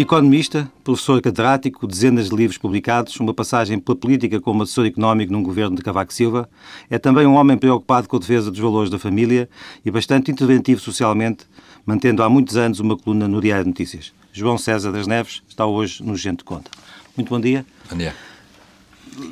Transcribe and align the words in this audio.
Economista, 0.00 0.66
professor 0.82 1.20
catedrático, 1.20 1.86
dezenas 1.86 2.30
de 2.30 2.34
livros 2.34 2.56
publicados, 2.56 3.20
uma 3.20 3.34
passagem 3.34 3.78
pela 3.78 3.94
política 3.94 4.40
como 4.40 4.62
assessor 4.62 4.86
económico 4.86 5.30
num 5.30 5.42
governo 5.42 5.76
de 5.76 5.82
Cavaco 5.82 6.10
Silva, 6.10 6.48
é 6.88 6.98
também 6.98 7.26
um 7.26 7.34
homem 7.34 7.58
preocupado 7.58 8.08
com 8.08 8.16
a 8.16 8.18
defesa 8.18 8.50
dos 8.50 8.58
valores 8.58 8.88
da 8.88 8.98
família 8.98 9.46
e 9.84 9.90
bastante 9.90 10.30
interventivo 10.30 10.80
socialmente, 10.80 11.44
mantendo 11.84 12.22
há 12.22 12.30
muitos 12.30 12.56
anos 12.56 12.80
uma 12.80 12.96
coluna 12.96 13.28
no 13.28 13.42
Diário 13.42 13.64
de 13.64 13.68
Notícias. 13.68 14.10
João 14.32 14.56
César 14.56 14.90
das 14.90 15.06
Neves 15.06 15.42
está 15.46 15.66
hoje 15.66 16.02
no 16.02 16.16
Gente 16.16 16.44
Conta. 16.44 16.70
Muito 17.14 17.28
bom 17.28 17.38
dia. 17.38 17.66
Bom 17.90 17.98
dia. 17.98 18.14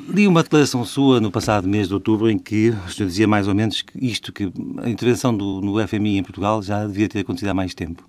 Li 0.07 0.27
uma 0.27 0.43
declaração 0.43 0.85
sua 0.85 1.19
no 1.19 1.31
passado 1.31 1.67
mês 1.67 1.87
de 1.87 1.95
outubro 1.95 2.29
em 2.29 2.37
que 2.37 2.69
o 2.69 2.91
senhor 2.91 3.07
dizia 3.07 3.27
mais 3.27 3.47
ou 3.47 3.55
menos 3.55 3.81
que 3.81 4.05
isto, 4.05 4.31
que 4.31 4.53
a 4.83 4.87
intervenção 4.87 5.35
do, 5.35 5.61
no 5.61 5.87
FMI 5.87 6.19
em 6.19 6.23
Portugal 6.23 6.61
já 6.61 6.85
devia 6.85 7.09
ter 7.09 7.21
acontecido 7.21 7.49
há 7.49 7.55
mais 7.55 7.73
tempo. 7.73 8.07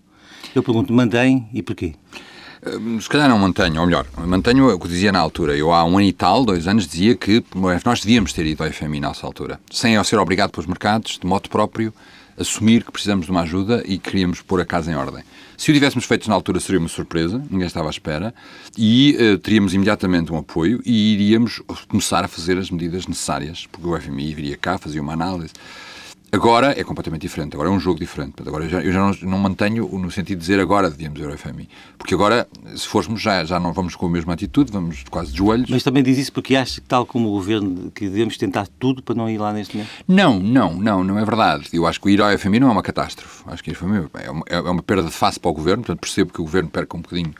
Eu 0.54 0.62
pergunto, 0.62 0.92
mantém 0.92 1.48
e 1.54 1.62
porquê? 1.62 1.95
Hum, 2.66 3.00
se 3.00 3.09
calhar 3.09 3.27
não 3.27 3.38
mantenho, 3.38 3.80
ou 3.80 3.87
melhor, 3.87 4.06
mantenho 4.19 4.68
o 4.68 4.78
que 4.78 4.87
dizia 4.87 5.10
na 5.10 5.18
altura. 5.18 5.56
Eu 5.56 5.73
há 5.73 5.82
um 5.82 5.96
ano 5.96 6.02
e 6.02 6.12
tal, 6.12 6.45
dois 6.45 6.68
anos, 6.68 6.87
dizia 6.87 7.14
que 7.14 7.42
nós 7.84 8.01
devíamos 8.01 8.34
ter 8.34 8.45
ido 8.45 8.62
ao 8.62 8.70
FMI 8.70 9.01
nessa 9.01 9.27
altura, 9.27 9.59
sem 9.70 10.02
ser 10.05 10.18
obrigado 10.18 10.51
pelos 10.51 10.66
mercados, 10.66 11.18
de 11.18 11.27
modo 11.27 11.48
próprio, 11.48 11.92
assumir 12.38 12.84
que 12.84 12.92
precisamos 12.92 13.27
de 13.27 13.32
uma 13.32 13.42
ajuda 13.42 13.82
e 13.87 13.98
queríamos 13.98 14.42
pôr 14.42 14.60
a 14.60 14.65
casa 14.66 14.91
em 14.91 14.95
ordem. 14.95 15.23
Se 15.56 15.70
o 15.70 15.74
tivéssemos 15.74 16.04
feito 16.04 16.28
na 16.28 16.34
altura 16.34 16.60
seria 16.60 16.78
uma 16.78 16.88
surpresa, 16.88 17.42
ninguém 17.51 17.66
estava 17.66 17.88
à 17.88 17.90
espera, 17.90 18.34
e 18.77 19.16
uh, 19.18 19.38
teríamos 19.38 19.73
imediatamente 19.73 20.30
um 20.30 20.37
apoio 20.37 20.82
e 20.84 21.15
iríamos 21.15 21.62
começar 21.88 22.24
a 22.24 22.29
fazer 22.29 22.59
as 22.59 22.71
medidas 22.71 23.06
necessárias, 23.06 23.66
porque 23.71 23.87
o 23.87 23.99
FMI 23.99 24.34
viria 24.34 24.56
cá, 24.56 24.77
fazia 24.79 25.01
uma 25.01 25.15
análise. 25.15 25.52
Agora 26.32 26.78
é 26.78 26.84
completamente 26.84 27.23
diferente, 27.23 27.54
agora 27.54 27.68
é 27.68 27.73
um 27.73 27.80
jogo 27.80 27.98
diferente. 27.98 28.34
Agora 28.46 28.64
eu 28.64 28.68
já, 28.68 28.80
eu 28.80 28.92
já 28.92 29.00
não, 29.00 29.12
não, 29.23 29.38
mantenho 29.38 29.88
no 29.98 30.10
sentido 30.10 30.38
de 30.38 30.42
dizer 30.42 30.60
agora 30.60 30.88
devíamos 30.88 31.20
FMI. 31.40 31.68
Porque 31.98 32.14
agora, 32.14 32.46
se 32.76 32.87
formos, 32.87 33.20
já, 33.20 33.45
já 33.45 33.59
não 33.59 33.72
vamos 33.72 33.96
com 33.96 34.06
a 34.06 34.10
mesma 34.10 34.34
atitude, 34.34 34.70
vamos 34.70 35.04
quase 35.10 35.32
de 35.32 35.38
joelhos. 35.38 35.68
Mas 35.68 35.82
também 35.82 36.02
diz 36.04 36.18
isso 36.18 36.32
porque 36.32 36.54
acha 36.54 36.80
que, 36.80 36.87
tal 36.87 37.04
como 37.04 37.28
o 37.28 37.32
governo, 37.32 37.90
que 37.90 38.09
devemos 38.09 38.37
tentar 38.37 38.68
tudo 38.78 39.02
para 39.02 39.14
não 39.14 39.28
ir 39.28 39.38
lá 39.38 39.52
neste 39.52 39.76
momento? 39.76 39.90
Não, 40.06 40.38
não, 40.38 40.74
não, 40.74 41.02
não 41.02 41.18
é 41.18 41.24
verdade. 41.24 41.68
Eu 41.72 41.84
acho 41.84 42.00
que 42.00 42.10
ir 42.10 42.22
ao 42.22 42.38
FMI 42.38 42.60
não 42.60 42.68
é 42.68 42.72
uma 42.72 42.82
catástrofe. 42.82 43.42
Acho 43.46 43.65
que 43.65 43.70
ao 43.70 43.76
FMI 43.76 44.09
é 44.15 44.30
uma, 44.30 44.44
é 44.46 44.60
uma 44.60 44.82
perda 44.82 45.04
de 45.04 45.10
face 45.10 45.40
para 45.40 45.50
o 45.50 45.54
governo, 45.54 45.82
portanto 45.82 46.00
percebo 46.00 46.32
que 46.32 46.40
o 46.40 46.44
governo 46.44 46.70
perca 46.70 46.96
um 46.96 47.00
bocadinho 47.00 47.34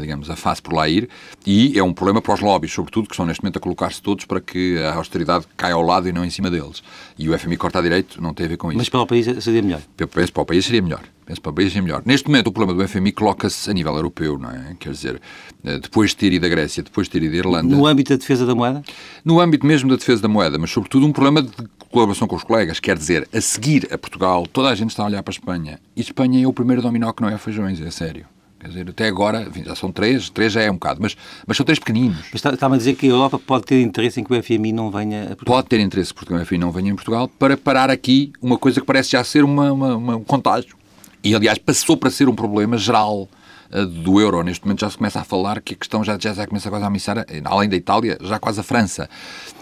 digamos, 0.00 0.30
a 0.30 0.36
face 0.36 0.62
por 0.62 0.72
lá 0.72 0.88
ir, 0.88 1.08
e 1.46 1.78
é 1.78 1.82
um 1.82 1.92
problema 1.92 2.20
para 2.20 2.34
os 2.34 2.40
lobbies, 2.40 2.72
sobretudo, 2.72 3.08
que 3.08 3.14
estão 3.14 3.26
neste 3.26 3.42
momento 3.42 3.56
a 3.56 3.60
colocar-se 3.60 4.00
todos 4.00 4.24
para 4.24 4.40
que 4.40 4.78
a 4.78 4.94
austeridade 4.94 5.46
caia 5.56 5.74
ao 5.74 5.82
lado 5.82 6.08
e 6.08 6.12
não 6.12 6.24
em 6.24 6.30
cima 6.30 6.50
deles. 6.50 6.82
E 7.18 7.28
o 7.28 7.38
FMI 7.38 7.56
corta 7.56 7.82
direito 7.82 8.20
não 8.20 8.32
tem 8.34 8.46
a 8.46 8.48
ver 8.48 8.56
com 8.56 8.70
isso. 8.70 8.78
Mas 8.78 8.88
para 8.88 9.00
o 9.00 9.06
país 9.06 9.26
seria 9.42 9.62
melhor? 9.62 9.82
Penso 9.96 10.32
para 10.32 10.42
o 10.42 10.46
país 10.46 10.64
seria 10.64 10.82
melhor. 10.82 11.02
Penso 11.26 11.40
para 11.40 11.50
o 11.50 11.54
país 11.54 11.68
seria 11.68 11.82
melhor. 11.82 12.02
Neste 12.04 12.28
momento, 12.28 12.48
o 12.48 12.52
problema 12.52 12.78
do 12.78 12.88
FMI 12.88 13.12
coloca-se 13.12 13.70
a 13.70 13.72
nível 13.72 13.94
europeu, 13.94 14.38
não 14.38 14.50
é? 14.50 14.76
Quer 14.78 14.90
dizer, 14.92 15.20
eh, 15.64 15.78
depois 15.78 16.10
de 16.10 16.16
ter 16.16 16.32
ido 16.32 16.42
da 16.42 16.48
Grécia, 16.48 16.82
depois 16.82 17.06
de 17.06 17.12
ter 17.12 17.22
ido 17.22 17.32
da 17.32 17.38
Irlanda... 17.38 17.74
No 17.74 17.86
âmbito 17.86 18.10
da 18.10 18.16
defesa 18.16 18.44
da 18.44 18.54
moeda? 18.54 18.82
No 19.24 19.40
âmbito 19.40 19.66
mesmo 19.66 19.88
da 19.88 19.96
defesa 19.96 20.20
da 20.20 20.28
moeda, 20.28 20.58
mas 20.58 20.70
sobretudo 20.70 21.06
um 21.06 21.12
problema 21.12 21.42
de 21.42 21.50
colaboração 21.90 22.26
com 22.28 22.36
os 22.36 22.44
colegas. 22.44 22.80
Quer 22.80 22.98
dizer, 22.98 23.28
a 23.32 23.40
seguir 23.40 23.88
a 23.90 23.96
Portugal, 23.96 24.46
toda 24.46 24.68
a 24.68 24.74
gente 24.74 24.90
está 24.90 25.02
a 25.02 25.06
olhar 25.06 25.22
para 25.22 25.32
a 25.32 25.36
Espanha. 25.36 25.80
E 25.96 26.00
Espanha 26.00 26.42
é 26.42 26.46
o 26.46 26.52
primeiro 26.52 26.82
dominó 26.82 27.12
que 27.12 27.22
não 27.22 27.28
é 27.28 27.38
feijões, 27.38 27.80
é 27.80 27.90
sério. 27.90 28.26
Quer 28.64 28.68
dizer, 28.68 28.88
até 28.88 29.06
agora, 29.08 29.42
enfim, 29.42 29.62
já 29.62 29.74
são 29.74 29.92
três, 29.92 30.30
três 30.30 30.50
já 30.50 30.62
é 30.62 30.70
um 30.70 30.74
bocado, 30.74 30.98
mas, 31.02 31.14
mas 31.46 31.54
são 31.54 31.66
três 31.66 31.78
pequeninos. 31.78 32.16
Mas 32.16 32.36
está, 32.36 32.48
está 32.48 32.66
a 32.66 32.76
dizer 32.78 32.94
que 32.94 33.04
a 33.04 33.10
Europa 33.10 33.38
pode 33.38 33.66
ter 33.66 33.82
interesse 33.82 34.18
em 34.18 34.24
que 34.24 34.32
o 34.32 34.42
FMI 34.42 34.72
não 34.72 34.90
venha 34.90 35.24
a 35.24 35.26
Portugal? 35.26 35.56
Pode 35.56 35.68
ter 35.68 35.80
interesse 35.80 36.14
que 36.14 36.32
o 36.32 36.46
FMI 36.46 36.56
não 36.56 36.72
venha 36.72 36.90
em 36.90 36.94
Portugal 36.94 37.28
para 37.28 37.58
parar 37.58 37.90
aqui 37.90 38.32
uma 38.40 38.56
coisa 38.56 38.80
que 38.80 38.86
parece 38.86 39.10
já 39.10 39.22
ser 39.22 39.44
uma, 39.44 39.70
uma, 39.70 39.96
uma 39.96 40.16
um 40.16 40.24
contágio. 40.24 40.76
E, 41.22 41.34
aliás, 41.34 41.58
passou 41.58 41.94
para 41.94 42.08
ser 42.08 42.26
um 42.26 42.34
problema 42.34 42.78
geral 42.78 43.28
uh, 43.70 43.84
do 43.84 44.18
euro. 44.18 44.42
Neste 44.42 44.64
momento 44.64 44.80
já 44.80 44.88
se 44.88 44.96
começa 44.96 45.20
a 45.20 45.24
falar 45.24 45.60
que 45.60 45.74
a 45.74 45.76
questão 45.76 46.02
já, 46.02 46.16
já, 46.18 46.32
já 46.32 46.46
começa 46.46 46.70
quase 46.70 46.84
a 46.84 46.88
amissar, 46.88 47.18
eh, 47.18 47.42
além 47.44 47.68
da 47.68 47.76
Itália, 47.76 48.16
já 48.22 48.38
quase 48.38 48.60
a 48.60 48.62
França. 48.62 49.10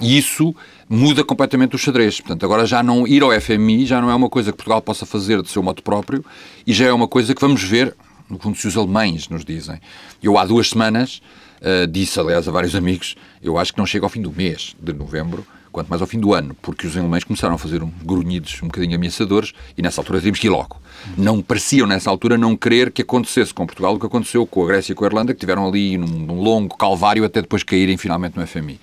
E 0.00 0.16
isso 0.16 0.54
muda 0.88 1.24
completamente 1.24 1.74
o 1.74 1.78
xadrez. 1.78 2.20
Portanto, 2.20 2.44
agora 2.44 2.64
já 2.66 2.84
não 2.84 3.04
ir 3.04 3.24
ao 3.24 3.32
FMI 3.32 3.84
já 3.84 4.00
não 4.00 4.08
é 4.08 4.14
uma 4.14 4.30
coisa 4.30 4.52
que 4.52 4.58
Portugal 4.58 4.80
possa 4.80 5.04
fazer 5.04 5.42
de 5.42 5.50
seu 5.50 5.60
modo 5.60 5.82
próprio 5.82 6.24
e 6.64 6.72
já 6.72 6.86
é 6.86 6.92
uma 6.92 7.08
coisa 7.08 7.34
que 7.34 7.40
vamos 7.40 7.64
ver 7.64 7.96
no 8.32 8.38
fundo, 8.38 8.56
se 8.56 8.66
os 8.66 8.76
alemães 8.76 9.28
nos 9.28 9.44
dizem. 9.44 9.78
Eu, 10.22 10.38
há 10.38 10.46
duas 10.46 10.70
semanas, 10.70 11.20
uh, 11.60 11.86
disse, 11.86 12.18
aliás, 12.18 12.48
a 12.48 12.50
vários 12.50 12.74
amigos, 12.74 13.14
eu 13.42 13.58
acho 13.58 13.72
que 13.72 13.78
não 13.78 13.86
chega 13.86 14.06
ao 14.06 14.08
fim 14.08 14.22
do 14.22 14.32
mês 14.32 14.74
de 14.80 14.92
novembro, 14.92 15.46
quanto 15.70 15.88
mais 15.88 16.00
ao 16.00 16.08
fim 16.08 16.18
do 16.18 16.32
ano, 16.32 16.54
porque 16.60 16.86
os 16.86 16.96
alemães 16.96 17.24
começaram 17.24 17.54
a 17.54 17.58
fazer 17.58 17.82
um 17.82 17.90
grunhidos 18.02 18.58
um 18.62 18.66
bocadinho 18.66 18.96
ameaçadores 18.96 19.52
e 19.76 19.82
nessa 19.82 20.00
altura 20.00 20.18
teríamos 20.18 20.38
que 20.38 20.46
ir 20.46 20.50
logo. 20.50 20.80
Não 21.16 21.42
pareciam, 21.42 21.86
nessa 21.86 22.10
altura, 22.10 22.36
não 22.36 22.56
querer 22.56 22.90
que 22.90 23.02
acontecesse 23.02 23.52
com 23.52 23.66
Portugal 23.66 23.94
o 23.94 24.00
que 24.00 24.06
aconteceu 24.06 24.46
com 24.46 24.64
a 24.64 24.66
Grécia 24.66 24.92
e 24.92 24.94
com 24.94 25.04
a 25.04 25.08
Irlanda, 25.08 25.34
que 25.34 25.40
tiveram 25.40 25.66
ali 25.66 25.96
num, 25.96 26.06
num 26.06 26.40
longo 26.40 26.76
calvário 26.76 27.24
até 27.24 27.42
depois 27.42 27.62
caírem 27.62 27.96
finalmente 27.96 28.38
no 28.38 28.46
FMI. 28.46 28.80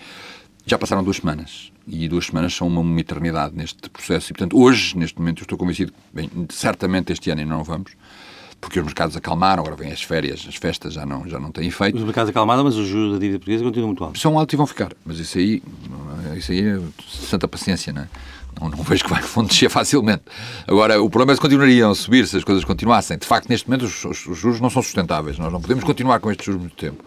Já 0.66 0.78
passaram 0.78 1.04
duas 1.04 1.18
semanas 1.18 1.72
e 1.88 2.08
duas 2.08 2.28
semanas 2.28 2.54
são 2.54 2.68
uma, 2.68 2.82
uma 2.82 3.00
eternidade 3.00 3.56
neste 3.56 3.90
processo 3.90 4.32
e, 4.32 4.34
portanto, 4.34 4.58
hoje, 4.59 4.96
neste 4.98 5.18
momento, 5.18 5.40
eu 5.40 5.44
estou 5.44 5.58
convencido 5.58 5.92
bem, 6.14 6.30
certamente 6.50 7.12
este 7.12 7.32
ano 7.32 7.42
ainda 7.42 7.54
não 7.56 7.64
vamos, 7.64 7.94
porque 8.59 8.80
os 8.80 8.86
mercados 8.86 9.16
acalmaram, 9.16 9.64
agora 9.64 9.75
vêm 9.75 9.92
as 9.92 10.02
férias, 10.02 10.46
as 10.47 10.56
festas 10.56 10.94
já 10.94 11.06
não, 11.06 11.28
já 11.28 11.40
não 11.40 11.52
têm 11.52 11.68
efeito. 11.68 11.97
Os 11.97 12.03
mercados 12.03 12.30
acalmaram, 12.30 12.64
mas 12.64 12.75
os 12.75 12.88
juros 12.88 13.14
da 13.14 13.20
dívida 13.20 13.40
portuguesa 13.40 13.64
continuam 13.64 13.88
muito 13.88 14.03
altos. 14.03 14.22
São 14.22 14.38
altos 14.38 14.53
e 14.53 14.58
vão 14.58 14.68
ficar, 14.68 14.92
mas 15.06 15.20
isso 15.20 15.38
aí, 15.38 15.64
isso 16.38 16.52
aí 16.52 16.68
é 16.68 16.80
santa 17.08 17.47
paciência, 17.47 17.94
não 17.94 18.02
é? 18.02 18.08
Não, 18.59 18.70
não, 18.70 18.84
vejo 18.84 19.03
que 19.06 19.14
vão 19.34 19.46
descer 19.46 19.70
facilmente. 19.72 20.24
Agora, 20.68 21.02
o 21.02 21.09
problema 21.09 21.31
é 21.31 21.36
se 21.36 21.42
continuariam 21.42 21.92
a 21.92 21.96
subir, 21.96 22.28
se 22.28 22.36
as 22.36 22.44
coisas 22.44 22.66
continuassem. 22.66 23.18
De 23.18 23.25
facto, 23.25 23.47
neste 23.47 23.70
momento, 23.70 23.86
os, 23.86 24.03
os, 24.03 24.25
os 24.25 24.38
juros 24.38 24.59
não 24.59 24.70
são 24.70 24.81
sustentáveis. 24.81 25.38
Nós 25.38 25.52
não 25.52 25.62
podemos 25.62 25.84
continuar 25.84 26.20
com 26.20 26.30
estes 26.30 26.46
juros 26.46 26.62
muito 26.62 26.76
tempo. 26.76 27.03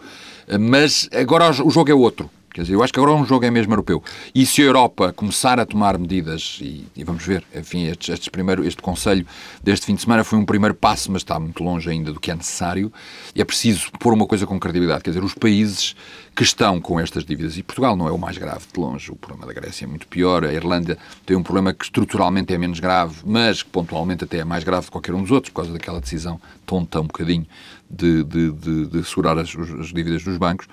Mas 0.59 1.07
agora 1.13 1.49
o 1.63 1.69
jogo 1.69 1.91
é 1.91 1.93
outro. 1.93 2.29
Quer 2.53 2.61
dizer, 2.61 2.75
eu 2.75 2.83
acho 2.83 2.93
que 2.93 2.99
agora 2.99 3.15
um 3.15 3.25
jogo 3.25 3.43
é 3.45 3.49
mesmo 3.49 3.73
europeu. 3.73 4.03
E 4.33 4.45
se 4.45 4.61
a 4.61 4.65
Europa 4.65 5.11
começar 5.11 5.59
a 5.59 5.65
tomar 5.65 5.97
medidas, 5.97 6.59
e, 6.61 6.85
e 6.95 7.03
vamos 7.03 7.25
ver, 7.25 7.43
enfim, 7.55 7.87
estes 7.87 8.29
primeiro, 8.29 8.63
este 8.63 8.79
Conselho 8.79 9.25
deste 9.63 9.87
fim 9.87 9.95
de 9.95 10.01
semana 10.01 10.23
foi 10.23 10.37
um 10.37 10.45
primeiro 10.45 10.75
passo, 10.75 11.11
mas 11.11 11.23
está 11.23 11.39
muito 11.39 11.63
longe 11.63 11.89
ainda 11.89 12.13
do 12.13 12.19
que 12.19 12.29
é 12.29 12.35
necessário, 12.35 12.93
é 13.35 13.43
preciso 13.43 13.91
pôr 13.99 14.13
uma 14.13 14.27
coisa 14.27 14.45
com 14.45 14.59
credibilidade. 14.59 15.03
Quer 15.03 15.09
dizer, 15.09 15.23
os 15.23 15.33
países 15.33 15.95
que 16.35 16.43
estão 16.43 16.79
com 16.79 16.99
estas 16.99 17.25
dívidas, 17.25 17.57
e 17.57 17.63
Portugal 17.63 17.95
não 17.95 18.07
é 18.07 18.11
o 18.11 18.17
mais 18.19 18.37
grave 18.37 18.65
de 18.71 18.79
longe, 18.79 19.11
o 19.11 19.15
problema 19.15 19.47
da 19.47 19.53
Grécia 19.53 19.85
é 19.85 19.87
muito 19.87 20.07
pior, 20.07 20.45
a 20.45 20.53
Irlanda 20.53 20.97
tem 21.25 21.35
um 21.35 21.43
problema 21.43 21.73
que 21.73 21.85
estruturalmente 21.85 22.53
é 22.53 22.57
menos 22.57 22.79
grave, 22.79 23.17
mas 23.25 23.63
que 23.63 23.69
pontualmente 23.69 24.23
até 24.23 24.37
é 24.39 24.43
mais 24.43 24.63
grave 24.63 24.85
de 24.85 24.91
qualquer 24.91 25.15
um 25.15 25.21
dos 25.21 25.31
outros, 25.31 25.51
por 25.51 25.61
causa 25.61 25.73
daquela 25.73 25.99
decisão 25.99 26.39
tonta 26.65 26.99
um 26.99 27.07
bocadinho 27.07 27.45
de, 27.89 28.23
de, 28.23 28.51
de, 28.51 28.85
de 28.87 29.03
segurar 29.03 29.37
as, 29.37 29.55
as 29.55 29.93
dívidas 29.93 30.23
dos 30.23 30.37
bancos. 30.37 30.67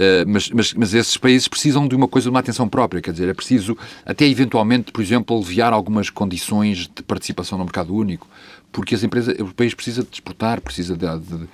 Uh, 0.00 0.24
mas, 0.26 0.48
mas, 0.48 0.72
mas 0.72 0.94
esses 0.94 1.18
países 1.18 1.46
precisam 1.46 1.86
de 1.86 1.94
uma 1.94 2.08
coisa, 2.08 2.24
de 2.24 2.30
uma 2.30 2.40
atenção 2.40 2.66
própria, 2.66 3.02
quer 3.02 3.12
dizer, 3.12 3.28
é 3.28 3.34
preciso 3.34 3.76
até 4.06 4.26
eventualmente, 4.26 4.92
por 4.92 5.02
exemplo, 5.02 5.36
aliviar 5.36 5.74
algumas 5.74 6.08
condições 6.08 6.88
de 6.88 7.02
participação 7.02 7.58
no 7.58 7.64
mercado 7.64 7.94
único, 7.94 8.26
porque 8.72 8.94
as 8.94 9.02
empresas, 9.02 9.38
o 9.38 9.52
país 9.52 9.74
precisa 9.74 10.02
de 10.02 10.08
exportar, 10.10 10.62
precisa 10.62 10.96
de, 10.96 11.06
de 11.18 11.46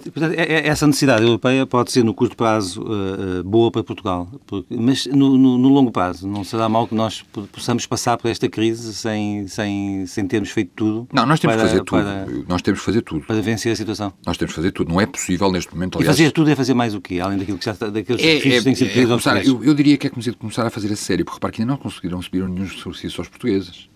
Portanto, 0.00 0.34
é, 0.38 0.42
é, 0.42 0.68
essa 0.68 0.86
necessidade 0.86 1.22
europeia 1.22 1.66
pode 1.66 1.92
ser, 1.92 2.04
no 2.04 2.14
curto 2.14 2.36
prazo, 2.36 2.82
uh, 2.82 3.42
boa 3.44 3.70
para 3.70 3.82
Portugal, 3.82 4.28
mas 4.70 5.06
no, 5.06 5.36
no, 5.36 5.58
no, 5.58 5.68
longo 5.68 5.90
prazo 5.90 6.26
não 6.26 6.44
será 6.44 6.68
mal 6.68 6.86
que 6.86 6.94
nós 6.94 7.24
possamos 7.52 7.86
passar 7.86 8.16
por 8.16 8.30
esta 8.30 8.48
crise 8.48 8.94
sem, 8.94 9.46
sem, 9.48 10.06
sem 10.06 10.26
termos 10.26 10.50
feito 10.50 10.70
tudo? 10.74 11.08
Não, 11.12 11.26
nós 11.26 11.40
temos 11.40 11.56
para, 11.56 11.64
que 11.64 11.70
fazer 11.70 11.84
tudo. 11.84 12.02
Para, 12.02 12.26
nós 12.48 12.62
temos 12.62 12.80
que 12.80 12.86
fazer 12.86 13.02
tudo. 13.02 13.26
Para 13.26 13.40
vencer 13.40 13.72
a 13.72 13.76
situação? 13.76 14.12
Nós 14.26 14.36
temos 14.36 14.52
que 14.52 14.56
fazer 14.56 14.72
tudo. 14.72 14.90
Não 14.90 15.00
é 15.00 15.06
possível 15.06 15.50
neste 15.50 15.72
momento, 15.74 15.98
aliás... 15.98 16.16
E 16.16 16.22
fazer 16.22 16.32
tudo 16.32 16.50
é 16.50 16.56
fazer 16.56 16.74
mais 16.74 16.94
o 16.94 17.00
quê? 17.00 17.20
Além 17.20 17.38
daquilo 17.38 17.58
que 17.58 17.64
já 17.64 17.72
está, 17.72 17.88
daqueles 17.88 18.22
é, 18.22 18.36
é, 18.36 18.40
que 18.40 18.62
têm 18.62 18.74
sido 18.74 18.90
é, 18.90 19.06
começar, 19.06 19.44
eu, 19.44 19.62
eu, 19.64 19.74
diria 19.74 19.96
que 19.96 20.06
é 20.06 20.10
começar 20.10 20.66
a 20.66 20.70
fazer 20.70 20.92
a 20.92 20.96
sério, 20.96 21.24
porque 21.24 21.36
repare 21.36 21.52
que 21.52 21.62
ainda 21.62 21.72
não 21.72 21.78
conseguiram 21.78 22.20
subir 22.22 22.48
nenhum 22.48 22.66
subsídios 22.66 23.18
aos 23.18 23.28
portugueses. 23.28 23.91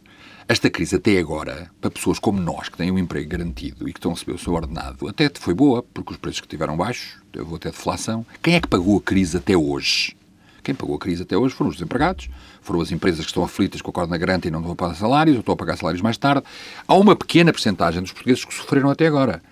Esta 0.49 0.71
crise 0.71 0.95
até 0.95 1.19
agora, 1.19 1.69
para 1.81 1.91
pessoas 1.91 2.21
como 2.21 2.41
nós, 2.41 2.69
que 2.69 2.77
têm 2.77 2.93
um 2.93 2.99
emprego 2.99 3.29
garantido 3.29 3.89
e 3.89 3.93
que 3.93 3.99
estão 3.99 4.13
a 4.13 4.15
receber 4.15 4.33
o 4.35 4.39
seu 4.39 4.53
ordenado, 4.55 5.09
até 5.09 5.29
foi 5.35 5.53
boa, 5.53 5.83
porque 5.83 6.13
os 6.13 6.17
preços 6.17 6.41
que 6.41 6.47
tiveram 6.47 6.77
baixos, 6.77 7.17
houve 7.37 7.57
até 7.57 7.71
deflação. 7.71 8.25
Quem 8.41 8.55
é 8.55 8.61
que 8.61 8.69
pagou 8.69 8.97
a 8.97 9.01
crise 9.01 9.37
até 9.37 9.57
hoje? 9.57 10.17
Quem 10.63 10.73
pagou 10.73 10.95
a 10.95 10.99
crise 11.01 11.25
até 11.25 11.37
hoje 11.37 11.53
foram 11.53 11.71
os 11.71 11.77
desempregados, 11.77 12.29
foram 12.63 12.81
as 12.81 12.93
empresas 12.93 13.25
que 13.25 13.31
estão 13.31 13.43
aflitas 13.43 13.83
com 13.83 13.91
a 13.91 13.93
corda 13.93 14.17
garante 14.17 14.47
e 14.47 14.51
não 14.53 14.71
a 14.71 14.77
pagar 14.77 14.95
salários, 14.95 15.35
ou 15.35 15.41
estão 15.41 15.55
a 15.55 15.57
pagar 15.57 15.77
salários 15.77 16.01
mais 16.01 16.17
tarde. 16.17 16.45
Há 16.87 16.95
uma 16.95 17.17
pequena 17.17 17.53
percentagem 17.53 18.01
dos 18.01 18.13
portugueses 18.13 18.45
que 18.45 18.55
sofreram 18.55 18.89
até 18.89 19.09
agora. 19.09 19.43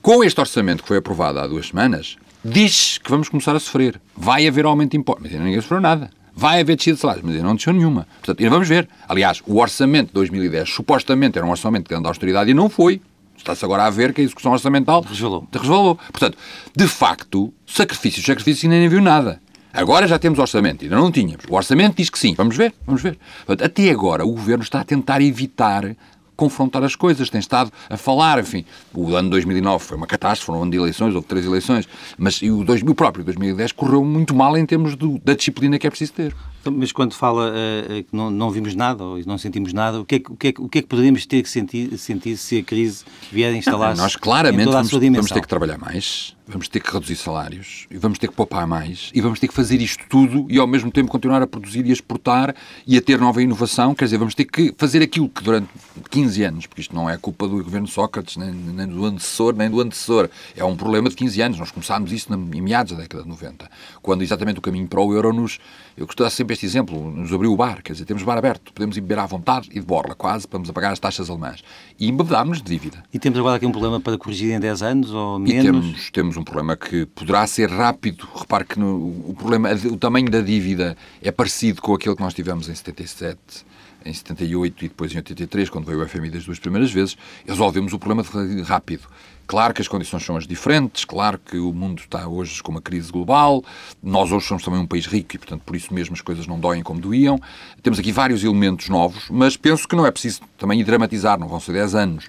Com 0.00 0.24
este 0.24 0.40
orçamento 0.40 0.80
que 0.82 0.88
foi 0.88 0.96
aprovado 0.96 1.40
há 1.40 1.46
duas 1.46 1.68
semanas, 1.68 2.16
diz 2.42 2.96
que 2.96 3.10
vamos 3.10 3.28
começar 3.28 3.54
a 3.54 3.60
sofrer. 3.60 4.00
Vai 4.16 4.48
haver 4.48 4.64
aumento 4.64 4.92
de 4.92 4.96
impostos. 4.96 5.24
Mas 5.24 5.32
ainda 5.32 5.44
ninguém 5.44 5.60
sofreu 5.60 5.80
nada. 5.80 6.10
Vai 6.38 6.60
haver 6.60 6.76
descida 6.76 6.96
de 6.96 7.00
salários, 7.00 7.24
mas 7.24 7.34
ainda 7.34 7.46
não 7.46 7.54
desceu 7.54 7.72
nenhuma. 7.72 8.06
Portanto, 8.18 8.40
ainda 8.40 8.50
vamos 8.50 8.68
ver. 8.68 8.86
Aliás, 9.08 9.42
o 9.46 9.58
orçamento 9.58 10.08
de 10.08 10.12
2010 10.12 10.68
supostamente 10.68 11.38
era 11.38 11.46
um 11.46 11.50
orçamento 11.50 11.84
de 11.84 11.88
grande 11.88 12.06
austeridade 12.06 12.50
e 12.50 12.54
não 12.54 12.68
foi. 12.68 13.00
Está-se 13.34 13.64
agora 13.64 13.84
a 13.84 13.90
ver 13.90 14.12
que 14.12 14.20
a 14.20 14.24
execução 14.24 14.52
orçamental 14.52 15.00
resvalou. 15.00 15.48
resvalou. 15.50 15.96
Portanto, 16.12 16.36
de 16.76 16.86
facto, 16.86 17.52
sacrifícios, 17.66 18.26
sacrifícios 18.26 18.64
ainda 18.64 18.78
nem 18.78 18.88
viu 18.88 19.00
nada. 19.00 19.40
Agora 19.72 20.06
já 20.06 20.18
temos 20.18 20.38
orçamento, 20.38 20.84
ainda 20.84 20.96
não 20.96 21.10
tínhamos. 21.10 21.44
O 21.48 21.54
orçamento 21.54 21.96
diz 21.96 22.10
que 22.10 22.18
sim, 22.18 22.34
vamos 22.34 22.56
ver, 22.56 22.74
vamos 22.86 23.02
ver. 23.02 23.18
Portanto, 23.46 23.66
até 23.66 23.90
agora 23.90 24.24
o 24.24 24.32
Governo 24.32 24.62
está 24.62 24.80
a 24.80 24.84
tentar 24.84 25.22
evitar 25.22 25.96
confrontar 26.36 26.84
as 26.84 26.94
coisas, 26.94 27.30
tem 27.30 27.40
estado 27.40 27.72
a 27.88 27.96
falar, 27.96 28.38
enfim. 28.38 28.64
O 28.94 29.14
ano 29.14 29.30
2009 29.30 29.84
foi 29.84 29.96
uma 29.96 30.06
catástrofe, 30.06 30.46
foram 30.46 30.60
um 30.60 30.62
ano 30.62 30.70
de 30.70 30.76
eleições, 30.76 31.14
houve 31.14 31.26
três 31.26 31.44
eleições, 31.44 31.88
mas 32.18 32.40
o, 32.42 32.64
2000, 32.64 32.92
o 32.92 32.94
próprio 32.94 33.24
2010 33.24 33.72
correu 33.72 34.04
muito 34.04 34.34
mal 34.34 34.56
em 34.56 34.66
termos 34.66 34.94
do, 34.94 35.18
da 35.24 35.34
disciplina 35.34 35.78
que 35.78 35.86
é 35.86 35.90
preciso 35.90 36.12
ter. 36.12 36.36
Então, 36.60 36.72
mas 36.76 36.92
quando 36.92 37.14
fala 37.14 37.50
uh, 37.50 38.02
que 38.02 38.08
não, 38.12 38.30
não 38.30 38.50
vimos 38.50 38.74
nada 38.74 39.02
ou 39.02 39.18
não 39.24 39.38
sentimos 39.38 39.72
nada, 39.72 40.00
o 40.00 40.04
que 40.04 40.16
é, 40.16 40.18
o 40.28 40.36
que, 40.36 40.48
é, 40.48 40.54
o 40.58 40.68
que, 40.68 40.78
é 40.78 40.82
que 40.82 40.88
poderíamos 40.88 41.24
ter 41.24 41.42
que 41.42 41.48
sentir, 41.48 41.96
sentir 41.96 42.36
se 42.36 42.58
a 42.58 42.62
crise 42.62 43.04
vier 43.32 43.52
a 43.52 43.56
instalar-se? 43.56 44.00
Nós 44.00 44.16
claramente 44.16 44.70
vamos, 44.70 44.90
vamos 44.90 45.30
ter 45.30 45.40
que 45.40 45.48
trabalhar 45.48 45.78
mais, 45.78 46.35
vamos 46.46 46.68
ter 46.68 46.80
que 46.80 46.92
reduzir 46.92 47.16
salários, 47.16 47.86
e 47.90 47.98
vamos 47.98 48.18
ter 48.18 48.28
que 48.28 48.34
poupar 48.34 48.66
mais, 48.66 49.10
e 49.12 49.20
vamos 49.20 49.40
ter 49.40 49.48
que 49.48 49.54
fazer 49.54 49.80
isto 49.80 50.04
tudo 50.08 50.46
e 50.48 50.58
ao 50.58 50.66
mesmo 50.66 50.90
tempo 50.92 51.10
continuar 51.10 51.42
a 51.42 51.46
produzir 51.46 51.84
e 51.84 51.90
a 51.90 51.92
exportar 51.92 52.54
e 52.86 52.96
a 52.96 53.02
ter 53.02 53.18
nova 53.18 53.42
inovação. 53.42 53.94
Quer 53.94 54.04
dizer, 54.04 54.18
vamos 54.18 54.34
ter 54.34 54.44
que 54.44 54.72
fazer 54.78 55.02
aquilo 55.02 55.28
que 55.28 55.42
durante 55.42 55.68
15 56.10 56.42
anos, 56.44 56.66
porque 56.66 56.80
isto 56.80 56.94
não 56.94 57.10
é 57.10 57.16
culpa 57.16 57.48
do 57.48 57.62
governo 57.62 57.88
Sócrates, 57.88 58.36
nem, 58.36 58.52
nem 58.52 58.86
do 58.86 59.04
antecessor, 59.04 59.54
nem 59.56 59.68
do 59.68 59.80
antecessor. 59.80 60.28
É 60.56 60.64
um 60.64 60.76
problema 60.76 61.08
de 61.08 61.16
15 61.16 61.42
anos. 61.42 61.58
Nós 61.58 61.70
começámos 61.70 62.12
isso 62.12 62.32
em 62.32 62.60
meados 62.60 62.92
da 62.92 63.02
década 63.02 63.24
de 63.24 63.28
90, 63.28 63.68
quando 64.00 64.22
exatamente 64.22 64.58
o 64.58 64.62
caminho 64.62 64.86
para 64.86 65.00
o 65.00 65.12
euro 65.12 65.32
nos. 65.32 65.58
Eu 65.96 66.04
gosto 66.04 66.18
de 66.18 66.24
dar 66.24 66.30
sempre 66.30 66.52
este 66.52 66.66
exemplo, 66.66 67.10
nos 67.10 67.32
abriu 67.32 67.50
o 67.50 67.56
bar, 67.56 67.82
quer 67.82 67.92
dizer, 67.92 68.04
temos 68.04 68.22
bar 68.22 68.36
aberto, 68.36 68.70
podemos 68.70 68.98
ir 68.98 69.00
beber 69.00 69.18
à 69.18 69.24
vontade 69.24 69.70
e 69.70 69.80
de 69.80 69.86
borla, 69.86 70.14
quase, 70.14 70.46
para 70.46 70.58
nos 70.58 70.70
pagar 70.70 70.92
as 70.92 70.98
taxas 70.98 71.30
alemãs. 71.30 71.64
E 71.98 72.06
embebedámos 72.06 72.60
de 72.60 72.64
dívida. 72.64 73.02
E 73.10 73.18
temos 73.18 73.38
agora 73.38 73.56
aqui 73.56 73.64
um 73.64 73.72
problema 73.72 73.98
para 73.98 74.18
corrigir 74.18 74.54
em 74.54 74.60
10 74.60 74.82
anos 74.82 75.10
ou 75.10 75.38
menos? 75.38 75.54
E 75.54 75.62
temos, 75.62 76.10
temos 76.10 76.36
um 76.36 76.44
problema 76.44 76.76
que 76.76 77.06
poderá 77.06 77.46
ser 77.46 77.70
rápido. 77.70 78.28
Repare 78.34 78.66
que 78.66 78.78
no, 78.78 78.94
o 79.30 79.34
problema, 79.34 79.70
o 79.72 79.96
tamanho 79.96 80.30
da 80.30 80.42
dívida 80.42 80.98
é 81.22 81.32
parecido 81.32 81.80
com 81.80 81.94
aquele 81.94 82.14
que 82.14 82.22
nós 82.22 82.34
tivemos 82.34 82.68
em 82.68 82.74
77 82.74 83.64
em 84.04 84.12
78 84.12 84.84
e 84.84 84.88
depois 84.88 85.12
em 85.12 85.16
83, 85.16 85.68
quando 85.68 85.86
veio 85.86 86.00
o 86.00 86.08
FMI 86.08 86.30
das 86.30 86.44
duas 86.44 86.58
primeiras 86.58 86.92
vezes, 86.92 87.16
resolvemos 87.46 87.92
o 87.92 87.98
problema 87.98 88.24
rápido. 88.64 89.08
Claro 89.46 89.72
que 89.72 89.80
as 89.80 89.88
condições 89.88 90.24
são 90.24 90.36
as 90.36 90.46
diferentes, 90.46 91.04
claro 91.04 91.38
que 91.38 91.56
o 91.56 91.72
mundo 91.72 92.00
está 92.00 92.26
hoje 92.26 92.62
com 92.62 92.72
uma 92.72 92.80
crise 92.80 93.12
global, 93.12 93.62
nós 94.02 94.32
hoje 94.32 94.46
somos 94.46 94.64
também 94.64 94.80
um 94.80 94.86
país 94.86 95.06
rico 95.06 95.36
e, 95.36 95.38
portanto, 95.38 95.62
por 95.64 95.76
isso 95.76 95.94
mesmo 95.94 96.14
as 96.14 96.20
coisas 96.20 96.46
não 96.46 96.58
doem 96.58 96.82
como 96.82 97.00
doíam. 97.00 97.38
Temos 97.82 97.98
aqui 97.98 98.10
vários 98.10 98.42
elementos 98.42 98.88
novos, 98.88 99.28
mas 99.30 99.56
penso 99.56 99.86
que 99.86 99.94
não 99.94 100.04
é 100.04 100.10
preciso 100.10 100.40
também 100.58 100.82
dramatizar, 100.82 101.38
não 101.38 101.46
vão 101.46 101.60
ser 101.60 101.72
10 101.74 101.94
anos. 101.94 102.24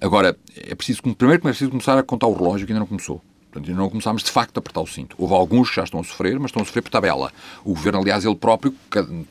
Agora, 0.00 0.36
é 0.56 0.74
preciso, 0.74 1.02
primeiro 1.14 1.40
é 1.40 1.50
preciso 1.50 1.70
começar 1.70 1.98
a 1.98 2.02
contar 2.02 2.26
o 2.26 2.34
relógio 2.34 2.66
que 2.66 2.72
ainda 2.72 2.80
não 2.80 2.86
começou. 2.86 3.20
Portanto, 3.50 3.68
ainda 3.68 3.82
não 3.82 3.90
começámos 3.90 4.22
de 4.22 4.30
facto 4.30 4.56
a 4.58 4.60
apertar 4.60 4.80
o 4.80 4.86
cinto. 4.86 5.16
Houve 5.18 5.34
alguns 5.34 5.70
que 5.70 5.76
já 5.76 5.82
estão 5.82 5.98
a 5.98 6.04
sofrer, 6.04 6.38
mas 6.38 6.50
estão 6.50 6.62
a 6.62 6.64
sofrer 6.64 6.82
por 6.82 6.90
tabela. 6.90 7.32
O 7.64 7.74
Governo, 7.74 7.98
aliás, 7.98 8.24
ele 8.24 8.36
próprio, 8.36 8.72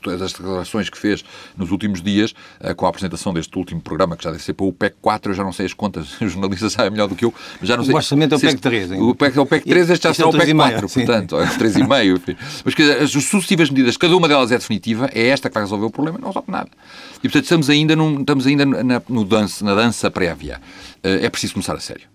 todas 0.01 0.21
as 0.21 0.33
declarações 0.33 0.89
que 0.89 0.98
fez 0.98 1.24
nos 1.56 1.71
últimos 1.71 2.01
dias, 2.01 2.33
eh, 2.60 2.74
com 2.74 2.86
a 2.86 2.89
apresentação 2.89 3.33
deste 3.33 3.57
último 3.57 3.80
programa, 3.80 4.18
que 4.18 4.24
já 4.25 4.31
deve 4.31 4.44
ser 4.44 4.54
para 4.54 4.66
o 4.66 4.74
PEC 4.74 4.98
4, 5.01 5.31
eu 5.31 5.36
já 5.36 5.44
não 5.44 5.54
sei 5.54 5.68
as 5.68 5.74
contas, 5.74 6.10
os 6.21 6.33
jornalistas 6.33 6.74
sabem 6.74 6.92
melhor 6.92 7.07
do 7.07 7.16
que 7.16 7.24
eu, 7.24 7.33
mas 7.62 7.69
já 7.69 7.77
não 7.77 7.86
sei. 7.86 7.94
O 7.94 7.98
orçamento 7.98 8.36
é 8.36 8.38
o 8.38 8.42
PEC 8.42 8.57
3, 8.57 8.92
hein? 8.92 9.01
O 9.01 9.16
PEC, 9.16 9.39
o 9.39 9.45
PEC 9.45 9.66
3, 9.66 9.89
este 9.89 10.04
já 10.04 10.13
será 10.13 10.27
é 10.27 10.30
o 10.30 10.38
PEC 10.38 10.54
4, 10.54 10.89
portanto, 10.89 11.39
é 11.39 11.45
3,5. 11.45 12.38
Mas 12.66 13.01
as 13.01 13.12
sucessivas 13.12 13.69
medidas, 13.69 13.95
cada 13.95 14.16
uma 14.18 14.27
delas 14.27 14.51
é 14.51 14.57
definitiva, 14.57 15.10
é 15.13 15.27
esta 15.27 15.50
que 15.50 15.54
vai 15.54 15.63
resolver 15.63 15.86
o 15.86 15.89
problema, 15.89 16.18
não 16.19 16.27
resolve 16.27 16.51
nada. 16.51 16.69
E, 17.19 17.21
portanto, 17.21 17.44
estamos 17.44 17.69
ainda, 17.69 17.95
num, 17.95 18.19
estamos 18.19 18.45
ainda 18.45 18.66
na, 18.66 19.01
no 19.07 19.24
dança, 19.24 19.63
na 19.63 19.75
dança 19.75 20.12
prévia. 20.12 20.60
Eh, 21.04 21.25
é 21.25 21.30
preciso 21.30 21.54
começar 21.54 21.75
a 21.75 21.80
sério. 21.80 22.07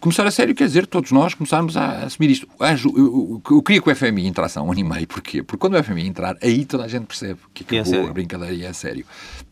Começar 0.00 0.26
a 0.26 0.30
sério 0.30 0.54
quer 0.54 0.66
dizer 0.66 0.86
todos 0.86 1.10
nós 1.10 1.34
começarmos 1.34 1.76
a 1.76 2.04
assumir 2.04 2.30
isto. 2.30 2.48
Eu, 2.94 3.42
eu, 3.50 3.62
queria 3.62 3.82
que 3.82 3.90
o 3.90 3.94
FMI 3.94 4.26
entrasse 4.26 4.58
há 4.58 4.62
um 4.62 4.70
ano 4.70 4.80
e 4.80 4.84
meio. 4.84 5.06
Porquê? 5.06 5.42
Porque 5.42 5.58
quando 5.58 5.74
o 5.74 5.82
FMI 5.82 6.06
entrar, 6.06 6.36
aí 6.42 6.64
toda 6.64 6.84
a 6.84 6.88
gente 6.88 7.06
percebe 7.06 7.40
que 7.52 7.64
acabou 7.64 8.06
é 8.06 8.08
a 8.08 8.12
brincadeira 8.12 8.54
e 8.54 8.64
é 8.64 8.72
sério. 8.72 9.04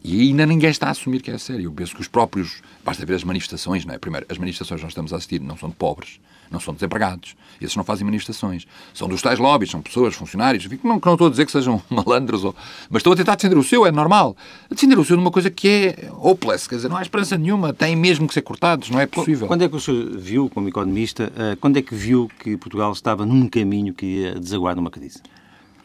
E 0.05 0.21
ainda 0.21 0.47
ninguém 0.47 0.71
está 0.71 0.87
a 0.87 0.91
assumir 0.91 1.21
que 1.21 1.31
é 1.31 1.39
sério. 1.39 1.65
Eu 1.65 1.73
penso 1.73 1.95
que 1.95 2.01
os 2.01 2.09
próprios... 2.09 2.63
Basta 2.85 3.05
ver 3.05 3.15
as 3.15 3.25
manifestações, 3.25 3.85
não 3.85 3.95
é? 3.95 3.99
Primeiro, 3.99 4.27
as 4.29 4.39
manifestações 4.39 4.81
que 4.81 4.85
nós 4.85 4.93
estamos 4.93 5.13
a 5.13 5.17
assistir 5.17 5.41
não 5.41 5.57
são 5.57 5.69
de 5.69 5.75
pobres, 5.75 6.21
não 6.51 6.61
são 6.61 6.75
desempregados. 6.75 7.35
Esses 7.61 7.77
não 7.77 7.85
fazem 7.85 8.05
manifestações. 8.05 8.67
São 8.93 9.09
dos 9.09 9.23
tais 9.23 9.39
lobbies, 9.39 9.71
são 9.71 9.81
pessoas, 9.81 10.15
funcionários. 10.15 10.67
Não, 10.83 11.01
não 11.05 11.13
estou 11.15 11.27
a 11.27 11.31
dizer 11.31 11.47
que 11.47 11.53
sejam 11.53 11.83
malandros, 11.89 12.45
ou... 12.45 12.55
mas 12.91 13.01
estão 13.01 13.13
a 13.13 13.17
tentar 13.17 13.37
defender 13.37 13.57
o 13.57 13.65
seu, 13.65 13.87
é 13.87 13.91
normal. 13.91 14.37
Defender 14.71 14.99
o 14.99 15.05
seu 15.05 15.17
numa 15.17 15.31
coisa 15.31 15.51
que 15.51 15.69
é 15.69 16.11
hopeless, 16.13 16.69
quer 16.69 16.77
dizer, 16.77 16.89
não 16.89 16.97
há 16.97 17.03
esperança 17.03 17.37
nenhuma, 17.39 17.73
têm 17.73 17.97
mesmo 17.97 18.29
que 18.29 18.35
ser 18.35 18.43
cortados, 18.43 18.91
não 18.91 19.01
é 19.01 19.07
possível. 19.07 19.47
Quando 19.47 19.63
é 19.63 19.69
que 19.69 19.77
o 19.77 19.81
senhor 19.81 20.17
viu, 20.17 20.51
como 20.51 20.69
economista, 20.69 21.33
eh, 21.37 21.57
quando 21.61 21.79
é 21.79 21.83
que 21.83 21.95
viu 21.95 22.31
que 22.41 22.57
Portugal 22.57 22.93
estava 22.93 23.25
num 23.25 23.49
caminho 23.49 23.95
que 23.95 24.07
ia 24.07 24.35
desaguar 24.35 24.77
numa 24.77 24.91
crise? 24.91 25.21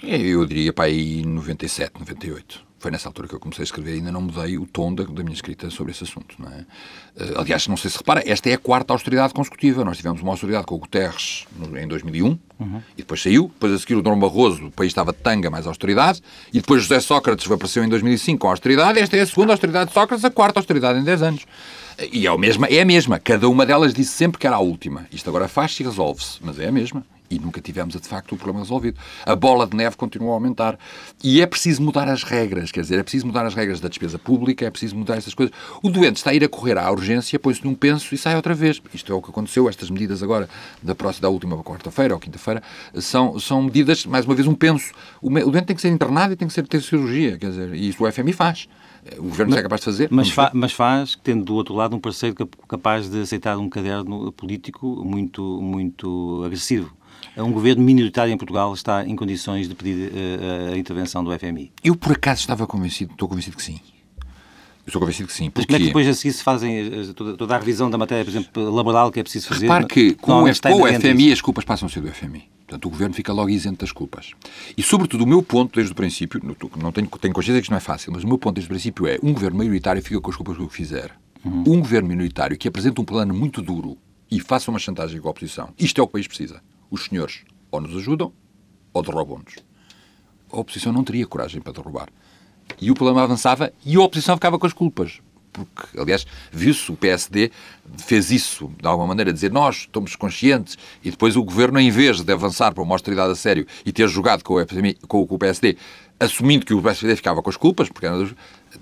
Eu 0.03 0.45
diria 0.45 0.73
para 0.73 0.85
aí 0.85 1.23
97, 1.23 1.99
98 1.99 2.70
foi 2.81 2.89
nessa 2.89 3.07
altura 3.07 3.27
que 3.27 3.35
eu 3.35 3.39
comecei 3.39 3.61
a 3.61 3.65
escrever, 3.65 3.93
ainda 3.93 4.11
não 4.11 4.21
mudei 4.21 4.57
o 4.57 4.65
tom 4.65 4.93
da, 4.93 5.03
da 5.03 5.23
minha 5.23 5.35
escrita 5.35 5.69
sobre 5.69 5.91
esse 5.91 6.03
assunto. 6.03 6.35
Não 6.39 6.47
é? 6.51 6.65
Uh, 7.15 7.39
aliás, 7.39 7.67
não 7.67 7.77
sei 7.77 7.91
se 7.91 7.97
repara, 7.97 8.23
esta 8.25 8.49
é 8.49 8.53
a 8.53 8.57
quarta 8.57 8.91
austeridade 8.91 9.33
consecutiva. 9.33 9.85
Nós 9.85 9.97
tivemos 9.97 10.19
uma 10.21 10.31
austeridade 10.31 10.65
com 10.65 10.75
o 10.75 10.79
Guterres 10.79 11.45
no, 11.55 11.77
em 11.77 11.87
2001, 11.87 12.27
uhum. 12.27 12.81
e 12.93 12.97
depois 12.97 13.21
saiu. 13.21 13.51
Depois 13.53 13.73
a 13.73 13.77
seguir 13.77 13.95
o 13.95 14.01
Dom 14.01 14.19
Barroso, 14.19 14.65
o 14.65 14.71
país 14.71 14.89
estava 14.89 15.13
de 15.13 15.19
tanga, 15.19 15.49
mais 15.51 15.67
austeridade. 15.67 16.23
E 16.51 16.59
depois 16.59 16.81
José 16.81 16.99
Sócrates 16.99 17.49
apareceu 17.49 17.83
em 17.83 17.89
2005 17.89 18.39
com 18.39 18.47
a 18.47 18.51
austeridade. 18.51 18.99
Esta 18.99 19.15
é 19.15 19.21
a 19.21 19.27
segunda 19.27 19.53
austeridade 19.53 19.89
de 19.89 19.93
Sócrates, 19.93 20.25
a 20.25 20.31
quarta 20.31 20.59
austeridade 20.59 20.99
em 20.99 21.03
10 21.03 21.21
anos. 21.21 21.45
E 22.11 22.25
é 22.25 22.29
a 22.29 22.37
mesma, 22.37 22.65
é 22.65 22.81
a 22.81 22.85
mesma. 22.85 23.19
Cada 23.19 23.47
uma 23.47 23.63
delas 23.63 23.93
disse 23.93 24.13
sempre 24.13 24.39
que 24.39 24.47
era 24.47 24.55
a 24.55 24.59
última. 24.59 25.05
Isto 25.11 25.29
agora 25.29 25.47
faz-se 25.47 25.83
e 25.83 25.85
resolve-se, 25.85 26.39
mas 26.41 26.57
é 26.57 26.67
a 26.67 26.71
mesma 26.71 27.05
e 27.31 27.39
nunca 27.39 27.61
tivemos, 27.61 27.93
de 27.93 28.07
facto, 28.07 28.33
o 28.33 28.37
problema 28.37 28.59
resolvido. 28.59 28.99
A 29.25 29.35
bola 29.35 29.65
de 29.65 29.75
neve 29.75 29.95
continua 29.95 30.31
a 30.31 30.33
aumentar. 30.33 30.77
E 31.23 31.41
é 31.41 31.45
preciso 31.45 31.81
mudar 31.81 32.07
as 32.09 32.23
regras, 32.23 32.71
quer 32.71 32.81
dizer, 32.81 32.99
é 32.99 33.03
preciso 33.03 33.25
mudar 33.25 33.45
as 33.45 33.55
regras 33.55 33.79
da 33.79 33.87
despesa 33.87 34.19
pública, 34.19 34.65
é 34.65 34.69
preciso 34.69 34.95
mudar 34.95 35.17
essas 35.17 35.33
coisas. 35.33 35.55
O 35.81 35.89
doente 35.89 36.17
está 36.17 36.31
a 36.31 36.33
ir 36.33 36.43
a 36.43 36.49
correr 36.49 36.77
à 36.77 36.91
urgência, 36.91 37.39
põe-se 37.39 37.63
num 37.63 37.73
penso 37.73 38.13
e 38.13 38.17
sai 38.17 38.35
outra 38.35 38.53
vez. 38.53 38.81
Isto 38.93 39.13
é 39.13 39.15
o 39.15 39.21
que 39.21 39.29
aconteceu, 39.29 39.69
estas 39.69 39.89
medidas 39.89 40.21
agora 40.21 40.49
da 40.83 40.93
próxima, 40.93 41.21
da 41.21 41.29
última 41.29 41.57
quarta-feira 41.63 42.13
ou 42.13 42.19
quinta-feira, 42.19 42.61
são, 42.95 43.39
são 43.39 43.63
medidas, 43.63 44.05
mais 44.05 44.25
uma 44.25 44.35
vez, 44.35 44.47
um 44.47 44.53
penso. 44.53 44.91
O, 45.21 45.27
o 45.27 45.51
doente 45.51 45.65
tem 45.65 45.75
que 45.75 45.81
ser 45.81 45.89
internado 45.89 46.33
e 46.33 46.35
tem 46.35 46.47
que 46.47 46.53
ser, 46.53 46.67
ter 46.67 46.81
cirurgia, 46.81 47.37
quer 47.37 47.49
dizer, 47.49 47.73
e 47.73 47.89
isso 47.89 48.03
o 48.03 48.11
FMI 48.11 48.33
faz. 48.33 48.67
O 49.17 49.23
governo 49.23 49.51
mas, 49.51 49.59
é 49.59 49.63
capaz 49.63 49.81
de 49.81 49.85
fazer. 49.85 50.07
Mas, 50.11 50.29
fa 50.29 50.51
mas, 50.53 50.73
faz, 50.73 51.17
tendo 51.23 51.43
do 51.43 51.55
outro 51.55 51.73
lado 51.73 51.95
um 51.95 51.99
parceiro 51.99 52.35
capaz 52.67 53.09
de 53.09 53.21
aceitar 53.21 53.57
um 53.57 53.67
caderno 53.67 54.31
político 54.31 55.03
muito, 55.03 55.41
muito 55.61 56.43
agressivo 56.45 57.00
um 57.37 57.51
governo 57.51 57.83
minoritário 57.83 58.33
em 58.33 58.37
Portugal 58.37 58.73
está 58.73 59.05
em 59.05 59.15
condições 59.15 59.67
de 59.67 59.75
pedir 59.75 60.11
uh, 60.11 60.73
a 60.73 60.77
intervenção 60.77 61.23
do 61.23 61.37
FMI? 61.37 61.71
Eu, 61.83 61.95
por 61.95 62.13
acaso, 62.13 62.41
estava 62.41 62.67
convencido, 62.67 63.13
estou 63.13 63.27
convencido 63.27 63.55
que 63.55 63.63
sim. 63.63 63.79
Eu 64.85 64.87
estou 64.87 64.99
convencido 64.99 65.27
que 65.27 65.33
sim. 65.33 65.49
Porque... 65.49 65.59
Mas 65.59 65.65
como 65.65 65.75
é 65.75 65.79
que 65.79 65.85
depois 65.85 66.07
a 66.07 66.13
seguir 66.13 66.33
se 66.33 66.43
fazem 66.43 66.77
eh, 66.77 67.13
toda, 67.15 67.37
toda, 67.37 67.55
a 67.55 67.59
revisão 67.59 67.89
da 67.89 67.97
matéria, 67.97 68.25
por 68.25 68.31
exemplo, 68.31 68.69
laboral 68.71 69.11
que 69.11 69.19
é 69.19 69.23
preciso 69.23 69.47
fazer? 69.47 69.61
Repare 69.61 69.85
que 69.85 70.13
com, 70.15 70.43
o, 70.43 70.61
com 70.61 70.81
o 70.81 70.87
FMI 70.87 71.31
as 71.31 71.39
culpas 71.39 71.63
passam 71.63 71.85
a 71.85 71.89
ser 71.89 72.01
do 72.01 72.11
FMI. 72.11 72.49
Portanto, 72.65 72.85
o 72.85 72.89
governo 72.89 73.13
fica 73.13 73.33
logo 73.33 73.49
isento 73.49 73.79
das 73.79 73.91
culpas. 73.91 74.31
E, 74.77 74.81
sobretudo, 74.81 75.23
o 75.23 75.27
meu 75.27 75.43
ponto 75.43 75.75
desde 75.75 75.91
o 75.91 75.95
princípio, 75.95 76.41
não 76.77 76.91
tenho, 76.91 77.07
tenho 77.07 77.33
consciência 77.33 77.59
que 77.59 77.65
isto 77.65 77.71
não 77.71 77.77
é 77.77 77.81
fácil, 77.81 78.13
mas 78.13 78.23
o 78.23 78.27
meu 78.27 78.37
ponto 78.37 78.55
desde 78.55 78.67
o 78.67 78.73
princípio 78.73 79.05
é 79.07 79.19
um 79.21 79.33
governo 79.33 79.57
maioritário 79.57 80.01
fica 80.01 80.19
com 80.19 80.31
as 80.31 80.37
culpas 80.37 80.57
do 80.57 80.67
que 80.67 80.73
fizer. 80.73 81.11
Uhum. 81.43 81.63
Um 81.67 81.79
governo 81.79 82.07
minoritário 82.07 82.57
que 82.57 82.67
apresenta 82.67 83.01
um 83.01 83.05
plano 83.05 83.33
muito 83.33 83.61
duro 83.61 83.97
e 84.31 84.39
faça 84.39 84.71
uma 84.71 84.79
chantagem 84.79 85.19
com 85.19 85.27
a 85.27 85.31
oposição. 85.31 85.69
Isto 85.77 85.99
é 85.99 86.03
o 86.03 86.07
que 86.07 86.11
o 86.11 86.13
país 86.13 86.27
precisa. 86.27 86.61
Os 86.91 87.05
senhores 87.05 87.41
ou 87.71 87.81
nos 87.81 87.95
ajudam 87.95 88.31
ou 88.93 89.01
derrubam-nos. 89.01 89.55
A 90.51 90.59
oposição 90.59 90.91
não 90.91 91.03
teria 91.03 91.25
coragem 91.25 91.61
para 91.61 91.71
derrubar. 91.71 92.09
E 92.79 92.91
o 92.91 92.93
problema 92.93 93.23
avançava 93.23 93.71
e 93.85 93.95
a 93.95 94.01
oposição 94.01 94.35
ficava 94.35 94.59
com 94.59 94.67
as 94.67 94.73
culpas. 94.73 95.21
Porque, 95.53 95.99
aliás, 95.99 96.25
viu-se 96.51 96.91
o 96.91 96.95
PSD 96.95 97.51
fez 97.97 98.31
isso, 98.31 98.71
de 98.79 98.87
alguma 98.87 99.07
maneira, 99.07 99.33
dizer 99.33 99.51
nós 99.51 99.77
estamos 99.77 100.15
conscientes 100.15 100.77
e 101.03 101.11
depois 101.11 101.35
o 101.35 101.43
governo, 101.43 101.79
em 101.79 101.91
vez 101.91 102.21
de 102.21 102.31
avançar 102.31 102.73
para 102.73 102.83
uma 102.83 102.95
austeridade 102.95 103.31
a 103.31 103.35
sério 103.35 103.67
e 103.85 103.91
ter 103.91 104.07
jogado 104.07 104.43
com 104.43 104.55
o, 104.55 105.37
PSD, 105.37 105.77
assumindo 106.19 106.65
que 106.65 106.73
o 106.73 106.81
PSD 106.81 107.15
ficava 107.17 107.41
com 107.41 107.49
as 107.49 107.57
culpas, 107.57 107.89
porque 107.89 108.07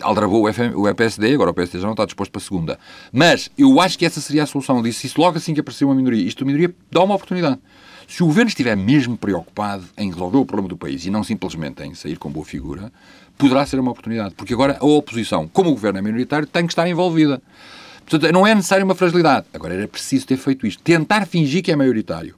aldrabou 0.02 0.48
o, 0.48 0.90
o 0.90 0.96
PSD, 0.96 1.34
agora 1.34 1.50
o 1.50 1.54
PSD 1.56 1.80
já 1.80 1.86
não 1.86 1.94
está 1.94 2.06
disposto 2.06 2.32
para 2.32 2.40
a 2.40 2.44
segunda. 2.44 2.80
Mas 3.12 3.50
eu 3.58 3.82
acho 3.82 3.98
que 3.98 4.06
essa 4.06 4.22
seria 4.22 4.44
a 4.44 4.46
solução. 4.46 4.78
Eu 4.78 4.84
disse 4.84 5.08
isso 5.08 5.20
logo 5.20 5.38
assim 5.38 5.56
que 5.56 5.60
apareceu 5.60 5.88
uma 5.88 5.96
minoria. 5.96 6.24
Isto, 6.24 6.44
a 6.44 6.48
minoria 6.48 6.74
dá 6.92 7.02
uma 7.02 7.16
oportunidade. 7.16 7.60
Se 8.10 8.24
o 8.24 8.26
governo 8.26 8.50
estiver 8.50 8.76
mesmo 8.76 9.16
preocupado 9.16 9.86
em 9.96 10.10
resolver 10.10 10.38
o 10.38 10.46
problema 10.46 10.68
do 10.68 10.76
país 10.76 11.06
e 11.06 11.12
não 11.12 11.24
simplesmente 11.24 11.84
em 11.84 11.94
sair 11.94 12.18
com 12.18 12.28
boa 12.28 12.44
figura, 12.44 12.92
poderá 13.38 13.64
ser 13.68 13.80
uma 13.80 13.92
oportunidade. 13.92 14.34
Porque 14.34 14.52
agora 14.52 14.78
a 14.80 14.84
oposição, 14.86 15.48
como 15.48 15.70
o 15.70 15.74
governo 15.74 16.00
é 16.00 16.02
minoritário, 16.02 16.48
tem 16.48 16.66
que 16.66 16.72
estar 16.72 16.88
envolvida. 16.88 17.40
Portanto, 18.08 18.34
não 18.34 18.48
é 18.48 18.56
necessário 18.56 18.84
uma 18.84 18.96
fragilidade. 18.96 19.46
Agora, 19.54 19.76
era 19.76 19.88
preciso 19.88 20.26
ter 20.26 20.38
feito 20.38 20.66
isto. 20.66 20.82
Tentar 20.82 21.28
fingir 21.28 21.62
que 21.62 21.72
é 21.72 21.76
maioritário, 21.76 22.36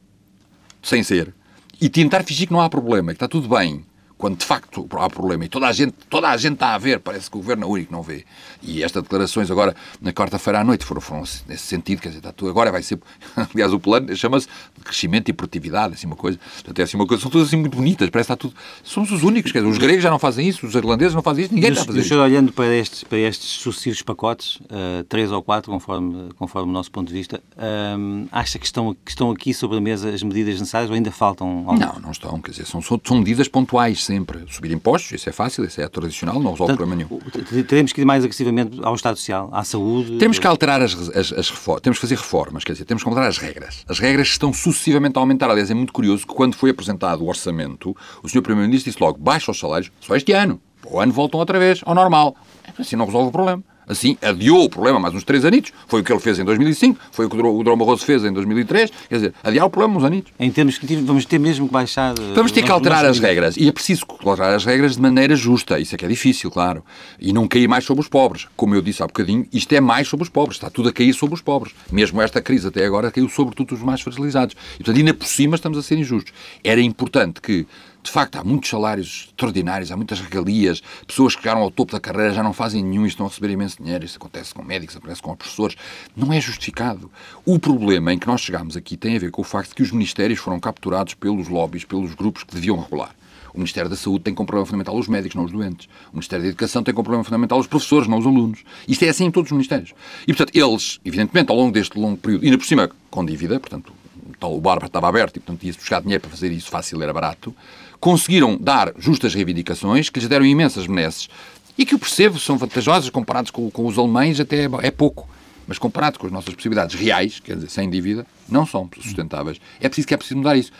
sem 0.83 1.03
ser. 1.03 1.33
E 1.79 1.87
tentar 1.87 2.23
fingir 2.23 2.47
que 2.47 2.53
não 2.53 2.59
há 2.59 2.69
problema, 2.69 3.13
que 3.13 3.15
está 3.15 3.27
tudo 3.29 3.47
bem, 3.47 3.85
quando 4.21 4.37
de 4.37 4.45
facto 4.45 4.87
há 4.99 5.09
problema 5.09 5.45
e 5.45 5.49
toda 5.49 5.67
a 5.67 5.71
gente, 5.71 5.93
toda 6.07 6.29
a 6.29 6.37
gente 6.37 6.53
está 6.53 6.75
a 6.75 6.77
ver, 6.77 6.99
parece 6.99 7.29
que 7.29 7.35
o 7.35 7.39
governo 7.39 7.63
é 7.63 7.65
o 7.65 7.71
único 7.71 7.87
que 7.87 7.91
não 7.91 8.03
vê. 8.03 8.23
E 8.61 8.83
estas 8.83 9.01
declarações 9.01 9.49
agora, 9.49 9.75
na 9.99 10.13
quarta-feira 10.13 10.59
à 10.59 10.63
noite, 10.63 10.85
foram, 10.85 11.01
foram 11.01 11.23
nesse 11.47 11.63
sentido, 11.63 11.99
quer 11.99 12.09
dizer, 12.09 12.19
está 12.19 12.31
tudo, 12.31 12.51
agora 12.51 12.71
vai 12.71 12.83
ser, 12.83 12.99
aliás, 13.35 13.73
o 13.73 13.79
plano 13.79 14.15
chama-se 14.15 14.47
crescimento 14.83 15.29
e 15.29 15.33
produtividade, 15.33 15.95
assim 15.95 16.05
uma 16.05 16.15
coisa, 16.15 16.37
portanto, 16.37 16.79
é 16.79 16.83
assim 16.83 16.97
uma 16.97 17.07
coisa, 17.07 17.23
são 17.23 17.31
todas 17.31 17.47
assim 17.47 17.57
muito 17.57 17.75
bonitas, 17.75 18.11
parece 18.11 18.27
que 18.27 18.33
está 18.33 18.35
tudo, 18.35 18.53
somos 18.83 19.11
os 19.11 19.23
únicos, 19.23 19.51
quer 19.51 19.59
dizer, 19.59 19.71
os 19.71 19.79
gregos 19.79 20.03
já 20.03 20.11
não 20.11 20.19
fazem 20.19 20.47
isso, 20.47 20.67
os 20.67 20.75
irlandeses 20.75 21.15
não 21.15 21.23
fazem 21.23 21.45
isso, 21.45 21.55
ninguém 21.55 21.71
está 21.71 21.81
a 21.81 21.85
fazer 21.85 22.01
isso. 22.01 22.15
olhando 22.15 22.53
para 22.53 22.75
estes, 22.75 23.03
para 23.03 23.17
estes 23.17 23.49
sucessivos 23.49 24.03
pacotes, 24.03 24.57
uh, 24.57 25.03
três 25.09 25.31
ou 25.31 25.41
quatro, 25.41 25.71
conforme, 25.71 26.29
conforme 26.37 26.69
o 26.69 26.73
nosso 26.73 26.91
ponto 26.91 27.07
de 27.07 27.13
vista, 27.13 27.41
uh, 27.57 28.27
acha 28.31 28.59
que 28.59 28.65
estão, 28.67 28.95
que 29.03 29.09
estão 29.09 29.31
aqui 29.31 29.51
sobre 29.51 29.79
a 29.79 29.81
mesa 29.81 30.09
as 30.09 30.21
medidas 30.21 30.59
necessárias 30.59 30.91
ou 30.91 30.95
ainda 30.95 31.11
faltam? 31.11 31.63
Não, 31.63 31.99
não 31.99 32.11
estão, 32.11 32.39
quer 32.39 32.51
dizer, 32.51 32.67
são, 32.67 32.81
são 32.81 33.17
medidas 33.17 33.47
pontuais 33.47 34.11
sempre. 34.12 34.44
Subir 34.50 34.72
impostos, 34.72 35.12
isso 35.13 35.30
é 35.30 35.32
fácil, 35.32 35.63
isso 35.63 35.80
é 35.80 35.88
tradicional, 35.88 36.36
não 36.36 36.51
resolve 36.51 36.75
Portanto, 36.75 36.77
problema 36.77 36.96
nenhum. 36.96 37.63
Teremos 37.63 37.94
que 37.94 38.01
ir 38.01 38.06
mais 38.06 38.24
agressivamente 38.24 38.80
ao 38.84 38.94
Estado 38.94 39.15
Social, 39.15 39.50
à 39.53 39.63
saúde. 39.63 40.18
Temos 40.18 40.38
que 40.38 40.46
alterar 40.46 40.82
as, 40.82 40.94
as, 40.94 41.32
as 41.32 41.50
reformas, 41.50 41.82
temos 41.82 41.98
que 41.98 42.01
fazer 42.01 42.15
reformas, 42.15 42.63
quer 42.63 42.74
dizer, 42.74 42.86
temos 42.86 43.03
que 43.03 43.10
alterar 43.10 43.30
as 43.30 43.38
regras. 43.38 43.86
As 43.88 44.00
regras 44.00 44.27
estão 44.27 44.51
sucessivamente 44.53 45.18
a 45.18 45.22
aumentar. 45.22 45.50
Aliás, 45.50 45.72
é 45.72 45.74
muito 45.74 45.94
curioso 45.94 46.27
que 46.27 46.34
quando 46.34 46.56
foi 46.56 46.70
apresentado 46.70 47.24
o 47.24 47.27
orçamento, 47.27 47.96
o 48.22 48.27
Sr. 48.30 48.41
Primeiro-Ministro 48.41 48.91
disse 48.91 49.01
logo: 49.01 49.18
baixa 49.18 49.51
os 49.51 49.60
salários 49.60 49.91
só 50.01 50.15
este 50.15 50.34
ano. 50.34 50.62
O 50.86 51.00
ano 51.00 51.13
voltam 51.13 51.39
outra 51.39 51.58
vez 51.60 51.82
ao 51.86 51.96
normal. 51.96 52.36
Assim 52.77 52.96
não 52.96 53.06
resolve 53.06 53.30
o 53.30 53.32
problema. 53.32 53.63
Assim, 53.88 54.17
adiou 54.21 54.63
o 54.63 54.69
problema 54.69 55.00
mais 55.00 55.13
uns 55.13 55.23
três 55.23 55.43
anitos. 55.45 55.71
Foi 55.88 56.01
o 56.01 56.03
que 56.03 56.11
ele 56.11 56.19
fez 56.19 56.39
em 56.39 56.45
2005, 56.45 57.00
foi 57.11 57.25
o 57.25 57.29
que 57.29 57.35
o 57.35 57.63
Drão 57.63 57.77
Barroso 57.77 58.05
fez 58.05 58.23
em 58.23 58.31
2003. 58.31 58.91
Quer 59.09 59.15
dizer, 59.15 59.33
adiar 59.43 59.65
o 59.65 59.69
problema 59.69 59.97
uns 59.97 60.03
anitos. 60.03 60.31
Em 60.39 60.50
termos 60.51 60.77
que 60.77 60.95
vamos 60.97 61.25
ter 61.25 61.39
mesmo 61.39 61.67
que 61.67 61.73
baixar... 61.73 62.13
Eh, 62.17 62.33
vamos 62.33 62.51
ter 62.51 62.63
que 62.63 62.71
alterar 62.71 63.05
as 63.05 63.19
regras. 63.19 63.57
E 63.57 63.67
é 63.67 63.71
preciso 63.71 64.05
alterar 64.25 64.53
as 64.53 64.65
regras 64.65 64.95
de 64.95 65.01
maneira 65.01 65.35
justa. 65.35 65.79
Isso 65.79 65.95
é 65.95 65.97
que 65.97 66.05
é 66.05 66.07
difícil, 66.07 66.50
claro. 66.51 66.83
E 67.19 67.33
não 67.33 67.47
cair 67.47 67.67
mais 67.67 67.83
sobre 67.83 68.01
os 68.01 68.07
pobres. 68.07 68.47
Como 68.55 68.75
eu 68.75 68.81
disse 68.81 69.03
há 69.03 69.07
bocadinho, 69.07 69.45
isto 69.51 69.71
é 69.73 69.81
mais 69.81 70.07
sobre 70.07 70.23
os 70.23 70.29
pobres. 70.29 70.57
Está 70.57 70.69
tudo 70.69 70.89
a 70.89 70.93
cair 70.93 71.13
sobre 71.13 71.35
os 71.35 71.41
pobres. 71.41 71.73
Mesmo 71.91 72.21
esta 72.21 72.41
crise 72.41 72.67
até 72.67 72.85
agora 72.85 73.11
caiu 73.11 73.29
sobre 73.29 73.55
tudo 73.55 73.75
os 73.75 73.81
mais 73.81 74.01
fragilizados. 74.01 74.55
E, 74.75 74.77
portanto, 74.77 74.97
ainda 74.97 75.13
por 75.13 75.27
cima 75.27 75.55
estamos 75.55 75.77
a 75.77 75.81
ser 75.81 75.97
injustos. 75.97 76.33
Era 76.63 76.81
importante 76.81 77.41
que 77.41 77.65
de 78.03 78.10
facto, 78.10 78.38
há 78.38 78.43
muitos 78.43 78.70
salários 78.70 79.27
extraordinários, 79.29 79.91
há 79.91 79.98
muitas 79.98 80.20
regalias, 80.20 80.81
pessoas 81.05 81.36
que 81.36 81.41
chegaram 81.41 81.62
ao 81.62 81.70
topo 81.70 81.91
da 81.91 82.00
carreira 82.00 82.34
já 82.34 82.41
não 82.43 82.53
fazem 82.53 82.84
nenhum 82.84 83.05
e 83.05 83.10
estão 83.10 83.25
a 83.25 83.29
receber 83.29 83.51
imenso 83.51 83.81
dinheiro. 83.81 84.03
Isso 84.03 84.17
acontece 84.17 84.53
com 84.53 84.63
médicos, 84.63 84.96
acontece 84.96 85.22
com 85.22 85.36
professores. 85.36 85.75
Não 86.15 86.34
é 86.34 86.41
justificado. 86.41 87.12
O 87.46 87.60
problema 87.60 88.13
em 88.13 88.20
que 88.20 88.27
nós 88.27 88.41
chegamos 88.41 88.75
aqui 88.75 88.98
tem 88.98 89.15
a 89.15 89.20
ver 89.20 89.31
com 89.31 89.41
o 89.41 89.46
facto 89.46 89.70
de 89.70 89.75
que 89.75 89.84
os 89.84 89.91
ministérios 89.91 90.39
foram 90.39 90.60
capturados 90.60 91.13
pelos 91.13 91.48
lobbies, 91.48 91.86
pelos 91.86 92.13
grupos 92.15 92.43
que 92.43 92.55
deviam 92.55 92.79
regular. 92.79 93.15
O 93.53 93.58
Ministério 93.58 93.89
da 93.89 93.98
Saúde 93.98 94.24
tem 94.24 94.34
como 94.34 94.48
problema 94.48 94.65
fundamental 94.65 94.98
os 94.98 95.08
médicos, 95.08 95.36
não 95.36 95.43
os 95.43 95.51
doentes. 95.51 95.88
O 96.12 96.15
Ministério 96.15 96.43
da 96.43 96.50
Educação 96.50 96.84
tem 96.84 96.93
como 96.93 97.03
problema 97.03 97.24
fundamental 97.24 97.60
os 97.60 97.67
professores, 97.67 98.08
não 98.08 98.17
os 98.17 98.25
alunos. 98.25 98.63
Isto 98.88 99.03
é 99.03 99.10
assim 99.10 99.25
em 99.25 99.31
todos 99.31 99.51
os 99.51 99.51
ministérios. 99.51 99.93
E, 100.24 100.34
portanto, 100.34 100.55
eles, 100.55 101.00
evidentemente, 101.03 101.50
ao 101.50 101.58
longo 101.58 101.72
deste 101.72 102.00
longo 102.00 102.17
período, 102.17 102.46
ainda 102.46 102.58
por 102.58 102.65
cima 102.65 102.89
com 103.10 103.25
dívida, 103.25 103.60
portanto, 103.60 103.93
o 104.41 104.62
bar 104.62 104.84
estava 104.86 105.08
aberto 105.08 105.38
e, 105.38 105.39
portanto, 105.39 105.63
ia-se 105.63 105.77
buscar 105.77 106.01
dinheiro 106.01 106.22
para 106.22 106.29
fazer 106.29 106.51
isso 106.51 106.70
fácil, 106.70 107.01
era 107.03 107.13
barato, 107.13 107.53
conseguiram 108.01 108.58
dar 108.60 108.91
justas 108.98 109.34
reivindicações 109.36 110.10
que 110.10 110.20
lhes 110.20 110.27
deram 110.27 110.43
imensas 110.43 110.88
benesses 110.88 111.29
e 111.77 111.86
que 111.86 111.93
eu 111.93 112.00
percebo 112.00 112.39
são 112.39 112.58
vantajosas 112.58 113.10
comparados 113.12 113.51
com, 113.51 113.70
com 113.70 113.86
os 113.86 113.98
alemães, 113.98 114.39
até 114.39 114.65
é, 114.65 114.70
é 114.81 114.91
pouco. 114.91 115.29
Mas 115.67 115.77
comparado 115.77 116.17
com 116.20 116.25
as 116.25 116.34
nossas 116.34 116.53
possibilidades 116.53 116.96
reais, 116.96 117.39
quer 117.39 117.55
dizer, 117.55 117.70
sem 117.70 117.89
dívida, 117.89 118.25
não 118.50 118.65
são 118.65 118.89
sustentáveis. 119.00 119.62
É 119.79 119.88
preciso 119.88 120.08
que 120.08 120.13
é 120.15 120.17
preciso 120.17 120.38
mudar 120.39 120.58
isso. 120.58 120.72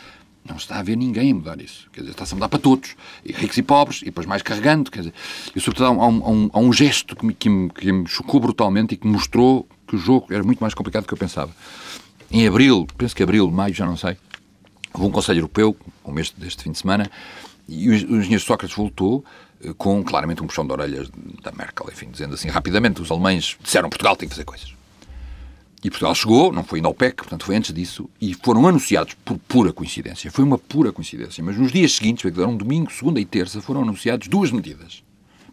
Não 0.44 0.56
está 0.56 0.80
a 0.80 0.82
ver 0.82 0.96
ninguém 0.96 1.30
a 1.30 1.34
mudar 1.34 1.60
isso. 1.60 1.88
Quer 1.92 2.00
dizer, 2.00 2.10
está-se 2.10 2.34
a 2.34 2.36
mudar 2.36 2.48
para 2.48 2.58
todos, 2.58 2.96
e 3.24 3.32
ricos 3.32 3.56
e 3.56 3.62
pobres, 3.62 4.02
e 4.02 4.06
depois 4.06 4.26
mais 4.26 4.42
carregando. 4.42 4.90
Quer 4.90 4.98
dizer, 4.98 5.14
e 5.54 5.60
sobretudo 5.60 5.86
há 5.86 5.90
um, 5.92 6.02
há 6.02 6.08
um, 6.08 6.50
há 6.52 6.58
um 6.58 6.72
gesto 6.72 7.14
que 7.14 7.24
me, 7.24 7.32
que, 7.32 7.48
me, 7.48 7.70
que 7.70 7.92
me 7.92 8.08
chocou 8.08 8.40
brutalmente 8.40 8.94
e 8.94 8.96
que 8.96 9.06
mostrou 9.06 9.66
que 9.86 9.94
o 9.94 9.98
jogo 9.98 10.26
era 10.30 10.42
muito 10.42 10.58
mais 10.58 10.74
complicado 10.74 11.04
do 11.04 11.06
que 11.06 11.14
eu 11.14 11.18
pensava. 11.18 11.52
Em 12.30 12.46
abril, 12.46 12.86
penso 12.98 13.14
que 13.14 13.22
abril, 13.22 13.48
maio, 13.50 13.72
já 13.72 13.86
não 13.86 13.96
sei, 13.96 14.16
Houve 14.94 15.06
um 15.06 15.10
Conselho 15.10 15.38
Europeu, 15.38 15.76
o 16.04 16.12
mês 16.12 16.30
deste 16.30 16.62
fim 16.62 16.72
de 16.72 16.78
semana, 16.78 17.10
e 17.68 17.88
o 17.88 17.94
engenheiro 17.94 18.40
Sócrates 18.40 18.76
voltou 18.76 19.24
eh, 19.62 19.72
com 19.76 20.02
claramente 20.02 20.42
um 20.42 20.46
puxão 20.46 20.66
de 20.66 20.72
orelhas 20.72 21.08
da 21.42 21.52
Merkel, 21.52 21.88
enfim, 21.90 22.10
dizendo 22.10 22.34
assim 22.34 22.48
rapidamente: 22.48 23.00
os 23.00 23.10
alemães 23.10 23.56
disseram 23.62 23.88
Portugal 23.88 24.16
tem 24.16 24.28
que 24.28 24.34
fazer 24.34 24.44
coisas. 24.44 24.74
E 25.84 25.90
Portugal 25.90 26.14
chegou, 26.14 26.52
não 26.52 26.62
foi 26.62 26.78
ainda 26.78 26.88
ao 26.88 26.94
PEC, 26.94 27.16
portanto 27.16 27.44
foi 27.44 27.56
antes 27.56 27.74
disso, 27.74 28.08
e 28.20 28.34
foram 28.34 28.68
anunciados 28.68 29.14
por 29.24 29.36
pura 29.36 29.72
coincidência. 29.72 30.30
Foi 30.30 30.44
uma 30.44 30.56
pura 30.56 30.92
coincidência. 30.92 31.42
Mas 31.42 31.56
nos 31.58 31.72
dias 31.72 31.92
seguintes, 31.96 32.30
que 32.30 32.40
um 32.40 32.56
domingo, 32.56 32.92
segunda 32.92 33.18
e 33.18 33.24
terça, 33.24 33.60
foram 33.60 33.82
anunciados 33.82 34.28
duas 34.28 34.52
medidas. 34.52 35.02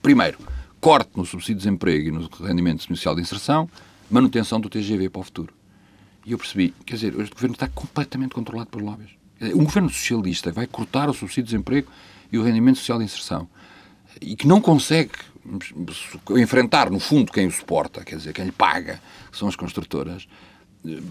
Primeiro, 0.03 0.37
corte 0.79 1.09
no 1.15 1.25
subsídio 1.25 1.55
de 1.55 1.63
desemprego 1.63 2.09
e 2.09 2.11
no 2.11 2.29
rendimento 2.45 2.83
social 2.83 3.15
de 3.15 3.21
inserção, 3.21 3.67
manutenção 4.09 4.59
do 4.59 4.69
TGV 4.69 5.09
para 5.09 5.21
o 5.21 5.23
futuro. 5.23 5.51
E 6.23 6.31
eu 6.31 6.37
percebi, 6.37 6.75
quer 6.85 6.93
dizer, 6.93 7.19
este 7.19 7.33
governo 7.33 7.55
está 7.55 7.67
completamente 7.67 8.35
controlado 8.35 8.69
por 8.69 8.83
lobbies. 8.83 9.18
Um 9.41 9.63
governo 9.63 9.89
socialista 9.89 10.51
vai 10.51 10.67
cortar 10.67 11.09
o 11.09 11.13
subsídio 11.13 11.43
de 11.43 11.51
desemprego 11.51 11.89
e 12.31 12.37
o 12.37 12.43
rendimento 12.43 12.77
social 12.77 12.97
de 12.97 13.05
inserção 13.05 13.47
e 14.21 14.35
que 14.35 14.47
não 14.47 14.59
consegue 14.59 15.11
enfrentar, 16.37 16.89
no 16.89 16.99
fundo, 16.99 17.31
quem 17.31 17.47
o 17.47 17.51
suporta, 17.51 18.03
quer 18.03 18.17
dizer, 18.17 18.33
quem 18.33 18.45
lhe 18.45 18.51
paga, 18.51 19.01
que 19.31 19.37
são 19.37 19.47
as 19.47 19.55
construtoras, 19.55 20.27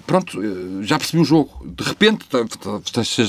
pronto, 0.06 0.40
já 0.82 0.99
percebi 0.99 1.20
o 1.20 1.25
jogo. 1.25 1.66
De 1.66 1.82
repente, 1.82 2.26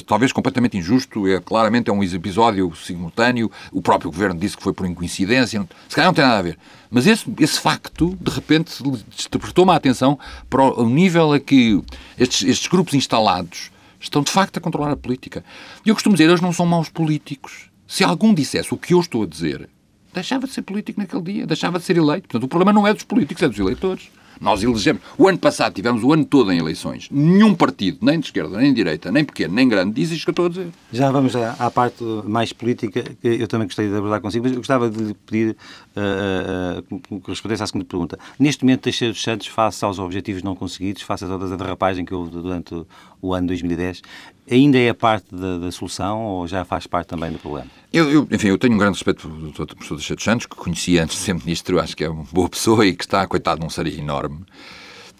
talvez 0.05 0.31
completamente 0.31 0.77
injusto, 0.77 1.27
é, 1.27 1.39
claramente 1.39 1.89
é 1.89 1.93
um 1.93 2.03
episódio 2.03 2.73
simultâneo, 2.75 3.51
o 3.71 3.81
próprio 3.81 4.11
governo 4.11 4.39
disse 4.39 4.57
que 4.57 4.63
foi 4.63 4.73
por 4.73 4.85
incoincidência, 4.85 5.65
se 5.87 5.95
calhar 5.95 6.09
não 6.09 6.13
tem 6.13 6.23
nada 6.23 6.39
a 6.39 6.43
ver. 6.43 6.57
Mas 6.91 7.07
esse, 7.07 7.25
esse 7.39 7.59
facto, 7.59 8.17
de 8.19 8.31
repente, 8.31 8.71
despertou-me 9.09 9.71
a 9.71 9.75
atenção 9.75 10.19
para 10.49 10.63
o 10.63 10.89
nível 10.89 11.33
a 11.33 11.39
que 11.39 11.81
estes, 12.17 12.47
estes 12.47 12.67
grupos 12.67 12.93
instalados 12.93 13.71
Estão, 13.99 14.21
de 14.21 14.31
facto, 14.31 14.57
a 14.57 14.61
controlar 14.61 14.91
a 14.91 14.97
política. 14.97 15.43
E 15.85 15.89
eu 15.89 15.95
costumo 15.95 16.15
dizer, 16.15 16.29
eles 16.29 16.41
não 16.41 16.53
são 16.53 16.65
maus 16.65 16.89
políticos. 16.89 17.69
Se 17.87 18.03
algum 18.03 18.33
dissesse 18.33 18.73
o 18.73 18.77
que 18.77 18.93
eu 18.93 18.99
estou 18.99 19.23
a 19.23 19.25
dizer, 19.25 19.69
deixava 20.13 20.47
de 20.47 20.53
ser 20.53 20.61
político 20.61 20.99
naquele 20.99 21.21
dia, 21.21 21.47
deixava 21.47 21.79
de 21.79 21.85
ser 21.85 21.97
eleito. 21.97 22.27
Portanto, 22.27 22.43
o 22.43 22.47
problema 22.47 22.71
não 22.71 22.87
é 22.87 22.93
dos 22.93 23.03
políticos, 23.03 23.43
é 23.43 23.49
dos 23.49 23.59
eleitores. 23.59 24.09
Nós 24.39 24.63
elegemos. 24.63 25.01
O 25.17 25.27
ano 25.27 25.37
passado 25.37 25.73
tivemos 25.73 26.03
o 26.03 26.13
ano 26.13 26.25
todo 26.25 26.51
em 26.51 26.59
eleições. 26.59 27.09
Nenhum 27.11 27.53
partido, 27.53 27.99
nem 28.01 28.19
de 28.19 28.27
esquerda, 28.27 28.57
nem 28.57 28.69
de 28.69 28.75
direita, 28.75 29.11
nem 29.11 29.25
pequeno, 29.25 29.53
nem 29.53 29.67
grande, 29.67 29.93
diz 29.93 30.11
isto 30.11 30.23
que 30.23 30.29
eu 30.29 30.31
estou 30.31 30.45
a 30.45 30.49
dizer. 30.49 30.67
Já 30.91 31.11
vamos 31.11 31.35
à, 31.35 31.69
parte 31.71 32.03
mais 32.25 32.53
política, 32.53 33.03
que 33.03 33.27
eu 33.27 33.47
também 33.47 33.67
gostaria 33.67 33.91
de 33.91 33.97
abordar 33.97 34.21
consigo, 34.21 34.43
mas 34.43 34.53
eu 34.53 34.59
gostava 34.59 34.89
de 34.89 35.03
lhe 35.03 35.13
pedir 35.13 35.57
uh, 35.95 37.05
uh, 37.05 37.19
que 37.21 37.29
respondesse 37.29 37.63
à 37.63 37.67
segunda 37.67 37.85
pergunta. 37.85 38.17
Neste 38.39 38.63
momento, 38.63 38.81
Teixeira 38.81 39.13
dos 39.13 39.21
Santos, 39.21 39.47
face 39.47 39.83
aos 39.83 39.99
objetivos 39.99 40.41
não 40.41 40.55
conseguidos, 40.55 41.01
face 41.01 41.25
a 41.25 41.27
toda 41.27 41.53
a 41.53 41.57
derrapagem 41.57 42.05
que 42.05 42.13
houve 42.13 42.31
durante 42.31 42.85
o 43.21 43.33
ano 43.33 43.47
2010, 43.47 44.01
ainda 44.49 44.77
é 44.77 44.93
parte 44.93 45.33
da, 45.33 45.57
da, 45.57 45.71
solução 45.71 46.23
ou 46.23 46.47
já 46.47 46.65
faz 46.65 46.87
parte 46.87 47.07
também 47.07 47.31
do 47.31 47.39
problema? 47.39 47.69
Eu, 47.91 48.09
eu, 48.11 48.27
enfim, 48.31 48.47
eu 48.47 48.57
tenho 48.57 48.73
um 48.73 48.77
grande 48.77 48.95
respeito 48.95 49.27
pelo 49.27 49.51
professor 49.51 49.95
Teixeira 49.95 50.21
Santos, 50.21 50.45
que 50.45 50.55
conhecia 50.55 51.03
antes 51.03 51.17
de 51.17 51.23
ser 51.23 51.33
ministro, 51.33 51.79
acho 51.79 51.95
que 51.95 52.03
é 52.03 52.09
uma 52.09 52.25
boa 52.31 52.49
pessoa 52.49 52.85
e 52.85 52.95
que 52.95 53.03
está, 53.03 53.25
coitado, 53.27 53.61
num 53.61 53.69
seria 53.69 53.97
enorme. 53.97 54.45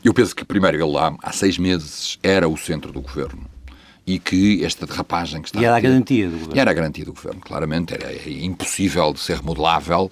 Eu 0.04 0.14
penso 0.14 0.36
que, 0.36 0.46
primeiro, 0.46 0.78
ele 0.78 0.92
lá, 0.92 1.16
há 1.22 1.32
seis 1.32 1.58
meses, 1.58 2.18
era 2.24 2.48
o 2.48 2.58
centro 2.58 2.92
do 2.92 3.02
governo 3.02 3.46
e 4.10 4.18
que 4.18 4.66
esta 4.66 4.88
derrapagem 4.88 5.40
que 5.40 5.50
está 5.50 5.62
e 5.62 5.66
era 5.66 5.76
a, 5.76 5.78
a 5.78 5.82
garantia 5.82 6.26
do 6.26 6.32
governo. 6.32 6.56
E 6.56 6.60
era 6.60 6.72
a 6.72 6.74
garantia 6.74 7.06
do 7.06 7.14
governo, 7.14 7.42
claramente. 7.42 7.94
Era 7.94 8.12
impossível 8.28 9.14
de 9.14 9.20
ser 9.20 9.38
remodelável. 9.38 10.10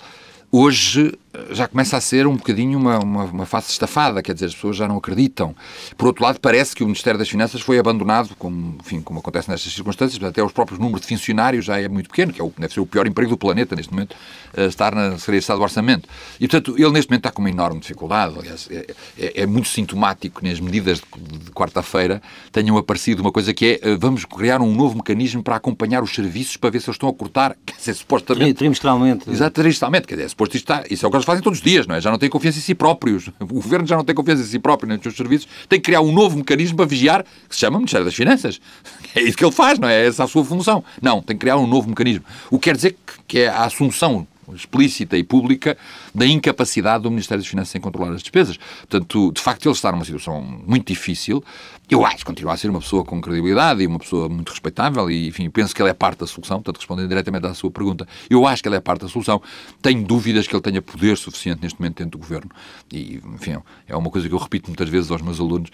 Hoje 0.51 1.17
já 1.51 1.67
começa 1.67 1.97
a 1.97 2.01
ser 2.01 2.27
um 2.27 2.35
bocadinho 2.35 2.77
uma, 2.77 2.99
uma, 2.99 3.23
uma, 3.25 3.45
face 3.45 3.71
estafada, 3.71 4.21
quer 4.21 4.33
dizer, 4.33 4.47
as 4.47 4.55
pessoas 4.55 4.75
já 4.75 4.87
não 4.87 4.97
acreditam. 4.97 5.55
Por 5.97 6.07
outro 6.07 6.23
lado, 6.23 6.39
parece 6.39 6.75
que 6.75 6.83
o 6.83 6.85
Ministério 6.85 7.17
das 7.17 7.29
Finanças 7.29 7.61
foi 7.61 7.79
abandonado, 7.79 8.35
como, 8.37 8.77
enfim, 8.79 9.01
como 9.01 9.19
acontece 9.19 9.49
nestas 9.49 9.73
circunstâncias, 9.73 10.21
até 10.23 10.43
os 10.43 10.51
próprios 10.51 10.79
números 10.79 11.01
de 11.01 11.07
funcionários 11.07 11.65
já 11.65 11.79
é 11.79 11.87
muito 11.87 12.09
pequeno, 12.09 12.33
que 12.33 12.41
é 12.41 12.43
o, 12.43 12.51
deve 12.57 12.73
ser 12.73 12.79
o 12.79 12.85
pior 12.85 13.07
emprego 13.07 13.29
do 13.29 13.37
planeta 13.37 13.75
neste 13.75 13.93
momento, 13.93 14.15
uh, 14.57 14.61
estar 14.61 14.93
na 14.93 15.11
Secretaria 15.11 15.39
de 15.39 15.43
Estado 15.43 15.57
do 15.57 15.63
Orçamento. 15.63 16.09
E, 16.39 16.47
portanto, 16.47 16.75
ele 16.77 16.91
neste 16.91 17.09
momento 17.09 17.21
está 17.21 17.31
com 17.31 17.41
uma 17.41 17.49
enorme 17.49 17.79
dificuldade, 17.79 18.35
aliás, 18.37 18.67
é, 18.71 18.93
é, 19.17 19.41
é 19.41 19.45
muito 19.45 19.67
sintomático 19.67 20.43
nas 20.43 20.59
medidas 20.59 20.99
de, 20.99 21.37
de 21.45 21.51
quarta-feira 21.51 22.21
tenham 22.51 22.77
aparecido 22.77 23.21
uma 23.21 23.31
coisa 23.31 23.53
que 23.53 23.79
é, 23.81 23.89
uh, 23.89 23.99
vamos 23.99 24.25
criar 24.25 24.61
um 24.61 24.73
novo 24.73 24.95
mecanismo 24.95 25.43
para 25.43 25.55
acompanhar 25.55 26.01
os 26.03 26.13
serviços 26.13 26.57
para 26.57 26.69
ver 26.69 26.79
se 26.79 26.89
eles 26.89 26.95
estão 26.95 27.09
a 27.09 27.13
cortar, 27.13 27.55
quer 27.65 27.75
dizer, 27.75 27.93
supostamente... 27.93 28.55
Trimestralmente. 28.55 29.29
Exato, 29.29 29.51
trimestralmente, 29.51 30.07
quer 30.07 30.15
dizer, 30.15 30.29
suposto 30.29 30.57
isto 30.57 30.71
está, 30.71 30.83
isso 30.89 31.05
é 31.05 31.07
o 31.07 31.11
que 31.11 31.17
eles 31.17 31.25
fazem 31.27 31.43
todos 31.43 31.59
os 31.59 31.63
dias, 31.63 31.85
não 31.85 31.95
é? 31.95 32.01
Já 32.01 32.09
não 32.09 32.17
têm 32.17 32.29
confiança 32.29 32.57
em 32.57 32.61
si 32.61 32.73
próprios. 32.73 33.27
O 33.39 33.45
governo 33.45 33.85
já 33.85 33.95
não 33.95 34.03
tem 34.03 34.15
confiança 34.15 34.41
em 34.41 34.45
si 34.45 34.57
próprio 34.57 34.89
nos 34.89 35.01
seus 35.03 35.15
serviços. 35.15 35.47
Tem 35.69 35.79
que 35.79 35.85
criar 35.85 36.01
um 36.01 36.11
novo 36.11 36.37
mecanismo 36.37 36.77
para 36.77 36.85
vigiar, 36.85 37.23
que 37.23 37.53
se 37.53 37.59
chama 37.59 37.77
Ministério 37.77 38.05
das 38.05 38.15
Finanças. 38.15 38.59
É 39.15 39.21
isso 39.21 39.35
que 39.35 39.43
ele 39.43 39.51
faz, 39.51 39.79
não 39.79 39.87
é? 39.87 40.03
é 40.03 40.05
essa 40.05 40.25
a 40.25 40.27
sua 40.27 40.45
função. 40.45 40.83
Não, 41.01 41.23
tem 41.23 41.35
que 41.35 41.41
criar 41.41 41.57
um 41.57 41.65
novo 41.65 41.89
mecanismo. 41.89 42.23
O 42.51 42.59
que 42.59 42.65
quer 42.65 42.75
dizer 42.75 42.95
que 43.27 43.39
é 43.39 43.47
a 43.47 43.65
assunção 43.65 44.27
explícita 44.53 45.17
e 45.17 45.23
pública 45.23 45.77
da 46.13 46.25
incapacidade 46.25 47.03
do 47.03 47.09
Ministério 47.09 47.41
das 47.41 47.49
Finanças 47.49 47.73
em 47.75 47.79
controlar 47.79 48.13
as 48.13 48.21
despesas. 48.21 48.57
Portanto, 48.57 49.31
de 49.33 49.41
facto, 49.41 49.65
ele 49.65 49.73
está 49.73 49.91
numa 49.91 50.05
situação 50.05 50.41
muito 50.41 50.87
difícil. 50.87 51.43
Eu 51.89 52.05
acho 52.05 52.17
que 52.17 52.25
continua 52.25 52.53
a 52.53 52.57
ser 52.57 52.69
uma 52.69 52.81
pessoa 52.81 53.05
com 53.05 53.21
credibilidade 53.21 53.81
e 53.81 53.87
uma 53.87 53.97
pessoa 53.97 54.27
muito 54.27 54.49
respeitável 54.49 55.09
e, 55.09 55.29
enfim, 55.29 55.49
penso 55.49 55.73
que 55.73 55.81
ele 55.81 55.89
é 55.89 55.93
parte 55.93 56.19
da 56.19 56.27
solução, 56.27 56.57
portanto, 56.57 56.77
respondendo 56.77 57.07
diretamente 57.07 57.45
à 57.45 57.53
sua 57.53 57.71
pergunta, 57.71 58.05
eu 58.29 58.45
acho 58.45 58.61
que 58.61 58.67
ele 58.67 58.75
é 58.75 58.81
parte 58.81 59.03
da 59.03 59.07
solução. 59.07 59.41
Tenho 59.81 60.03
dúvidas 60.03 60.45
que 60.45 60.53
ele 60.53 60.61
tenha 60.61 60.81
poder 60.81 61.17
suficiente 61.17 61.61
neste 61.61 61.79
momento 61.79 61.99
dentro 61.99 62.11
do 62.11 62.17
governo. 62.17 62.51
E, 62.91 63.21
enfim, 63.33 63.55
é 63.87 63.95
uma 63.95 64.09
coisa 64.09 64.27
que 64.27 64.33
eu 64.33 64.37
repito 64.37 64.67
muitas 64.67 64.89
vezes 64.89 65.09
aos 65.09 65.21
meus 65.21 65.39
alunos 65.39 65.69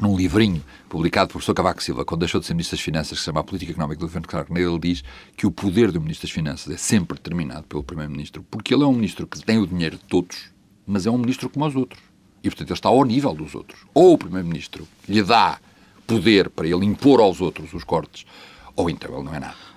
num 0.00 0.16
livrinho 0.16 0.62
publicado 0.88 1.28
por 1.28 1.32
professor 1.32 1.54
Cavaco 1.54 1.82
Silva, 1.82 2.04
quando 2.04 2.20
deixou 2.20 2.40
de 2.40 2.46
ser 2.46 2.54
Ministro 2.54 2.76
das 2.76 2.84
Finanças, 2.84 3.10
que 3.10 3.18
se 3.18 3.24
chama 3.24 3.40
A 3.40 3.44
Política 3.44 3.72
Económica 3.72 3.98
do 3.98 4.06
Governo 4.06 4.22
de 4.22 4.28
Carlos 4.28 4.56
ele 4.56 4.78
diz 4.78 5.02
que 5.36 5.46
o 5.46 5.50
poder 5.50 5.90
do 5.90 6.00
Ministro 6.00 6.28
das 6.28 6.32
Finanças 6.32 6.72
é 6.72 6.76
sempre 6.76 7.16
determinado 7.16 7.64
pelo 7.66 7.82
Primeiro-Ministro, 7.82 8.44
porque 8.48 8.72
ele 8.72 8.84
é 8.84 8.86
um 8.86 8.92
Ministro 8.92 9.26
que 9.26 9.44
tem 9.44 9.58
o 9.58 9.66
dinheiro 9.66 9.96
de 9.96 10.04
todos, 10.04 10.52
mas 10.86 11.06
é 11.06 11.10
um 11.10 11.18
Ministro 11.18 11.50
como 11.50 11.66
os 11.66 11.74
outros. 11.74 12.00
E, 12.42 12.48
portanto, 12.48 12.68
ele 12.68 12.78
está 12.78 12.88
ao 12.88 13.04
nível 13.04 13.34
dos 13.34 13.54
outros. 13.54 13.80
Ou 13.92 14.14
o 14.14 14.18
Primeiro-Ministro 14.18 14.86
lhe 15.08 15.22
dá 15.22 15.58
poder 16.06 16.48
para 16.48 16.66
ele 16.66 16.84
impor 16.86 17.20
aos 17.20 17.40
outros 17.40 17.72
os 17.74 17.84
cortes, 17.84 18.24
ou 18.74 18.88
então 18.88 19.14
ele 19.14 19.24
não 19.24 19.34
é 19.34 19.40
nada. 19.40 19.68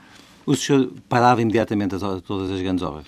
O 0.46 0.56
senhor 0.56 0.92
parava 1.10 1.42
imediatamente 1.42 1.96
as, 1.96 2.02
todas 2.22 2.50
as 2.52 2.62
grandes 2.62 2.84
obras? 2.84 3.06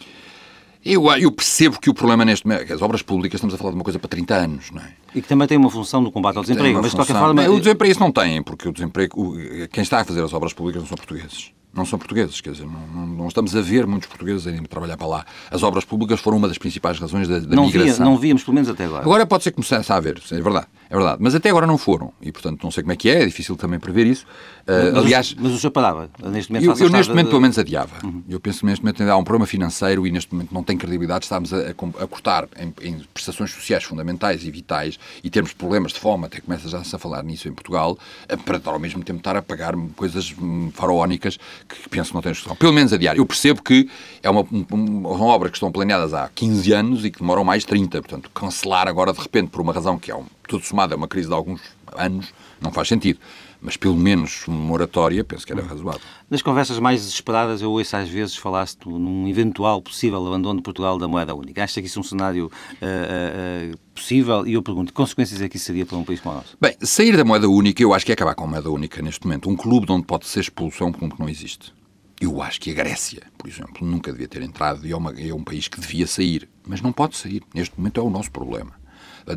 Eu, 0.85 1.09
eu, 1.13 1.31
percebo 1.31 1.79
que 1.79 1.89
o 1.89 1.93
problema 1.93 2.25
neste 2.25 2.45
momento, 2.45 2.73
as 2.73 2.81
obras 2.81 3.01
públicas, 3.01 3.37
estamos 3.37 3.55
a 3.55 3.57
falar 3.57 3.71
de 3.71 3.77
uma 3.77 3.85
coisa 3.85 3.97
para 3.97 4.09
30 4.09 4.35
anos, 4.35 4.71
não 4.71 4.81
é? 4.81 4.91
E 5.15 5.21
que 5.21 5.27
também 5.27 5.47
tem 5.47 5.57
uma 5.57 5.69
função 5.69 6.01
no 6.01 6.11
combate 6.11 6.35
ao 6.35 6.43
desemprego, 6.43 6.81
mas 6.81 6.91
de 6.91 6.97
qualquer 6.97 7.13
forma... 7.13 7.49
o 7.49 7.59
desemprego 7.59 7.91
isso 7.91 8.01
não 8.01 8.11
tem, 8.11 8.43
porque 8.43 8.67
o 8.67 8.73
desemprego, 8.73 9.33
quem 9.71 9.81
está 9.81 10.01
a 10.01 10.05
fazer 10.05 10.21
as 10.21 10.33
obras 10.33 10.51
públicas 10.51 10.81
não 10.81 10.87
são 10.87 10.97
portugueses 10.97 11.53
não 11.73 11.85
são 11.85 11.97
portugueses, 11.97 12.39
quer 12.39 12.51
dizer, 12.51 12.65
não, 12.65 12.87
não, 12.87 13.07
não, 13.07 13.27
estamos 13.27 13.55
a 13.55 13.61
ver 13.61 13.87
muitos 13.87 14.07
portugueses 14.07 14.45
a 14.45 14.51
irem 14.51 14.63
trabalhar 14.63 14.95
para 14.95 15.07
lá. 15.07 15.25
As 15.49 15.63
obras 15.63 15.83
públicas 15.83 16.19
foram 16.19 16.37
uma 16.37 16.47
das 16.47 16.57
principais 16.57 16.99
razões 16.99 17.27
da, 17.27 17.39
da 17.39 17.55
não 17.55 17.65
migração. 17.65 17.95
Via, 17.95 18.05
não 18.05 18.17
víamos, 18.17 18.43
pelo 18.43 18.53
menos 18.53 18.69
até 18.69 18.85
agora. 18.85 19.01
Agora 19.01 19.25
pode 19.25 19.43
ser 19.43 19.51
que 19.51 19.61
comece 19.61 19.91
a 19.91 19.95
haver, 19.95 20.21
é 20.31 20.41
verdade, 20.41 20.67
é 20.93 20.95
verdade. 20.95 21.17
Mas 21.19 21.33
até 21.33 21.49
agora 21.49 21.65
não 21.65 21.75
foram. 21.75 22.13
E, 22.21 22.31
portanto, 22.31 22.61
não 22.63 22.69
sei 22.69 22.83
como 22.83 22.93
é 22.93 22.95
que 22.95 23.09
é, 23.09 23.23
é 23.23 23.25
difícil 23.25 23.55
também 23.55 23.79
prever 23.79 24.05
isso. 24.05 24.27
Uh, 24.61 24.93
mas, 24.93 24.97
aliás... 24.97 25.35
Mas 25.39 25.51
o 25.53 25.57
senhor 25.57 25.71
parava? 25.71 26.07
Neste 26.23 26.51
momento, 26.51 26.79
eu, 26.79 26.85
eu 26.85 26.91
neste 26.91 27.09
momento, 27.09 27.25
de... 27.25 27.29
pelo 27.31 27.41
menos, 27.41 27.57
adiava. 27.57 28.05
Uhum. 28.05 28.21
Eu 28.29 28.39
penso 28.39 28.59
que 28.59 28.67
neste 28.67 28.85
momento 28.85 29.01
há 29.01 29.17
um 29.17 29.23
problema 29.23 29.47
financeiro 29.47 30.05
e 30.05 30.11
neste 30.11 30.31
momento 30.31 30.53
não 30.53 30.63
tem 30.63 30.77
credibilidade. 30.77 31.25
Estamos 31.25 31.51
a, 31.51 31.57
a, 31.57 32.03
a 32.03 32.07
cortar 32.07 32.47
em, 32.59 32.71
em, 32.87 33.01
prestações 33.11 33.49
sociais 33.49 33.83
fundamentais 33.83 34.45
e 34.45 34.51
vitais 34.51 34.99
e 35.23 35.31
temos 35.31 35.51
problemas 35.51 35.93
de 35.93 35.99
fome, 35.99 36.27
até 36.27 36.39
começa 36.39 36.69
já 36.69 36.83
-se 36.83 36.95
a 36.95 36.99
falar 36.99 37.23
nisso 37.23 37.47
em 37.47 37.53
Portugal, 37.53 37.97
eh, 38.29 38.37
para 38.37 38.61
ao 38.65 38.77
mesmo 38.77 39.03
tempo 39.03 39.17
estar 39.17 39.35
a 39.35 39.41
pagar 39.41 39.73
coisas 39.95 40.31
hum, 40.39 40.69
faraónicas 40.75 41.39
que 41.67 41.89
penso 41.89 42.09
que 42.09 42.15
não 42.15 42.21
têm 42.21 42.33
discussão, 42.33 42.55
pelo 42.55 42.71
menos 42.71 42.93
a 42.93 42.97
diário. 42.97 43.19
Eu 43.19 43.25
percebo 43.25 43.63
que 43.63 43.89
é 44.21 44.29
uma, 44.29 44.45
uma, 44.51 45.17
são 45.17 45.25
obras 45.25 45.49
que 45.49 45.57
estão 45.57 45.71
planeadas 45.71 46.13
há 46.13 46.29
15 46.35 46.71
anos 46.71 47.03
e 47.03 47.09
que 47.09 47.17
demoram 47.17 47.43
mais 47.43 47.65
30. 47.65 47.99
Portanto, 47.99 48.29
cancelar 48.29 48.87
agora 48.87 49.11
de 49.11 49.19
repente 49.19 49.49
por 49.49 49.59
uma 49.59 49.73
razão 49.73 49.97
que 49.97 50.11
é 50.11 50.15
um, 50.15 50.25
tudo 50.47 50.65
somado 50.65 50.93
é 50.93 50.97
uma 50.97 51.07
crise 51.07 51.27
de 51.27 51.33
alguns 51.33 51.61
anos, 51.95 52.33
não 52.61 52.71
faz 52.71 52.87
sentido. 52.87 53.19
Mas 53.61 53.77
pelo 53.77 53.95
menos 53.95 54.45
uma 54.45 54.57
moratória 54.57 55.23
penso 55.23 55.45
que 55.45 55.53
era 55.53 55.63
razoável. 55.63 56.01
Nas 56.29 56.41
conversas 56.41 56.79
mais 56.79 56.99
desesperadas, 56.99 57.61
eu 57.61 57.71
ouço 57.71 57.95
às 57.95 58.09
vezes 58.09 58.35
falar-se 58.35 58.77
num 58.85 59.25
eventual 59.27 59.81
possível 59.81 60.25
abandono 60.27 60.59
de 60.59 60.63
Portugal 60.63 60.97
da 60.97 61.07
moeda 61.07 61.33
única. 61.33 61.63
Acha 61.63 61.79
que 61.79 61.87
isso 61.87 61.97
é 61.97 62.01
um 62.01 62.03
cenário 62.03 62.47
uh, 62.47 63.73
uh, 63.73 63.77
possível? 63.95 64.45
E 64.45 64.53
eu 64.53 64.61
pergunto, 64.61 64.91
que 64.91 64.97
consequências 64.97 65.41
é 65.41 65.47
que 65.47 65.55
isso 65.55 65.65
seria 65.65 65.85
para 65.85 65.97
um 65.97 66.03
país 66.03 66.19
como 66.19 66.35
o 66.35 66.37
nosso? 66.39 66.57
Bem, 66.59 66.75
sair 66.81 67.15
da 67.15 67.23
moeda 67.23 67.47
única, 67.47 67.81
eu 67.81 67.93
acho 67.93 68.05
que 68.05 68.11
é 68.11 68.15
acabar 68.15 68.35
com 68.35 68.43
a 68.43 68.47
moeda 68.47 68.69
única 68.69 69.01
neste 69.01 69.25
momento. 69.25 69.49
Um 69.49 69.55
clube 69.55 69.89
onde 69.89 70.05
pode 70.05 70.25
ser 70.27 70.41
expulso 70.41 70.83
é 70.83 70.87
um 70.87 70.91
clube 70.91 71.13
que 71.13 71.21
não 71.21 71.29
existe. 71.29 71.73
Eu 72.19 72.41
acho 72.41 72.59
que 72.59 72.69
a 72.69 72.73
Grécia, 72.73 73.23
por 73.37 73.49
exemplo, 73.49 73.87
nunca 73.87 74.11
devia 74.11 74.27
ter 74.27 74.41
entrado 74.41 74.85
e 74.85 74.91
é, 74.91 74.95
uma, 74.95 75.11
é 75.17 75.33
um 75.33 75.43
país 75.43 75.69
que 75.69 75.79
devia 75.79 76.05
sair, 76.05 76.49
mas 76.67 76.81
não 76.81 76.91
pode 76.91 77.15
sair. 77.15 77.41
Neste 77.53 77.77
momento 77.77 77.99
é 77.99 78.03
o 78.03 78.09
nosso 78.09 78.29
problema. 78.29 78.82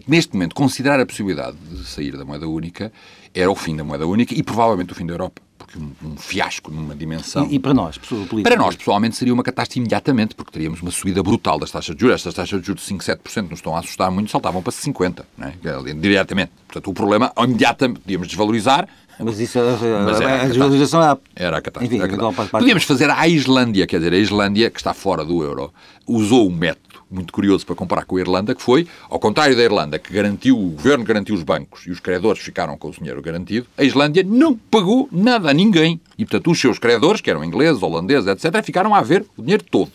Neste 0.06 0.34
momento, 0.34 0.54
considerar 0.54 1.00
a 1.00 1.06
possibilidade 1.06 1.56
de 1.70 1.84
sair 1.84 2.16
da 2.16 2.24
moeda 2.24 2.48
única 2.48 2.92
era 3.34 3.50
o 3.50 3.54
fim 3.54 3.76
da 3.76 3.84
moeda 3.84 4.06
única 4.06 4.34
e 4.34 4.42
provavelmente 4.42 4.92
o 4.92 4.94
fim 4.94 5.06
da 5.06 5.14
Europa. 5.14 5.42
Porque 5.58 5.78
um, 5.78 5.92
um 6.04 6.16
fiasco 6.16 6.70
numa 6.70 6.94
dimensão. 6.94 7.46
E, 7.46 7.56
e 7.56 7.58
para 7.58 7.74
nós, 7.74 7.98
Para 8.42 8.56
nós, 8.56 8.76
pessoalmente, 8.76 9.16
seria 9.16 9.32
uma 9.32 9.42
catástrofe 9.42 9.80
imediatamente, 9.80 10.34
porque 10.34 10.52
teríamos 10.52 10.80
uma 10.82 10.90
subida 10.90 11.22
brutal 11.22 11.58
das 11.58 11.70
taxas 11.70 11.94
de 11.94 12.00
juros. 12.00 12.16
Estas 12.16 12.34
taxas 12.34 12.60
de 12.60 12.66
juros 12.66 12.82
de 12.82 12.88
5, 12.88 13.04
7% 13.04 13.50
nos 13.50 13.58
estão 13.58 13.74
a 13.74 13.80
assustar 13.80 14.10
muito, 14.10 14.30
saltavam 14.30 14.62
para 14.62 14.72
50%, 14.72 15.24
não 15.36 15.48
é? 15.48 15.94
diretamente. 15.94 16.52
Portanto, 16.66 16.90
o 16.90 16.94
problema, 16.94 17.32
imediatamente, 17.38 18.00
podíamos 18.00 18.28
desvalorizar, 18.28 18.88
mas 19.18 19.40
isso, 19.40 19.58
mas 19.58 20.20
a, 20.20 20.42
a 20.42 20.46
desvalorização 20.46 21.02
era, 21.02 21.18
era 21.34 21.58
a 21.58 21.62
catástrofe. 21.62 21.96
Enfim, 21.96 22.14
então, 22.14 22.34
Podíamos 22.50 22.84
fazer 22.84 23.10
a 23.10 23.26
Islândia, 23.26 23.86
quer 23.86 23.96
dizer, 23.98 24.12
a 24.12 24.18
Islândia, 24.18 24.70
que 24.70 24.78
está 24.78 24.92
fora 24.92 25.24
do 25.24 25.42
euro, 25.42 25.72
usou 26.06 26.48
um 26.48 26.54
método 26.54 26.85
muito 27.10 27.32
curioso 27.32 27.64
para 27.64 27.74
comparar 27.74 28.04
com 28.04 28.16
a 28.16 28.20
Irlanda, 28.20 28.54
que 28.54 28.62
foi, 28.62 28.86
ao 29.08 29.18
contrário 29.18 29.56
da 29.56 29.62
Irlanda, 29.62 29.98
que 29.98 30.12
garantiu, 30.12 30.58
o 30.58 30.70
governo 30.70 31.04
garantiu 31.04 31.34
os 31.34 31.42
bancos 31.42 31.86
e 31.86 31.90
os 31.90 32.00
credores 32.00 32.42
ficaram 32.42 32.76
com 32.76 32.88
o 32.88 32.90
dinheiro 32.90 33.22
garantido, 33.22 33.66
a 33.76 33.84
Islândia 33.84 34.24
não 34.24 34.56
pagou 34.56 35.08
nada 35.12 35.50
a 35.50 35.54
ninguém. 35.54 36.00
E, 36.18 36.24
portanto, 36.24 36.50
os 36.50 36.60
seus 36.60 36.78
credores, 36.78 37.20
que 37.20 37.30
eram 37.30 37.44
ingleses, 37.44 37.82
holandeses, 37.82 38.26
etc., 38.26 38.62
ficaram 38.64 38.94
a 38.94 39.02
ver 39.02 39.24
o 39.36 39.42
dinheiro 39.42 39.64
todo. 39.64 39.92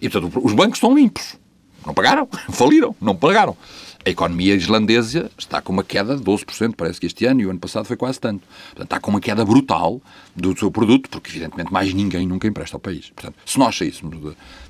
E, 0.00 0.08
portanto, 0.08 0.40
os 0.42 0.52
bancos 0.52 0.76
estão 0.76 0.94
limpos. 0.94 1.36
Não 1.84 1.94
pagaram, 1.94 2.28
faliram, 2.52 2.94
não 3.00 3.16
pagaram. 3.16 3.56
A 4.04 4.08
economia 4.08 4.54
islandesa 4.54 5.30
está 5.36 5.60
com 5.60 5.74
uma 5.74 5.84
queda 5.84 6.16
de 6.16 6.22
12%, 6.22 6.74
parece 6.74 6.98
que 6.98 7.06
este 7.06 7.26
ano, 7.26 7.42
e 7.42 7.46
o 7.46 7.50
ano 7.50 7.58
passado 7.58 7.84
foi 7.84 7.98
quase 7.98 8.18
tanto. 8.18 8.42
Portanto, 8.68 8.84
está 8.84 8.98
com 8.98 9.10
uma 9.10 9.20
queda 9.20 9.44
brutal 9.44 10.00
do 10.34 10.58
seu 10.58 10.70
produto, 10.70 11.10
porque, 11.10 11.28
evidentemente, 11.28 11.70
mais 11.70 11.92
ninguém 11.92 12.26
nunca 12.26 12.48
empresta 12.48 12.76
ao 12.76 12.80
país. 12.80 13.10
Portanto, 13.10 13.36
se 13.44 13.58
nós 13.58 13.76
saíssemos 13.76 14.18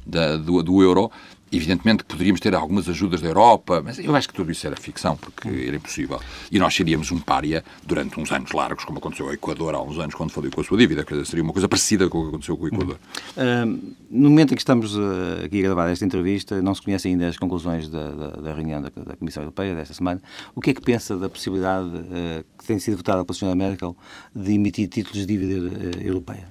do, 0.05 0.39
do, 0.39 0.63
do 0.65 0.83
euro, 0.83 1.13
Evidentemente 1.53 2.05
que 2.05 2.11
poderíamos 2.11 2.41
ter 2.41 2.55
algumas 2.55 2.89
ajudas 2.89 3.21
da 3.21 3.29
Europa, 3.29 3.83
mas 3.85 3.99
eu 3.99 4.15
acho 4.15 4.29
que 4.29 4.35
tudo 4.35 4.53
isso 4.53 4.65
era 4.67 4.77
ficção, 4.77 5.17
porque 5.17 5.49
era 5.49 5.77
impossível. 5.77 6.21
E 6.51 6.61
nós 6.61 6.73
seríamos 6.73 7.11
um 7.11 7.19
pária 7.19 7.65
durante 7.83 8.21
uns 8.21 8.31
anos 8.31 8.53
largos, 8.53 8.85
como 8.85 8.99
aconteceu 8.99 9.27
ao 9.27 9.35
Equador 9.35 9.75
há 9.75 9.83
uns 9.83 9.99
anos, 9.99 10.15
quando 10.15 10.31
falou 10.31 10.49
com 10.51 10.61
a 10.61 10.65
sua 10.65 10.79
dívida. 10.79 11.05
Quer 11.05 11.15
dizer, 11.15 11.27
seria 11.27 11.43
uma 11.43 11.53
coisa 11.53 11.69
parecida 11.69 12.09
com 12.09 12.19
o 12.19 12.23
que 12.23 12.29
aconteceu 12.29 12.57
com 12.57 12.65
o 12.65 12.69
Equador. 12.69 12.99
Uh, 13.37 13.95
no 14.09 14.31
momento 14.31 14.53
em 14.53 14.55
que 14.55 14.63
estamos 14.63 14.97
uh, 14.97 15.45
aqui 15.45 15.59
a 15.59 15.63
gravar 15.63 15.89
esta 15.89 16.05
entrevista, 16.05 16.63
não 16.63 16.73
se 16.73 16.83
conhecem 16.83 17.13
ainda 17.13 17.27
as 17.27 17.37
conclusões 17.37 17.89
da, 17.89 18.11
da, 18.11 18.29
da 18.29 18.55
reunião 18.55 18.81
da, 18.81 18.91
da, 18.95 19.17
Comissão 19.17 19.43
Europeia 19.43 19.75
desta 19.75 19.95
semana. 19.95 20.23
O 20.55 20.61
que 20.61 20.71
é 20.71 20.75
que 20.75 20.81
pensa 20.81 21.17
da 21.17 21.29
possibilidade, 21.29 21.89
uh, 21.89 22.45
que 22.59 22.65
tem 22.65 22.79
sido 22.79 22.97
votada 22.97 23.25
pela 23.25 23.35
Sra. 23.35 23.57
Merkel, 23.57 23.97
de 24.33 24.53
emitir 24.53 24.89
títulos 24.89 25.19
de 25.19 25.27
dívida 25.27 25.69
uh, 25.69 26.01
europeia? 26.01 26.47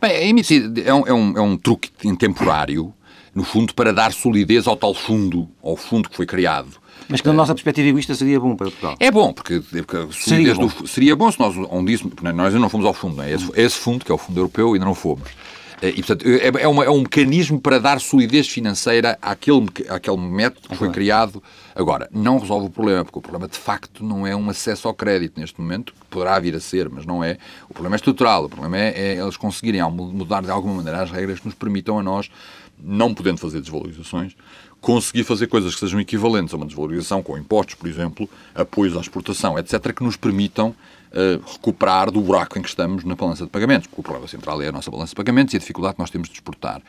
Bem, 0.00 0.28
emitir 0.28 0.72
é 0.84 0.92
um, 0.92 1.06
é 1.06 1.12
um, 1.12 1.38
é 1.38 1.40
um 1.40 1.56
truque 1.56 1.90
temporário 2.16 2.92
no 3.36 3.44
fundo, 3.44 3.74
para 3.74 3.92
dar 3.92 4.14
solidez 4.14 4.66
ao 4.66 4.74
tal 4.74 4.94
fundo, 4.94 5.46
ao 5.62 5.76
fundo 5.76 6.08
que 6.08 6.16
foi 6.16 6.24
criado. 6.24 6.70
Mas 7.06 7.20
que, 7.20 7.28
na 7.28 7.34
nossa 7.34 7.54
perspectiva 7.54 7.86
egoísta, 7.86 8.14
seria 8.14 8.40
bom 8.40 8.56
para 8.56 8.68
Portugal. 8.68 8.96
É 8.98 9.10
bom, 9.10 9.30
porque, 9.30 9.60
porque 9.60 10.08
seria, 10.12 10.54
bom. 10.54 10.66
Do, 10.66 10.88
seria 10.88 11.14
bom 11.14 11.30
se 11.30 11.38
nós, 11.38 11.54
onde 11.70 11.92
isso, 11.92 12.10
nós 12.22 12.46
ainda 12.46 12.58
não 12.58 12.70
fomos 12.70 12.86
ao 12.86 12.94
fundo, 12.94 13.16
não 13.16 13.24
é? 13.24 13.32
Esse, 13.32 13.50
esse 13.54 13.76
fundo, 13.76 14.06
que 14.06 14.10
é 14.10 14.14
o 14.14 14.18
Fundo 14.18 14.40
Europeu, 14.40 14.72
ainda 14.72 14.86
não 14.86 14.94
fomos. 14.94 15.28
Eh, 15.82 15.90
e, 15.90 16.02
portanto, 16.02 16.26
é, 16.26 16.62
é, 16.62 16.68
uma, 16.68 16.84
é, 16.84 16.90
um 16.90 17.00
mecanismo 17.00 17.60
para 17.60 17.78
dar 17.78 18.00
solidez 18.00 18.48
financeira 18.48 19.18
àquele, 19.20 19.66
àquele 19.88 20.16
método 20.16 20.70
que 20.70 20.76
foi 20.76 20.90
criado. 20.90 21.42
Agora, 21.74 22.08
não 22.10 22.38
resolve 22.38 22.66
o 22.66 22.70
problema, 22.70 23.04
porque 23.04 23.18
o 23.18 23.22
problema 23.22 23.46
de 23.46 23.58
facto 23.58 24.02
não 24.02 24.26
é 24.26 24.34
um 24.34 24.48
acesso 24.48 24.88
ao 24.88 24.94
crédito 24.94 25.38
neste 25.38 25.60
momento, 25.60 25.92
que 25.92 26.06
poderá 26.08 26.38
vir 26.38 26.56
a 26.56 26.60
ser, 26.60 26.88
mas 26.88 27.04
não 27.04 27.22
é. 27.22 27.36
O 27.68 27.74
problema 27.74 27.96
é 27.96 27.98
estrutural, 27.98 28.46
o 28.46 28.48
problema 28.48 28.78
é, 28.78 28.88
é 28.96 29.20
eles 29.20 29.36
conseguirem 29.36 29.82
mudar 29.90 30.42
de 30.42 30.50
alguma 30.50 30.76
maneira 30.76 31.02
as 31.02 31.10
regras 31.10 31.38
que 31.38 31.46
nos 31.46 31.54
permitam 31.54 31.98
a 31.98 32.02
nós 32.02 32.30
não 32.78 33.14
podendo 33.14 33.38
fazer 33.38 33.60
desvalorizações, 33.60 34.34
conseguir 34.80 35.24
fazer 35.24 35.46
coisas 35.46 35.74
que 35.74 35.80
sejam 35.80 35.98
equivalentes 36.00 36.54
a 36.54 36.56
uma 36.56 36.66
desvalorização, 36.66 37.22
com 37.22 37.36
impostos, 37.36 37.74
por 37.74 37.88
exemplo, 37.88 38.28
apoios 38.54 38.96
à 38.96 39.00
exportação, 39.00 39.58
etc., 39.58 39.92
que 39.92 40.04
nos 40.04 40.16
permitam 40.16 40.68
uh, 40.68 41.52
recuperar 41.52 42.10
do 42.10 42.20
buraco 42.20 42.58
em 42.58 42.62
que 42.62 42.68
estamos 42.68 43.04
na 43.04 43.14
balança 43.14 43.44
de 43.44 43.50
pagamentos, 43.50 43.86
porque 43.86 44.00
o 44.00 44.04
problema 44.04 44.28
central 44.28 44.60
é 44.62 44.68
a 44.68 44.72
nossa 44.72 44.90
balança 44.90 45.10
de 45.10 45.16
pagamentos 45.16 45.54
e 45.54 45.56
a 45.56 45.60
dificuldade 45.60 45.94
que 45.94 46.00
nós 46.00 46.10
temos 46.10 46.28
de 46.28 46.34
exportar. 46.34 46.82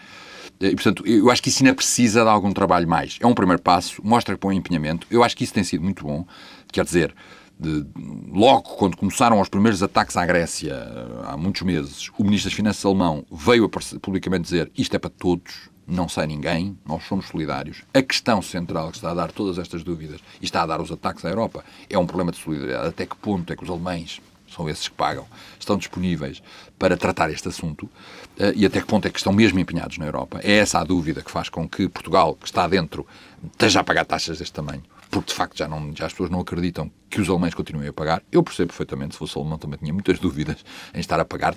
Eh, 0.60 0.68
e, 0.68 0.76
portanto, 0.76 1.06
eu 1.08 1.30
acho 1.32 1.42
que 1.42 1.50
isso 1.50 1.64
ainda 1.64 1.74
precisa 1.74 2.24
de 2.24 2.30
algum 2.30 2.52
trabalho 2.52 2.88
mais. 2.88 3.18
É 3.20 3.28
um 3.28 3.34
primeiro 3.34 3.62
passo, 3.62 4.02
mostra 4.04 4.36
que 4.36 4.42
põe 4.42 4.56
empenhamento. 4.56 5.08
Eu 5.10 5.24
acho 5.24 5.36
que 5.36 5.44
isso 5.44 5.54
tem 5.54 5.64
sido 5.64 5.84
muito 5.84 6.04
bom. 6.04 6.26
Quer 6.72 6.84
dizer, 6.84 7.16
de, 7.60 7.86
logo 8.32 8.62
quando 8.62 8.98
começaram 8.98 9.40
os 9.42 9.50
primeiros 9.50 9.82
ataques 9.82 10.16
à 10.18 10.26
Grécia, 10.26 10.74
eh, 10.74 11.26
há 11.26 11.38
muitos 11.38 11.62
meses, 11.62 12.10
o 12.18 12.24
Ministro 12.24 12.50
das 12.50 12.56
Finanças 12.56 12.86
alemão 12.86 13.26
veio 13.32 13.70
publicamente 14.02 14.44
dizer 14.44 14.72
isto 14.78 14.96
é 14.96 15.00
para 15.00 15.10
todos, 15.10 15.70
não 15.88 16.10
sai 16.10 16.28
ninguém, 16.28 16.78
nós 16.86 17.04
somos 17.06 17.28
solidários. 17.28 17.84
A 17.94 18.02
questão 18.02 18.42
central 18.42 18.90
que 18.90 18.98
está 18.98 19.12
a 19.12 19.14
dar 19.14 19.32
todas 19.32 19.58
estas 19.58 19.84
dúvidas 19.84 20.20
e 20.42 20.46
está 20.46 20.64
a 20.64 20.66
dar 20.66 20.82
os 20.82 20.92
ataques 20.92 21.24
à 21.24 21.30
Europa 21.30 21.64
é 21.90 21.98
um 21.98 22.06
problema 22.06 22.32
de 22.32 22.38
solidariedade. 22.38 22.90
Até 22.90 23.06
que 23.06 23.16
ponto 23.16 23.52
é 23.54 23.56
que 23.56 23.64
os 23.64 23.70
alemães, 23.70 24.22
são 24.50 24.70
esses 24.70 24.88
que 24.88 24.96
pagam, 24.96 25.26
estão 25.60 25.78
disponíveis 25.78 26.42
para 26.78 26.98
tratar 26.98 27.30
este 27.32 27.48
assunto 27.48 27.90
eh, 28.38 28.54
e 28.56 28.66
até 28.66 28.82
que 28.82 28.88
ponto 28.88 29.08
é 29.08 29.10
que 29.10 29.18
estão 29.18 29.32
mesmo 29.32 29.60
empenhados 29.60 29.98
na 29.98 30.06
Europa? 30.06 30.40
É 30.44 30.58
essa 30.58 30.80
a 30.80 30.84
dúvida 30.84 31.22
que 31.22 31.32
faz 31.32 31.48
com 31.48 31.68
que 31.68 31.88
Portugal, 31.88 32.36
que 32.36 32.46
está 32.46 32.68
dentro, 32.68 33.06
esteja 33.52 33.80
a 33.80 33.84
pagar 33.84 34.06
taxas 34.06 34.40
deste 34.40 34.54
tamanho. 34.54 34.84
Porque 35.10 35.30
de 35.30 35.34
facto 35.34 35.58
já, 35.58 35.68
não, 35.68 35.94
já 35.96 36.06
as 36.06 36.12
pessoas 36.12 36.30
não 36.30 36.40
acreditam 36.40 36.92
que 37.10 37.22
os 37.22 37.30
alemães 37.30 37.54
continuem 37.54 37.88
a 37.88 37.94
pagar. 37.94 38.22
Eu 38.32 38.44
percebo 38.44 38.70
perfeitamente, 38.70 39.14
se 39.14 39.20
fosse 39.20 39.38
alemão 39.38 39.58
também 39.58 39.80
tinha 39.80 39.94
muitas 39.94 40.20
dúvidas 40.20 40.58
em 40.94 41.00
estar 41.00 41.20
a 41.20 41.26
pagar. 41.26 41.56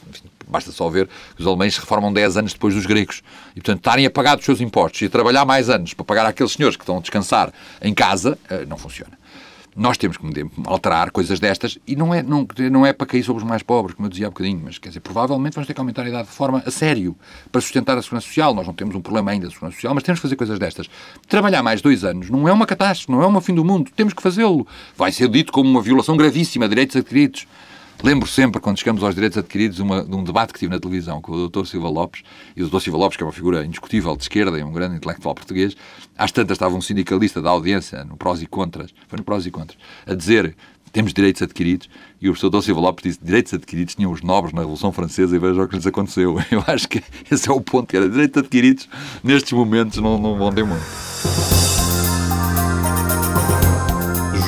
Basta 0.49 0.71
só 0.73 0.89
ver 0.89 1.09
que 1.35 1.43
os 1.43 1.47
alemães 1.47 1.75
se 1.75 1.81
reformam 1.81 2.13
10 2.13 2.37
anos 2.37 2.53
depois 2.53 2.75
dos 2.75 2.87
gregos. 2.87 3.23
E, 3.51 3.55
portanto, 3.55 3.79
estarem 3.79 4.07
a 4.07 4.11
pagar 4.11 4.39
os 4.39 4.45
seus 4.45 4.61
impostos 4.61 5.03
e 5.03 5.07
a 5.07 5.11
trabalhar 5.11 5.45
mais 5.45 5.69
anos 5.69 5.95
para 5.95 6.05
pagar 6.05 6.27
aqueles 6.27 6.53
senhores 6.53 6.77
que 6.77 6.83
estão 6.83 6.99
a 6.99 7.01
descansar 7.01 7.53
em 7.83 7.93
casa, 7.93 8.39
eh, 8.49 8.65
não 8.67 8.79
funciona 8.79 9.20
nós 9.77 9.97
temos 9.97 10.17
que 10.17 10.27
alterar 10.65 11.11
coisas 11.11 11.39
destas 11.39 11.79
e 11.87 11.95
não 11.95 12.13
é, 12.13 12.23
não, 12.23 12.47
não 12.71 12.85
é 12.85 12.93
para 12.93 13.07
cair 13.07 13.23
sobre 13.23 13.43
os 13.43 13.49
mais 13.49 13.63
pobres, 13.63 13.95
como 13.95 14.07
eu 14.07 14.11
dizia 14.11 14.27
há 14.27 14.31
bocadinho, 14.31 14.61
mas 14.65 14.79
quer 14.79 14.89
dizer, 14.89 15.01
provavelmente 15.01 15.55
vamos 15.55 15.67
ter 15.67 15.75
que 15.75 15.81
aumentar 15.81 16.03
a 16.03 16.09
idade 16.09 16.29
de 16.29 16.35
forma 16.35 16.63
a 16.67 16.71
sério 16.71 17.17
para 17.51 17.61
sustentar 17.61 17.97
a 17.97 18.03
segurança 18.03 18.27
social. 18.27 18.55
Nós 18.55 18.67
não 18.67 18.75
temos 18.75 18.95
um 18.95 19.01
problema 19.01 19.31
ainda 19.31 19.47
de 19.47 19.53
segurança 19.53 19.77
social, 19.77 19.95
mas 19.95 20.03
temos 20.03 20.19
que 20.19 20.23
fazer 20.23 20.37
coisas 20.37 20.59
destas. 20.59 20.89
Trabalhar 21.29 21.63
mais 21.63 21.81
dois 21.81 22.05
anos 22.05 22.31
não 22.31 22.49
é 22.49 22.53
uma 22.53 22.67
catástrofe, 22.67 23.11
não 23.11 23.23
é 23.23 23.27
um 23.27 23.41
fim 23.41 23.55
do 23.55 23.65
mundo, 23.65 23.91
temos 23.95 24.13
que 24.13 24.23
fazê-lo. 24.23 24.67
Vai 24.97 25.13
ser 25.13 25.29
dito 25.29 25.53
como 25.53 25.71
uma 25.71 25.83
violação 25.83 26.17
gravíssima 26.17 26.67
de 26.67 26.71
direitos 26.71 26.97
adquiridos. 26.97 27.47
Lembro 28.03 28.27
sempre, 28.27 28.61
quando 28.63 28.79
chegamos 28.79 29.05
aos 29.05 29.15
direitos 29.15 29.37
adquiridos, 29.37 29.79
uma, 29.79 30.03
de 30.03 30.15
um 30.15 30.25
debate 30.25 30.55
que 30.55 30.59
tive 30.59 30.73
na 30.73 30.81
televisão 30.81 31.21
com 31.21 31.33
o 31.33 31.49
Dr. 31.49 31.67
Silva 31.67 31.89
Lopes, 31.89 32.23
e 32.57 32.63
o 32.63 32.69
Dr. 32.69 32.81
Silva 32.81 32.99
Lopes, 32.99 33.17
que 33.17 33.23
é 33.23 33.27
uma 33.27 33.33
figura 33.33 33.65
indiscutível 33.65 34.17
de 34.17 34.23
esquerda 34.23 34.59
e 34.59 34.63
um 34.63 34.73
grande 34.73 34.97
intelectual 34.97 35.35
português, 35.35 35.77
às 36.17 36.33
tantas 36.33 36.55
estava 36.55 36.75
um 36.75 36.81
sindicalista 36.81 37.43
da 37.43 37.51
audiência, 37.51 38.03
no 38.05 38.17
prós 38.17 38.41
e 38.41 38.47
contras, 38.47 38.95
foi 39.07 39.19
no 39.19 39.25
prós 39.25 39.45
e 39.45 39.51
contras, 39.51 39.79
a 40.07 40.15
dizer 40.15 40.57
temos 40.93 41.13
direitos 41.13 41.43
adquiridos, 41.43 41.89
e 42.21 42.29
o 42.29 42.33
professor 42.33 42.51
Dr. 42.51 42.65
Silva 42.65 42.81
Lopes 42.81 43.05
disse 43.05 43.19
direitos 43.23 43.53
adquiridos 43.53 43.95
tinham 43.95 44.11
os 44.11 44.23
nobres 44.23 44.55
na 44.55 44.61
Revolução 44.61 44.91
Francesa 44.91 45.37
e 45.37 45.39
veja 45.39 45.63
o 45.63 45.69
que 45.69 45.77
lhes 45.77 45.87
aconteceu. 45.87 46.37
Eu 46.51 46.65
acho 46.67 46.89
que 46.89 47.03
esse 47.31 47.49
é 47.49 47.53
o 47.53 47.61
ponto, 47.61 47.95
era 47.95 48.09
direitos 48.09 48.39
adquiridos 48.39 48.89
nestes 49.23 49.53
momentos 49.53 49.99
não, 49.99 50.19
não 50.19 50.39
vão 50.39 50.51
ter 50.51 50.65
muito. 50.65 51.70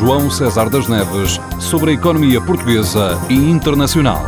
João 0.03 0.29
César 0.29 0.69
das 0.69 0.89
Neves 0.89 1.41
sobre 1.61 1.93
a 1.93 1.95
economia 1.95 2.41
portuguesa 2.41 3.17
e 3.31 3.35
internacional. 3.35 4.27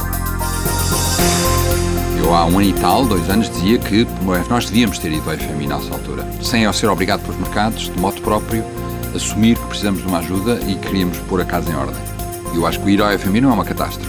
Eu 2.16 2.32
há 2.32 2.44
um 2.44 2.60
ano 2.60 2.68
e 2.68 2.72
tal, 2.74 3.04
dois 3.04 3.28
anos, 3.28 3.50
dizia 3.50 3.76
que 3.80 4.06
nós 4.48 4.66
devíamos 4.66 5.00
ter 5.00 5.10
ido 5.10 5.28
ao 5.28 5.36
FMI 5.36 5.66
nessa 5.66 5.92
altura, 5.92 6.24
sem 6.40 6.72
ser 6.72 6.86
obrigado 6.86 7.22
pelos 7.22 7.40
mercados, 7.40 7.90
de 7.92 7.98
modo 7.98 8.22
próprio, 8.22 8.64
assumir 9.16 9.58
que 9.58 9.66
precisamos 9.66 10.00
de 10.00 10.06
uma 10.06 10.18
ajuda 10.18 10.60
e 10.64 10.76
queríamos 10.76 11.18
pôr 11.18 11.40
a 11.40 11.44
casa 11.44 11.68
em 11.68 11.74
ordem. 11.74 12.00
Eu 12.54 12.68
acho 12.68 12.78
que 12.78 12.90
ir 12.90 13.02
ao 13.02 13.10
FMI 13.18 13.40
não 13.40 13.50
é 13.50 13.54
uma 13.54 13.64
catástrofe. 13.64 14.08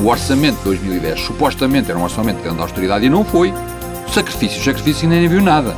O 0.00 0.06
orçamento 0.06 0.56
de 0.56 0.64
2010 0.64 1.20
supostamente 1.20 1.90
era 1.90 2.00
um 2.00 2.04
orçamento 2.04 2.38
de 2.38 2.44
grande 2.44 2.62
austeridade 2.62 3.04
e 3.04 3.10
não 3.10 3.26
foi. 3.26 3.52
Sacrifício, 4.10 4.64
sacrifício 4.64 5.04
e 5.04 5.08
nem 5.08 5.28
viu 5.28 5.42
nada. 5.42 5.76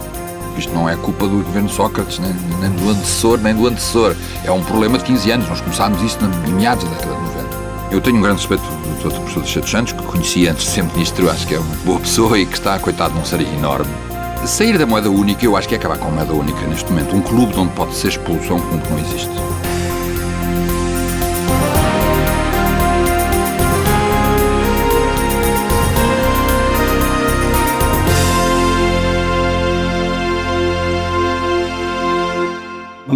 Isto 0.56 0.72
não 0.72 0.88
é 0.88 0.96
culpa 0.96 1.26
do 1.26 1.42
governo 1.42 1.68
Sócrates, 1.68 2.18
nem, 2.18 2.32
nem, 2.60 2.70
do 2.70 2.90
antecessor, 2.90 3.38
nem 3.38 3.54
do 3.54 3.66
antecessor. 3.66 4.14
É 4.44 4.50
um 4.50 4.62
problema 4.62 4.98
de 4.98 5.04
15 5.04 5.30
anos. 5.30 5.48
Nós 5.48 5.60
começámos 5.60 6.00
isto 6.02 6.24
em 6.24 6.52
meados 6.52 6.84
da 6.84 6.90
década 6.90 7.14
de 7.14 7.20
90. 7.20 7.56
Eu 7.90 8.00
tenho 8.00 8.16
um 8.16 8.20
grande 8.20 8.38
respeito 8.38 8.62
pelo 8.62 9.12
professor 9.12 9.40
Teixeira 9.42 9.68
Santos, 9.68 9.92
que 9.92 10.02
conheci 10.02 10.48
antes 10.48 10.64
de 10.64 10.70
ser 10.70 10.82
ministro, 10.84 11.30
acho 11.30 11.46
que 11.46 11.54
é 11.54 11.58
uma 11.58 11.76
boa 11.84 12.00
pessoa 12.00 12.38
e 12.38 12.46
que 12.46 12.54
está, 12.54 12.78
coitado, 12.78 13.14
num 13.14 13.24
seria 13.24 13.48
enorme. 13.48 13.90
Sair 14.46 14.78
da 14.78 14.86
moeda 14.86 15.10
única, 15.10 15.44
eu 15.44 15.56
acho 15.56 15.68
que 15.68 15.74
é 15.74 15.78
acabar 15.78 15.98
com 15.98 16.08
a 16.08 16.10
moeda 16.10 16.32
única 16.32 16.60
neste 16.66 16.90
momento. 16.90 17.14
Um 17.14 17.20
clube 17.20 17.54
onde 17.58 17.72
pode 17.72 17.94
ser 17.94 18.08
expulso 18.08 18.52
é 18.52 18.54
um 18.54 18.60
clube 18.60 18.82
que 18.82 18.90
não 18.90 18.98
existe. 19.00 19.30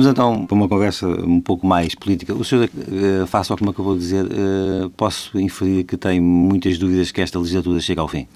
Vamos 0.01 0.13
então 0.13 0.47
para 0.47 0.55
uma 0.55 0.67
conversa 0.67 1.07
um 1.07 1.43
pouco 1.43 1.67
mais 1.67 1.95
política. 1.95 2.33
O 2.33 2.43
senhor, 2.43 2.71
uh, 2.75 3.27
face 3.27 3.53
ao 3.53 3.59
que 3.59 3.63
me 3.63 3.69
acabou 3.69 3.93
de 3.93 4.01
dizer, 4.01 4.25
uh, 4.25 4.89
posso 4.97 5.39
inferir 5.39 5.85
que 5.85 5.95
tem 5.95 6.19
muitas 6.19 6.79
dúvidas 6.79 7.13
que 7.13 7.21
esta 7.21 7.39
legislatura 7.39 7.79
chegue 7.81 8.01
ao 8.01 8.09
fim? 8.09 8.27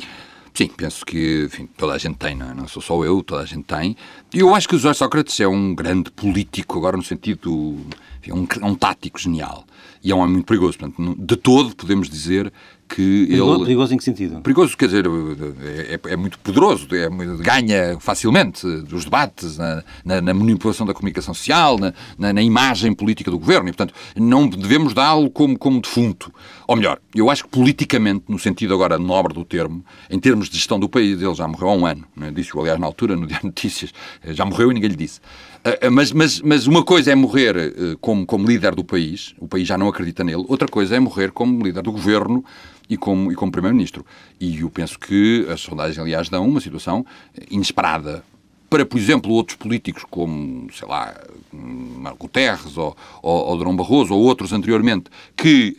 Sim, 0.52 0.68
penso 0.76 1.06
que 1.06 1.44
enfim, 1.46 1.66
toda 1.74 1.94
a 1.94 1.98
gente 1.98 2.16
tem, 2.16 2.36
não, 2.36 2.50
é? 2.50 2.54
não 2.54 2.68
sou 2.68 2.82
só 2.82 3.02
eu, 3.02 3.22
toda 3.22 3.40
a 3.40 3.46
gente 3.46 3.64
tem. 3.64 3.96
E 4.34 4.40
eu 4.40 4.54
acho 4.54 4.68
que 4.68 4.76
o 4.76 4.78
José 4.78 4.92
Sócrates 4.92 5.40
é 5.40 5.48
um 5.48 5.74
grande 5.74 6.10
político, 6.10 6.76
agora 6.76 6.98
no 6.98 7.02
sentido. 7.02 7.78
Enfim, 8.20 8.32
um, 8.32 8.46
um 8.68 8.74
tático 8.74 9.18
genial. 9.18 9.64
E 10.02 10.12
é 10.12 10.14
um 10.14 10.18
homem 10.18 10.34
muito 10.34 10.46
perigoso. 10.46 10.76
Portanto, 10.76 11.16
de 11.18 11.36
todo, 11.36 11.74
podemos 11.74 12.10
dizer 12.10 12.52
que 12.88 13.26
perigoso, 13.26 13.54
ele... 13.54 13.64
Perigoso 13.64 13.94
em 13.94 13.96
que 13.96 14.04
sentido? 14.04 14.40
Perigoso, 14.40 14.76
quer 14.76 14.86
dizer, 14.86 15.06
é, 15.06 15.94
é, 15.94 16.12
é 16.12 16.16
muito 16.16 16.38
poderoso, 16.38 16.86
é, 16.94 17.08
ganha 17.42 17.98
facilmente 17.98 18.66
dos 18.82 19.04
debates, 19.04 19.58
na, 19.58 19.82
na, 20.04 20.20
na 20.20 20.34
manipulação 20.34 20.86
da 20.86 20.94
comunicação 20.94 21.34
social, 21.34 21.78
na, 21.78 22.32
na, 22.32 22.42
imagem 22.42 22.92
política 22.92 23.30
do 23.30 23.38
governo, 23.38 23.68
e, 23.68 23.72
portanto, 23.72 23.94
não 24.16 24.46
devemos 24.46 24.94
dá-lo 24.94 25.30
como, 25.30 25.58
como 25.58 25.80
defunto. 25.80 26.32
Ou 26.66 26.76
melhor, 26.76 27.00
eu 27.14 27.30
acho 27.30 27.44
que 27.44 27.50
politicamente, 27.50 28.24
no 28.28 28.38
sentido 28.38 28.74
agora 28.74 28.98
nobre 28.98 29.34
do 29.34 29.44
termo, 29.44 29.84
em 30.10 30.18
termos 30.18 30.48
de 30.48 30.56
gestão 30.56 30.78
do 30.78 30.88
país, 30.88 31.20
ele 31.20 31.34
já 31.34 31.48
morreu 31.48 31.68
há 31.68 31.74
um 31.74 31.86
ano, 31.86 32.04
né? 32.16 32.30
disse-o, 32.34 32.60
aliás, 32.60 32.78
na 32.78 32.86
altura, 32.86 33.16
no 33.16 33.26
Diário 33.26 33.46
Notícias, 33.46 33.92
já 34.24 34.44
morreu 34.44 34.70
e 34.70 34.74
ninguém 34.74 34.90
lhe 34.90 34.96
disse. 34.96 35.20
Ah, 35.66 35.78
ah, 35.86 35.90
mas, 35.90 36.12
mas, 36.12 36.42
mas 36.42 36.66
uma 36.66 36.84
coisa 36.84 37.10
é 37.10 37.14
morrer 37.14 37.56
ah, 37.56 37.96
como, 37.98 38.26
como 38.26 38.46
líder 38.46 38.74
do 38.74 38.84
país, 38.84 39.34
o 39.38 39.48
país 39.48 39.66
já 39.66 39.78
não 39.78 39.88
acredita 39.88 40.22
nele, 40.22 40.44
outra 40.46 40.68
coisa 40.68 40.94
é 40.94 41.00
morrer 41.00 41.32
como 41.32 41.64
líder 41.64 41.82
do 41.82 41.90
governo 41.90 42.44
e 42.88 42.98
como, 42.98 43.32
e 43.32 43.34
como 43.34 43.50
Primeiro-Ministro. 43.50 44.04
E 44.38 44.60
eu 44.60 44.68
penso 44.68 44.98
que 44.98 45.46
as 45.50 45.62
sondagens, 45.62 45.98
aliás, 45.98 46.28
dão 46.28 46.46
uma 46.46 46.60
situação 46.60 47.06
inesperada 47.50 48.22
para, 48.68 48.84
por 48.84 48.98
exemplo, 48.98 49.32
outros 49.32 49.56
políticos 49.56 50.04
como, 50.10 50.70
sei 50.70 50.86
lá, 50.86 51.14
Marco 51.50 52.28
Terres 52.28 52.76
ou, 52.76 52.94
ou, 53.22 53.58
ou 53.58 53.74
Barroso 53.74 54.12
ou 54.12 54.20
outros 54.20 54.52
anteriormente, 54.52 55.04
que 55.36 55.76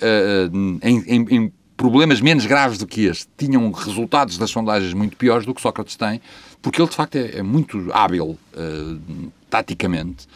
em, 0.82 1.04
em, 1.06 1.26
em, 1.30 1.54
problemas 1.76 2.22
menos 2.22 2.46
graves 2.46 2.78
do 2.78 2.88
que 2.88 3.02
este 3.02 3.28
tinham 3.38 3.70
resultados 3.72 4.38
das 4.38 4.50
sondagens 4.50 4.94
muito 4.94 5.18
piores 5.18 5.46
do 5.46 5.54
que 5.54 5.62
Sócrates 5.62 5.96
tem, 5.98 6.22
porque 6.62 6.82
ele, 6.82 6.90
de 6.90 6.96
facto, 6.96 7.18
é, 7.18 7.40
é 7.40 7.44
muito 7.44 7.92
hábil 7.94 8.40
uh, 8.56 9.32
taticamente 9.50 10.28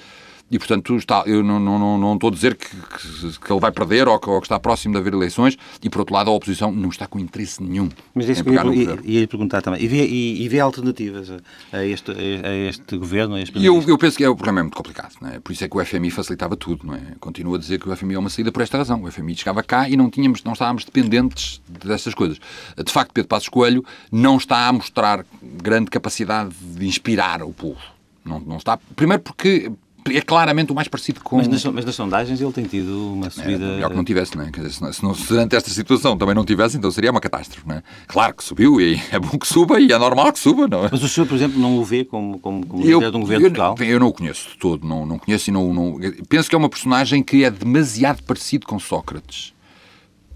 e, 0.52 0.58
portanto, 0.58 0.96
está, 0.96 1.24
eu 1.28 1.44
não, 1.44 1.60
não, 1.60 1.98
não 1.98 2.14
estou 2.16 2.30
a 2.30 2.34
dizer 2.34 2.56
que, 2.56 2.68
que, 2.68 3.40
que 3.40 3.52
ele 3.52 3.60
vai 3.60 3.72
perder 3.72 4.08
ou 4.08 4.20
que, 4.20 4.30
ou 4.30 4.40
que, 4.42 4.48
está 4.48 4.60
próximo 4.60 4.96
de 4.96 5.00
haver 5.00 5.14
eleições 5.14 5.58
e, 5.82 5.90
por 5.90 6.00
outro 6.00 6.16
lado, 6.16 6.30
a 6.30 6.34
oposição 6.34 6.72
não 6.72 6.90
está 6.90 7.06
com 7.06 7.20
interesse 7.20 7.62
nenhum. 7.62 7.90
Mas 8.16 8.28
é 8.28 8.32
isso 8.32 8.44
que 8.44 8.50
eu 8.50 8.74
ia, 8.74 9.00
ia, 9.04 9.28
perguntar 9.28 9.62
também. 9.62 9.84
E 9.84 9.88
vê, 9.88 10.06
e, 10.08 10.44
e 10.44 10.50
vê 10.50 10.60
alternativas 10.60 11.32
a 11.72 11.86
este, 11.86 12.12
a 12.12 12.56
este 12.68 12.98
governo? 12.98 13.36
A 13.36 13.42
este 13.42 13.64
eu, 13.64 13.80
eu 13.88 13.98
penso 13.98 14.18
que 14.18 14.24
é, 14.24 14.30
o 14.30 14.36
problema 14.36 14.62
é 14.62 14.64
muito 14.64 14.76
complicado. 14.76 15.14
Não 15.22 15.30
é? 15.30 15.40
Por 15.40 15.52
isso 15.52 15.64
é 15.64 15.70
que 15.70 15.78
o 15.78 15.86
FMI 15.86 16.10
facilitava 16.10 16.56
tudo. 16.56 16.88
Não 16.88 16.96
é? 16.96 17.02
Continuo 17.20 17.54
a 17.54 17.60
dizer 17.60 17.80
que 17.80 17.88
o 17.88 17.96
FMI 17.96 18.16
é 18.16 18.20
uma 18.20 18.30
saída 18.30 18.52
por 18.52 18.64
esta 18.64 18.78
razão. 18.78 19.04
O 19.04 19.12
FMI 19.12 19.36
chegava 19.36 19.62
cá 19.62 19.88
e 19.88 19.96
não, 19.96 20.10
tínhamos, 20.10 20.44
não 20.44 20.54
estávamos 20.54 20.84
dependentes 20.84 21.62
dessas 21.68 22.16
coisas. 22.16 22.40
De 22.76 22.92
facto, 22.92 23.12
Pedro 23.14 23.28
Passos 23.28 23.50
Coelho 23.50 23.86
não 24.12 24.38
está 24.38 24.68
a 24.68 24.74
mostrar 24.74 25.24
grande 25.44 25.92
capacidade 25.92 26.56
de 26.60 26.88
inspirar 26.88 27.44
o 27.44 27.54
povo. 27.54 27.99
Não, 28.24 28.40
não 28.40 28.58
está. 28.58 28.78
Primeiro 28.96 29.22
porque 29.22 29.72
é 30.12 30.22
claramente 30.22 30.72
o 30.72 30.76
mais 30.76 30.88
parecido 30.88 31.22
com. 31.22 31.38
Mas 31.38 31.48
nas, 31.48 31.64
mas 31.66 31.86
nas 31.86 31.96
sondagens 31.96 32.40
ele 32.40 32.52
tem 32.52 32.64
tido 32.66 33.14
uma 33.14 33.30
subida. 33.30 33.64
É, 33.64 33.76
melhor 33.76 33.90
que 33.90 33.96
não 33.96 34.04
tivesse, 34.04 34.38
não 34.38 34.46
é? 34.46 34.50
Dizer, 34.50 34.72
se, 34.72 34.82
não, 34.82 34.94
se, 34.94 35.04
não, 35.04 35.14
se 35.16 35.28
durante 35.28 35.56
esta 35.56 35.70
situação 35.70 36.18
também 36.18 36.34
não 36.34 36.46
tivesse, 36.46 36.78
então 36.78 36.90
seria 36.92 37.12
uma 37.12 37.20
catástrofe, 37.20 37.68
não 37.68 37.76
é? 37.76 37.84
Claro 38.08 38.34
que 38.34 38.44
subiu 38.44 38.80
e 38.80 39.02
é 39.12 39.20
bom 39.20 39.38
que 39.38 39.48
suba 39.48 39.80
e 39.80 39.92
é 39.92 39.98
normal 39.98 40.32
que 40.32 40.40
suba, 40.40 40.68
não 40.68 40.86
é? 40.86 40.90
Mas 40.92 41.04
o 41.04 41.10
senhor, 41.10 41.28
por 41.28 41.36
exemplo, 41.36 41.60
não 41.60 41.78
o 41.78 41.84
vê 41.84 42.06
como, 42.06 42.40
como, 42.40 42.66
como 42.66 42.84
eu, 42.84 43.00
líder 43.00 43.12
de 43.12 43.18
um 43.18 43.22
governo 43.22 43.46
eu, 43.46 43.50
local? 43.50 43.76
Eu 43.80 44.00
não 44.00 44.08
o 44.08 44.14
conheço 44.14 44.50
de 44.50 44.58
todo, 44.58 44.88
não, 44.88 45.06
não 45.06 45.20
conheço 45.20 45.50
e 45.50 45.54
não, 45.54 45.74
não. 45.74 46.00
Penso 46.28 46.50
que 46.50 46.56
é 46.56 46.58
uma 46.58 46.70
personagem 46.70 47.22
que 47.22 47.44
é 47.44 47.52
demasiado 47.52 48.24
parecido 48.24 48.66
com 48.66 48.80
Sócrates 48.80 49.54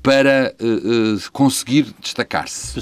para 0.03 0.53
uh, 0.61 1.15
uh, 1.15 1.31
conseguir 1.31 1.95
destacar-se. 2.01 2.77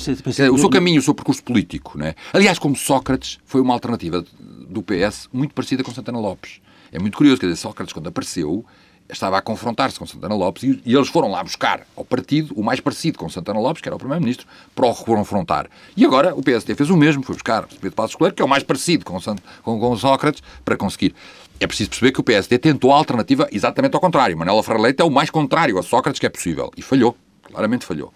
O 0.49 0.57
seu 0.57 0.69
caminho, 0.71 0.99
o 0.99 1.03
seu 1.03 1.13
percurso 1.13 1.43
político. 1.43 1.97
Não 1.97 2.07
é? 2.07 2.15
Aliás, 2.34 2.57
como 2.57 2.75
Sócrates 2.75 3.39
foi 3.45 3.62
uma 3.62 3.73
alternativa 3.73 4.25
do 4.39 4.81
PS 4.81 5.29
muito 5.31 5.53
parecida 5.53 5.84
com 5.84 5.91
Santana 5.93 6.19
Lopes. 6.19 6.60
É 6.91 6.97
muito 6.97 7.15
curioso, 7.15 7.39
quer 7.39 7.45
dizer, 7.45 7.60
Sócrates, 7.62 7.93
quando 7.93 8.07
apareceu, 8.07 8.65
estava 9.07 9.38
a 9.38 9.41
confrontar-se 9.41 9.99
com 9.99 10.05
Santana 10.05 10.34
Lopes 10.34 10.63
e, 10.63 10.81
e, 10.86 10.95
eles 10.95 11.10
foram 11.10 11.29
lá 11.29 11.43
buscar 11.43 11.86
ao 11.95 12.03
partido 12.03 12.53
o 12.55 12.63
mais 12.63 12.79
parecido 12.79 13.17
com 13.17 13.29
Santana 13.29 13.60
Lopes, 13.60 13.81
que 13.81 13.88
era 13.88 13.95
o 13.95 13.99
Primeiro-Ministro, 13.99 14.47
para 14.73 14.88
o 14.88 14.95
confrontar. 14.95 15.69
E 15.95 16.05
agora 16.05 16.34
o 16.34 16.41
PSD 16.41 16.73
fez 16.75 16.89
o 16.89 16.97
mesmo, 16.97 17.21
foi 17.23 17.36
buscar 17.36 17.67
Pedro 17.67 17.91
Passos 17.91 18.15
Coelho, 18.15 18.34
que 18.34 18.41
é 18.41 18.45
o 18.45 18.49
mais 18.49 18.63
parecido 18.63 19.05
com, 19.05 19.19
com, 19.62 19.79
com 19.79 19.97
Sócrates, 19.97 20.41
para 20.63 20.75
conseguir. 20.75 21.13
É 21.62 21.67
preciso 21.67 21.91
perceber 21.91 22.12
que 22.12 22.19
o 22.19 22.24
PSD 22.24 22.58
tentou 22.58 22.91
a 22.91 22.95
alternativa 22.95 23.47
exatamente 23.52 23.93
ao 23.93 24.02
contrário. 24.02 24.36
Manuela 24.36 24.63
Ferreira 24.63 24.82
Leite 24.82 25.00
é 25.00 25.06
o 25.06 25.12
mais 25.12 25.30
contrário 25.30 25.78
a 25.78 25.84
Sócrates 25.84 26.19
que 26.19 26.26
é 26.26 26.30
possível. 26.30 26.71
E 26.76 26.82
falhou. 26.82 27.15
Claramente 27.43 27.86
falhou. 27.86 28.12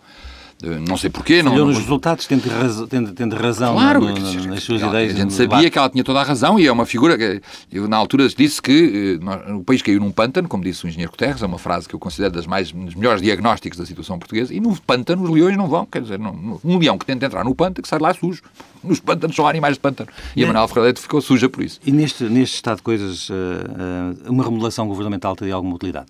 Não 0.88 0.96
sei 0.96 1.10
porquê. 1.10 1.44
Não, 1.44 1.56
não, 1.56 1.68
nos 1.68 1.78
resultados, 1.78 2.26
tendo, 2.26 2.48
razão, 2.50 2.88
tendo, 2.88 3.12
tendo 3.12 3.36
razão 3.36 3.74
claro, 3.74 4.00
no, 4.02 4.14
no, 4.14 4.48
nas 4.48 4.64
suas 4.64 4.82
ela, 4.82 4.92
ideias. 4.92 5.16
A 5.16 5.22
gente 5.22 5.34
sabia 5.34 5.48
debate. 5.50 5.72
que 5.72 5.78
ela 5.78 5.90
tinha 5.90 6.04
toda 6.04 6.22
a 6.22 6.24
razão 6.24 6.58
e 6.58 6.66
é 6.66 6.72
uma 6.72 6.86
figura 6.86 7.18
que 7.18 7.42
eu 7.72 7.88
na 7.88 7.98
altura 7.98 8.28
disse 8.30 8.62
que 8.62 9.20
uh, 9.22 9.58
o 9.58 9.64
país 9.64 9.82
caiu 9.82 10.00
num 10.00 10.12
pântano, 10.12 10.48
como 10.48 10.64
disse 10.64 10.86
o 10.86 10.88
engenheiro 10.88 11.12
Guterres, 11.12 11.42
é 11.42 11.46
uma 11.46 11.60
frase 11.60 11.90
que 11.90 11.94
eu 11.94 12.00
considero 12.00 12.34
das 12.34 12.48
mais 12.48 12.72
dos 12.72 12.96
melhores 12.96 13.22
diagnósticos 13.22 13.78
da 13.78 13.86
situação 13.86 14.18
portuguesa, 14.18 14.54
e 14.54 14.60
no 14.60 14.76
pântano 14.82 15.24
os 15.24 15.30
leões 15.30 15.58
não 15.58 15.68
vão, 15.68 15.86
quer 15.86 16.02
dizer, 16.02 16.18
não, 16.18 16.60
um 16.64 16.78
leão 16.78 16.98
que 16.98 17.06
tenta 17.06 17.26
entrar 17.26 17.44
no 17.44 17.54
pântano 17.54 17.84
que 17.84 17.90
sai 17.90 18.00
lá 18.00 18.14
sujo. 18.14 18.42
Nos 18.84 19.00
pântanos 19.00 19.36
são 19.36 19.48
animais 19.48 19.76
de 19.76 19.80
pântano. 19.80 20.10
E 20.36 20.44
a 20.44 20.48
Manuel 20.48 20.68
Ferreira 20.68 21.00
ficou 21.00 21.20
suja 21.20 21.50
por 21.50 21.64
isso. 21.64 21.80
E 21.86 21.92
neste, 21.92 22.24
neste 22.26 22.56
estado 22.56 22.78
de 22.78 22.84
coisas, 22.84 23.30
uh, 23.30 23.34
uh, 23.34 24.32
uma 24.32 24.44
remodelação 24.44 24.88
governamental 24.88 25.36
teria 25.36 25.56
alguma 25.56 25.76
utilidade? 25.76 26.08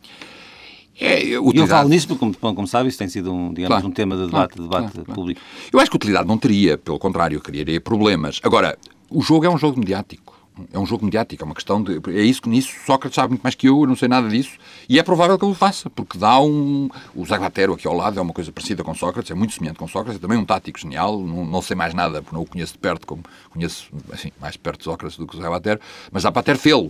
É, 0.99 1.37
utilidade... 1.39 1.57
Eu 1.57 1.67
falo 1.67 1.89
nisso 1.89 2.07
porque, 2.07 2.37
como, 2.39 2.55
como 2.55 2.67
sabe, 2.67 2.89
isso 2.89 2.97
tem 2.97 3.09
sido 3.09 3.33
um, 3.33 3.53
digamos, 3.53 3.75
claro, 3.75 3.87
um 3.87 3.91
tema 3.91 4.15
de 4.15 4.25
debate, 4.25 4.55
claro, 4.55 4.69
debate 4.69 4.93
claro, 4.93 5.13
público. 5.13 5.41
Eu 5.71 5.79
acho 5.79 5.91
que 5.91 5.97
utilidade 5.97 6.27
não 6.27 6.37
teria, 6.37 6.77
pelo 6.77 6.97
contrário, 6.97 7.39
criaria 7.41 7.81
problemas. 7.81 8.39
Agora, 8.43 8.77
o 9.09 9.21
jogo 9.21 9.45
é 9.45 9.49
um 9.49 9.57
jogo 9.57 9.79
mediático. 9.79 10.35
É 10.71 10.79
um 10.79 10.85
jogo 10.85 11.03
mediático, 11.03 11.43
é 11.43 11.45
uma 11.45 11.53
questão 11.53 11.83
de. 11.83 11.99
É 12.17 12.21
isso 12.21 12.41
que 12.41 12.47
nisso 12.47 12.71
Sócrates 12.85 13.15
sabe 13.15 13.31
muito 13.31 13.41
mais 13.41 13.55
que 13.55 13.67
eu, 13.67 13.81
eu 13.81 13.87
não 13.87 13.95
sei 13.95 14.07
nada 14.07 14.29
disso, 14.29 14.51
e 14.87 14.97
é 14.97 15.03
provável 15.03 15.37
que 15.37 15.43
ele 15.43 15.51
o 15.51 15.55
faça, 15.55 15.89
porque 15.89 16.17
dá 16.17 16.39
um. 16.39 16.89
O 17.13 17.25
Zagatero 17.25 17.73
aqui 17.73 17.85
ao 17.85 17.93
lado 17.93 18.17
é 18.17 18.21
uma 18.21 18.31
coisa 18.31 18.53
parecida 18.53 18.81
com 18.81 18.95
Sócrates, 18.95 19.29
é 19.29 19.33
muito 19.33 19.53
semelhante 19.53 19.77
com 19.77 19.85
Sócrates, 19.85 20.15
é 20.15 20.21
também 20.21 20.37
um 20.37 20.45
tático 20.45 20.79
genial, 20.79 21.19
não, 21.19 21.45
não 21.45 21.61
sei 21.61 21.75
mais 21.75 21.93
nada, 21.93 22.21
porque 22.21 22.33
não 22.33 22.43
o 22.43 22.45
conheço 22.45 22.71
de 22.71 22.79
perto, 22.79 23.05
como 23.05 23.21
conheço 23.49 23.89
assim, 24.13 24.31
mais 24.39 24.55
perto 24.55 24.77
de 24.77 24.85
Sócrates 24.85 25.17
do 25.17 25.27
que 25.27 25.35
o 25.35 25.41
Zagatero, 25.41 25.81
mas 26.09 26.23
dá 26.23 26.31
para 26.31 26.41
ter 26.41 26.57
fê-lo. 26.57 26.89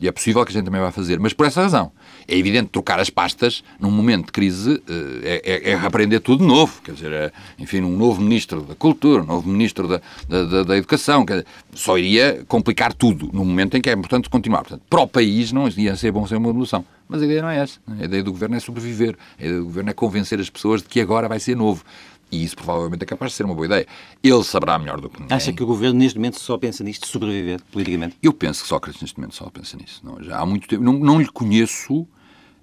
E 0.00 0.06
é 0.06 0.12
possível 0.12 0.44
que 0.44 0.50
a 0.50 0.52
gente 0.52 0.64
também 0.66 0.80
vá 0.80 0.90
fazer, 0.90 1.18
mas 1.18 1.32
por 1.32 1.46
essa 1.46 1.62
razão. 1.62 1.90
É 2.28 2.36
evidente 2.36 2.68
trocar 2.68 3.00
as 3.00 3.08
pastas 3.08 3.64
num 3.80 3.90
momento 3.90 4.26
de 4.26 4.32
crise 4.32 4.82
eh, 4.88 5.40
é, 5.44 5.70
é, 5.70 5.70
é 5.70 5.74
aprender 5.74 6.20
tudo 6.20 6.40
de 6.40 6.46
novo. 6.46 6.82
Quer 6.82 6.92
dizer, 6.92 7.12
é, 7.12 7.32
enfim, 7.58 7.80
um 7.80 7.96
novo 7.96 8.20
ministro 8.20 8.62
da 8.62 8.74
Cultura, 8.74 9.22
um 9.22 9.26
novo 9.26 9.48
ministro 9.48 9.88
da, 9.88 10.00
da, 10.28 10.62
da, 10.64 10.76
Educação, 10.76 11.24
dizer, 11.24 11.46
só 11.72 11.96
iria 11.96 12.44
complicar 12.46 12.92
tudo 12.92 13.30
no 13.32 13.44
momento 13.44 13.76
em 13.76 13.80
que 13.80 13.88
é 13.88 13.92
importante 13.92 14.28
continuar. 14.28 14.60
Portanto, 14.60 14.82
para 14.90 15.00
o 15.00 15.08
país 15.08 15.50
não 15.52 15.68
ia 15.68 15.96
ser 15.96 16.12
bom 16.12 16.26
ser 16.26 16.36
uma 16.36 16.50
evolução. 16.50 16.84
Mas 17.08 17.22
a 17.22 17.24
ideia 17.24 17.40
não 17.40 17.48
é 17.48 17.58
essa. 17.58 17.78
A 17.86 18.04
ideia 18.04 18.22
do 18.22 18.32
governo 18.32 18.56
é 18.56 18.60
sobreviver. 18.60 19.16
A 19.38 19.44
ideia 19.44 19.58
do 19.58 19.64
governo 19.64 19.90
é 19.90 19.92
convencer 19.94 20.40
as 20.40 20.50
pessoas 20.50 20.82
de 20.82 20.88
que 20.88 21.00
agora 21.00 21.28
vai 21.28 21.38
ser 21.38 21.56
novo. 21.56 21.84
E 22.30 22.42
isso 22.42 22.56
provavelmente 22.56 23.02
é 23.02 23.06
capaz 23.06 23.32
de 23.32 23.36
ser 23.36 23.44
uma 23.44 23.54
boa 23.54 23.66
ideia. 23.66 23.86
Ele 24.22 24.44
saberá 24.44 24.78
melhor 24.78 25.00
do 25.00 25.08
que 25.08 25.20
ninguém. 25.20 25.36
Acha 25.36 25.52
que 25.52 25.62
o 25.62 25.66
governo 25.66 25.98
neste 25.98 26.18
momento 26.18 26.40
só 26.40 26.58
pensa 26.58 26.82
nisto, 26.82 27.06
sobreviver 27.06 27.60
politicamente? 27.70 28.16
Eu 28.22 28.32
penso 28.32 28.62
que 28.62 28.68
Sócrates 28.68 29.00
neste 29.00 29.18
momento 29.18 29.36
só 29.36 29.48
pensa 29.48 29.76
nisso. 29.76 30.00
Não, 30.04 30.22
já 30.22 30.38
há 30.38 30.46
muito 30.46 30.66
tempo. 30.66 30.82
Não, 30.82 30.92
não 30.94 31.20
lhe 31.20 31.28
conheço, 31.28 32.06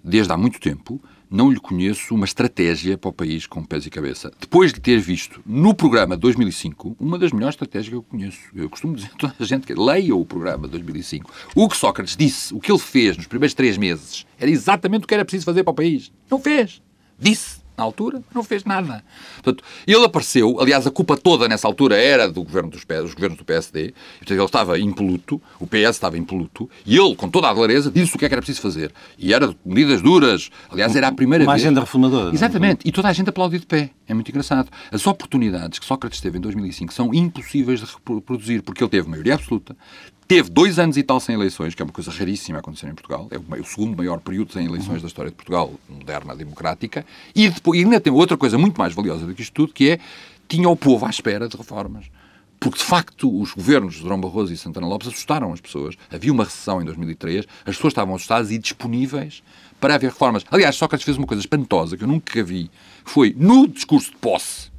desde 0.04 0.34
há 0.34 0.38
muito 0.38 0.60
tempo, 0.60 1.02
não 1.34 1.50
lhe 1.50 1.60
conheço 1.60 2.14
uma 2.14 2.26
estratégia 2.26 2.96
para 2.96 3.10
o 3.10 3.14
país 3.14 3.48
com 3.48 3.64
pés 3.64 3.88
e 3.88 3.90
cabeça. 3.90 4.32
Depois 4.40 4.72
de 4.72 4.80
ter 4.80 5.00
visto 5.00 5.42
no 5.46 5.74
programa 5.74 6.16
de 6.16 6.22
2005, 6.22 6.96
uma 7.00 7.18
das 7.18 7.32
melhores 7.32 7.56
estratégias 7.56 7.90
que 7.90 7.96
eu 7.96 8.04
conheço. 8.04 8.40
Eu 8.54 8.70
costumo 8.70 8.96
dizer 8.96 9.10
a 9.16 9.18
toda 9.18 9.36
a 9.40 9.44
gente 9.44 9.66
que 9.66 9.74
leia 9.74 10.16
o 10.16 10.24
programa 10.24 10.68
de 10.68 10.74
2005. 10.74 11.32
O 11.56 11.68
que 11.68 11.76
Sócrates 11.76 12.16
disse, 12.16 12.54
o 12.54 12.60
que 12.60 12.72
ele 12.72 12.78
fez 12.78 13.18
nos 13.18 13.26
primeiros 13.26 13.56
três 13.56 13.78
meses, 13.78 14.28
era 14.38 14.52
exatamente 14.52 15.06
o 15.06 15.08
que 15.08 15.14
era 15.16 15.26
preciso 15.26 15.46
fazer 15.46 15.64
para 15.64 15.72
o 15.72 15.76
país. 15.76 16.12
Não 16.30 16.40
fez. 16.40 16.84
Disse 17.18 17.63
na 17.78 17.84
altura, 17.84 18.22
não 18.34 18.44
fez 18.44 18.64
nada. 18.64 19.04
Portanto, 19.36 19.64
ele 19.86 20.06
apareceu, 20.06 20.60
aliás, 20.60 20.86
a 20.86 20.92
culpa 20.92 21.18
toda 21.18 21.48
nessa 21.48 21.68
altura 21.68 21.96
era 21.96 22.30
do 22.30 22.44
governo 22.44 22.70
dos, 22.70 22.84
dos 22.86 23.14
governos 23.14 23.38
do 23.38 23.46
PSD, 23.46 23.94
portanto, 24.20 24.32
ele 24.32 24.44
estava 24.44 24.80
impoluto, 24.80 25.42
o 25.60 25.68
PS 25.68 25.90
estava 25.90 26.18
impoluto, 26.18 26.70
e 26.86 26.98
ele, 26.98 27.16
com 27.16 27.30
toda 27.30 27.50
a 27.50 27.54
clareza, 27.54 27.92
disse 27.92 28.16
o 28.16 28.20
que 28.20 28.26
é 28.26 28.28
que 28.30 28.36
era 28.36 28.42
preciso 28.42 28.62
fazer. 28.62 28.94
E 29.18 29.34
era 29.34 29.54
medidas 29.66 30.02
duras, 30.02 30.50
aliás, 30.70 30.96
era 30.96 31.08
a 31.08 31.12
primeira 31.12 31.44
Uma 31.44 31.54
vez... 31.54 31.64
Uma 31.64 31.68
agenda 31.68 31.80
reformadora. 31.82 32.32
É? 32.32 32.34
Exatamente, 32.34 32.88
e 32.88 32.92
toda 32.92 33.08
a 33.08 33.14
gente 33.14 33.30
aplaudiu 33.30 33.60
de 33.60 33.66
pé. 33.66 33.90
É 34.08 34.14
muito 34.14 34.30
engraçado. 34.30 34.70
As 34.92 35.08
oportunidades 35.08 35.80
que 35.80 35.86
Sócrates 35.86 36.20
teve 36.20 36.38
em 36.38 36.42
2005 36.42 36.94
são 36.94 37.14
impossíveis 37.14 37.80
de 37.80 37.86
reproduzir, 37.86 38.62
porque 38.62 38.84
ele 38.84 38.90
teve 38.90 39.08
maioria 39.08 39.36
absoluta, 39.36 39.76
Teve 40.34 40.50
dois 40.50 40.80
anos 40.80 40.98
e 40.98 41.04
tal 41.04 41.20
sem 41.20 41.36
eleições, 41.36 41.76
que 41.76 41.82
é 41.84 41.86
uma 41.86 41.92
coisa 41.92 42.10
raríssima 42.10 42.58
a 42.58 42.60
acontecer 42.60 42.88
em 42.88 42.96
Portugal. 42.96 43.28
É 43.30 43.38
o 43.38 43.64
segundo 43.64 43.96
maior 43.96 44.20
período 44.20 44.52
sem 44.52 44.66
eleições 44.66 45.00
da 45.00 45.08
história 45.08 45.30
de 45.30 45.38
Portugal, 45.38 45.72
moderna, 45.88 46.36
democrática. 46.36 47.06
E, 47.36 47.50
depois, 47.50 47.80
e 47.80 47.84
ainda 47.84 48.02
tem 48.02 48.12
outra 48.12 48.36
coisa 48.36 48.58
muito 48.58 48.76
mais 48.76 48.96
valiosa 48.96 49.28
do 49.28 49.36
que 49.36 49.44
isto 49.44 49.54
tudo, 49.54 49.72
que 49.72 49.92
é 49.92 50.00
tinha 50.48 50.68
o 50.68 50.76
povo 50.76 51.06
à 51.06 51.10
espera 51.12 51.48
de 51.48 51.56
reformas. 51.56 52.08
Porque, 52.60 52.80
de 52.80 52.84
facto, 52.84 53.32
os 53.32 53.54
governos 53.54 53.94
de 53.94 54.02
Durão 54.02 54.20
Barroso 54.20 54.52
e 54.52 54.58
Santana 54.58 54.88
Lopes 54.88 55.08
assustaram 55.08 55.54
as 55.54 55.62
pessoas. 55.62 55.96
Havia 56.12 56.34
uma 56.34 56.46
recessão 56.46 56.82
em 56.82 56.86
2003, 56.86 57.46
as 57.60 57.76
pessoas 57.76 57.92
estavam 57.92 58.16
assustadas 58.16 58.50
e 58.50 58.58
disponíveis 58.58 59.44
para 59.80 59.94
haver 59.94 60.10
reformas. 60.10 60.44
Aliás, 60.50 60.76
Sócrates 60.76 61.06
fez 61.06 61.16
uma 61.16 61.28
coisa 61.28 61.42
espantosa 61.42 61.96
que 61.96 62.06
eu 62.06 62.08
nunca 62.08 62.44
vi. 62.44 62.72
Foi, 63.06 63.36
no 63.38 63.68
discurso 63.68 64.10
de 64.10 64.18
posse, 64.18 64.72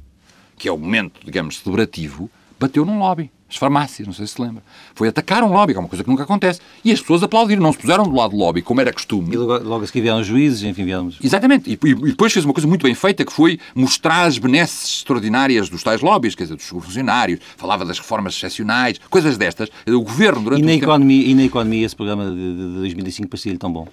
que 0.57 0.67
é 0.67 0.71
o 0.73 0.77
momento, 0.77 1.21
digamos, 1.23 1.59
celebrativo, 1.59 2.29
bateu 2.59 2.83
num 2.83 2.99
lobby 2.99 3.31
as 3.55 3.57
farmácias, 3.57 4.05
não 4.05 4.13
sei 4.13 4.27
se 4.27 4.35
se 4.35 4.41
lembra. 4.41 4.61
Foi 4.93 5.07
atacar 5.07 5.43
um 5.43 5.51
lobby, 5.51 5.73
que 5.73 5.77
é 5.77 5.79
uma 5.79 5.87
coisa 5.87 6.03
que 6.03 6.09
nunca 6.09 6.23
acontece. 6.23 6.59
E 6.83 6.91
as 6.91 6.99
pessoas 6.99 7.23
aplaudiram, 7.23 7.61
não 7.61 7.71
se 7.71 7.79
puseram 7.79 8.03
do 8.03 8.15
lado 8.15 8.31
do 8.31 8.37
lobby, 8.37 8.61
como 8.61 8.81
era 8.81 8.91
costume. 8.93 9.33
E 9.33 9.37
logo, 9.37 9.67
logo 9.67 9.83
a 9.83 9.87
seguir 9.87 10.01
vieram 10.01 10.23
juízes, 10.23 10.63
enfim, 10.63 10.83
viemos. 10.83 11.17
Exatamente. 11.23 11.69
E, 11.69 11.73
e, 11.73 11.95
depois 11.95 12.31
fez 12.31 12.45
uma 12.45 12.53
coisa 12.53 12.67
muito 12.67 12.83
bem 12.83 12.93
feita, 12.93 13.25
que 13.25 13.31
foi 13.31 13.59
mostrar 13.73 14.25
as 14.25 14.37
benesses 14.37 14.97
extraordinárias 14.97 15.69
dos 15.69 15.81
tais 15.81 16.01
lobbies, 16.01 16.35
quer 16.35 16.43
dizer, 16.43 16.55
dos 16.55 16.65
funcionários, 16.65 17.39
falava 17.57 17.85
das 17.85 17.97
reformas 17.97 18.35
excepcionais, 18.35 18.99
coisas 19.09 19.37
destas. 19.37 19.69
O 19.87 20.01
governo, 20.01 20.41
durante 20.41 20.61
e 20.61 20.65
na, 20.65 20.73
economia, 20.73 21.19
tempo... 21.19 21.31
e 21.31 21.35
na 21.35 21.43
economia, 21.43 21.85
esse 21.85 21.95
programa 21.95 22.29
de, 22.29 22.55
de 22.55 22.75
2005 22.79 23.29
parecia-lhe 23.29 23.57
tão 23.57 23.71
bom? 23.71 23.87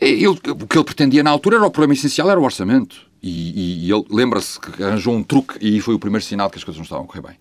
Ele, 0.00 0.28
o 0.28 0.36
que 0.36 0.78
ele 0.78 0.84
pretendia 0.84 1.22
na 1.22 1.30
altura 1.30 1.56
era 1.56 1.66
o 1.66 1.70
problema 1.70 1.94
essencial, 1.94 2.30
era 2.30 2.38
o 2.38 2.44
orçamento. 2.44 3.10
E, 3.22 3.28
e, 3.28 3.86
e 3.86 3.92
ele 3.92 4.04
lembra-se 4.08 4.58
que 4.58 4.82
arranjou 4.82 5.14
um 5.14 5.22
truque, 5.22 5.54
e 5.60 5.80
foi 5.80 5.94
o 5.94 5.98
primeiro 5.98 6.24
sinal 6.24 6.48
que 6.48 6.58
as 6.58 6.64
coisas 6.64 6.78
não 6.78 6.84
estavam 6.84 7.04
a 7.04 7.08
correr 7.08 7.22
bem. 7.22 7.36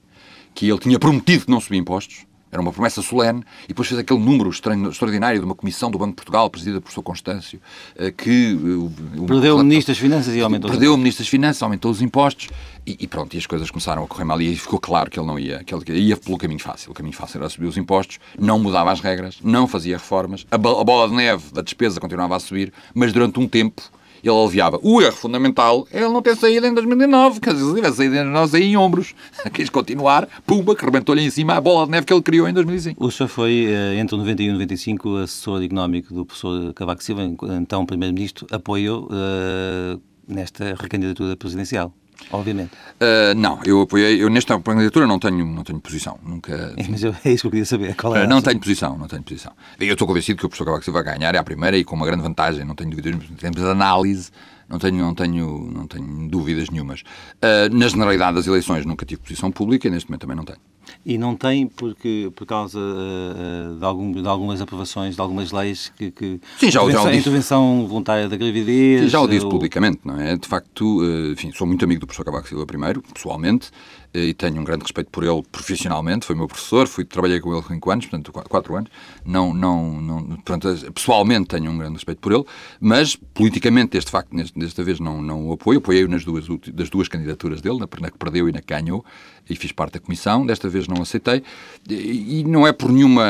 Que 0.54 0.70
ele 0.70 0.80
tinha 0.80 1.00
prometido 1.00 1.46
que 1.46 1.52
não 1.52 1.60
subia 1.60 1.80
impostos, 1.80 2.26
era 2.52 2.62
uma 2.62 2.72
promessa 2.72 3.02
solene, 3.02 3.44
e 3.66 3.70
depois 3.70 3.88
fez 3.88 4.00
aquele 4.00 4.20
número 4.20 4.50
extraordinário 4.50 5.40
de 5.40 5.46
uma 5.46 5.54
comissão 5.54 5.92
do 5.92 6.00
Banco 6.00 6.12
de 6.12 6.16
Portugal, 6.16 6.50
presidida 6.50 6.82
por 6.82 6.92
Sr. 6.92 7.04
Constâncio, 7.04 7.62
eh, 7.96 8.12
que... 8.12 8.58
Eh, 8.58 9.28
perdeu 9.28 9.58
o 9.58 9.64
Ministro 9.64 9.94
das 9.94 10.00
Finanças 10.00 10.36
e 10.36 10.42
aumentou 10.42 10.70
Perdeu 10.70 10.94
o 10.94 10.98
Ministro 10.98 11.24
das 11.24 11.30
Finanças, 11.30 11.62
aumentou 11.62 11.92
os 11.92 12.02
impostos, 12.02 12.50
e, 12.88 12.98
e, 13.00 13.08
pronto, 13.08 13.36
e 13.36 13.38
as 13.38 13.46
coisas 13.46 13.70
começaram 13.70 14.04
a 14.04 14.08
correr 14.08 14.24
mal, 14.24 14.42
e 14.42 14.56
ficou 14.56 14.80
claro 14.80 15.12
que 15.12 15.20
ele 15.20 15.28
não 15.28 15.38
ia, 15.38 15.64
que 15.64 15.74
ele 15.74 16.00
ia 16.00 16.18
pelo 16.18 16.38
caminho 16.38 16.60
fácil. 16.60 16.92
O 16.92 16.94
caminho 16.94 17.16
fácil 17.16 17.40
era 17.40 17.50
subir 17.50 17.68
os 17.68 17.78
impostos, 17.78 18.20
não 18.38 18.58
mudava 18.58 18.92
as 18.92 19.00
regras, 19.00 19.38
não 19.44 19.68
fazia 19.68 19.98
reformas, 19.98 20.46
a 20.50 20.58
bola 20.58 21.08
de 21.08 21.16
neve 21.16 21.54
da 21.54 21.62
despesa 21.62 22.00
continuava 22.00 22.36
a 22.36 22.40
subir, 22.40 22.74
mas 22.96 23.14
durante 23.14 23.40
um 23.40 23.48
tempo 23.48 23.84
ele 24.24 24.36
aliviava. 24.36 24.80
O 24.82 25.02
erro 25.02 25.16
fundamental 25.16 25.88
é 25.92 26.00
ele 26.00 26.10
não 26.10 26.22
ter 26.22 26.36
saído 26.36 26.68
em 26.68 26.74
2009, 26.74 27.40
quer 27.40 27.54
dizer, 27.54 27.76
tivesse 27.76 27.98
saído 27.98 28.16
em 28.16 28.20
2009, 28.20 28.52
saía 28.52 28.66
em 28.66 28.78
ombros. 28.78 29.14
Quis 29.54 29.70
continuar, 29.70 30.28
pumba, 30.46 30.76
que 30.76 30.86
rebentou-lhe 30.86 31.22
em 31.22 31.30
cima 31.30 31.56
a 31.56 31.62
bola 31.62 31.86
de 31.86 31.92
neve 31.92 32.06
que 32.06 32.14
ele 32.14 32.22
criou 32.22 32.48
em 32.48 32.54
2005. 32.54 33.04
O 33.04 33.12
senhor 33.12 33.30
foi, 33.30 33.66
eh, 33.68 33.96
entre 34.00 34.16
91 34.18 34.50
e 34.50 34.54
95, 34.54 35.16
assessor 35.18 35.64
económico 35.64 36.14
do 36.14 36.26
professor 36.26 36.74
Cavaco 36.74 37.04
Silva, 37.04 37.24
então 37.60 37.86
Primeiro-Ministro, 37.86 38.48
apoiou 38.52 39.06
uh, 39.06 40.02
nesta 40.28 40.76
recandidatura 40.76 41.36
presidencial 41.36 41.94
obviamente. 42.32 42.72
Uh, 43.00 43.34
não, 43.36 43.60
eu 43.64 43.82
apoiei, 43.82 44.22
eu 44.22 44.30
nesta 44.30 44.60
candidatura 44.60 45.08
não 45.08 45.20
tenho, 45.20 45.46
não 45.46 45.64
tenho 45.64 45.80
posição, 45.80 46.20
nunca... 46.24 46.74
É, 46.78 46.86
mas 46.90 47.04
eu, 47.04 47.16
é 47.24 47.32
isso 47.32 47.42
que 47.42 47.48
eu 47.48 47.52
queria 47.52 47.66
saber, 47.66 47.96
qual 47.96 48.16
é 48.16 48.26
uh, 48.26 48.28
Não 48.28 48.42
tenho 48.42 48.60
posição, 48.60 48.98
não 48.98 49.08
tenho 49.08 49.24
posição. 49.24 49.54
Eu 49.80 49.94
estou 49.94 50.08
convencido 50.08 50.40
que 50.40 50.46
o 50.46 50.50
professor 50.50 50.66
Cavaco 50.66 50.84
Silva 50.84 51.04
vai 51.04 51.18
ganhar, 51.18 51.34
é 51.34 51.38
a 51.38 51.44
primeira 51.44 51.78
e 51.78 51.84
com 51.84 51.96
uma 51.96 52.06
grande 52.06 52.24
vantagem, 52.24 52.66
não 52.66 52.76
tenho 52.76 52.90
dúvidas, 52.90 53.16
temos 53.38 53.64
análise, 53.64 54.32
não 54.70 54.78
tenho, 54.78 54.98
não 54.98 55.16
tenho, 55.16 55.72
não 55.74 55.88
tenho 55.88 56.30
dúvidas 56.30 56.70
nenhumas. 56.70 57.02
Uh, 57.02 57.74
na 57.76 57.88
generalidade 57.88 58.36
das 58.36 58.48
eleições 58.48 58.86
nunca 58.86 59.06
tive 59.06 59.22
posição 59.22 59.52
pública 59.52 59.88
e 59.88 59.92
neste 59.92 60.10
momento 60.10 60.22
também 60.22 60.38
não 60.38 60.46
tenho. 60.46 60.60
E 61.06 61.18
não 61.18 61.36
tem 61.36 61.68
porque, 61.68 62.32
por 62.36 62.46
causa 62.46 62.80
uh, 62.80 63.78
de, 63.78 63.86
algum, 63.86 64.12
de, 64.12 64.28
algumas 64.28 64.60
aprovações, 64.62 65.16
de 65.16 65.22
algumas 65.22 65.52
leis 65.52 65.92
que... 65.96 66.12
que 66.12 66.40
Sim, 66.58 66.72
já, 66.72 66.80
já 66.90 67.02
o 67.02 67.06
disse. 67.08 67.20
intervenção 67.20 67.86
voluntária 67.88 68.28
da 68.28 68.36
gravidez... 68.36 69.04
Sim, 69.04 69.10
já 69.10 69.22
o 69.22 69.28
disse 69.28 69.46
ou... 69.46 69.52
publicamente, 69.52 70.00
não 70.04 70.20
é? 70.20 70.36
De 70.36 70.48
facto, 70.48 71.02
uh, 71.02 71.32
enfim, 71.32 71.52
sou 71.52 71.68
muito 71.68 71.84
amigo 71.86 72.02
do 72.02 72.08
professor 72.08 72.26
Cavaco 72.26 72.48
Silva 72.48 72.66
primeiro, 72.66 73.02
pessoalmente, 73.14 73.70
e 74.14 74.34
tenho 74.34 74.60
um 74.60 74.64
grande 74.64 74.84
respeito 74.84 75.10
por 75.12 75.24
ele 75.24 75.44
profissionalmente, 75.52 76.26
foi 76.26 76.36
meu 76.36 76.48
professor, 76.48 76.88
fui, 76.88 77.06
trabalhei 77.06 77.40
com 77.40 77.54
ele 77.54 77.64
5 77.64 77.92
anos, 77.92 78.06
portanto 78.06 78.32
4 78.32 78.76
anos, 78.76 78.92
não, 79.26 79.54
não, 79.54 80.02
não, 80.02 80.24
portanto, 80.38 80.92
pessoalmente 80.94 81.48
tenho 81.48 81.70
um 81.72 81.78
grande 81.78 81.94
respeito 81.94 82.20
por 82.20 82.32
ele, 82.32 82.44
mas 82.80 83.16
politicamente 83.16 83.98
este 83.98 84.10
facto, 84.10 84.36
desta 84.56 84.84
vez 84.84 85.00
não, 85.00 85.22
não 85.22 85.48
o 85.48 85.54
apoio, 85.54 85.80
apoiei-o 85.80 86.08
nas 86.08 86.26
duas, 86.26 86.46
das 86.74 86.90
duas 86.90 87.08
candidaturas 87.08 87.62
dele, 87.62 87.80
na, 87.80 87.88
na 88.00 88.10
que 88.12 88.18
perdeu 88.18 88.50
e 88.50 88.52
na 88.52 88.62
que 88.62 88.74
ganhou, 88.74 89.06
e 89.50 89.56
fiz 89.56 89.72
parte 89.72 89.94
da 89.94 90.00
comissão, 90.00 90.46
desta 90.46 90.70
vez 90.70 90.88
não 90.88 91.02
aceitei, 91.02 91.44
e, 91.90 92.44
não 92.44 92.68
é 92.68 92.72
por 92.72 92.92
nenhuma 92.92 93.26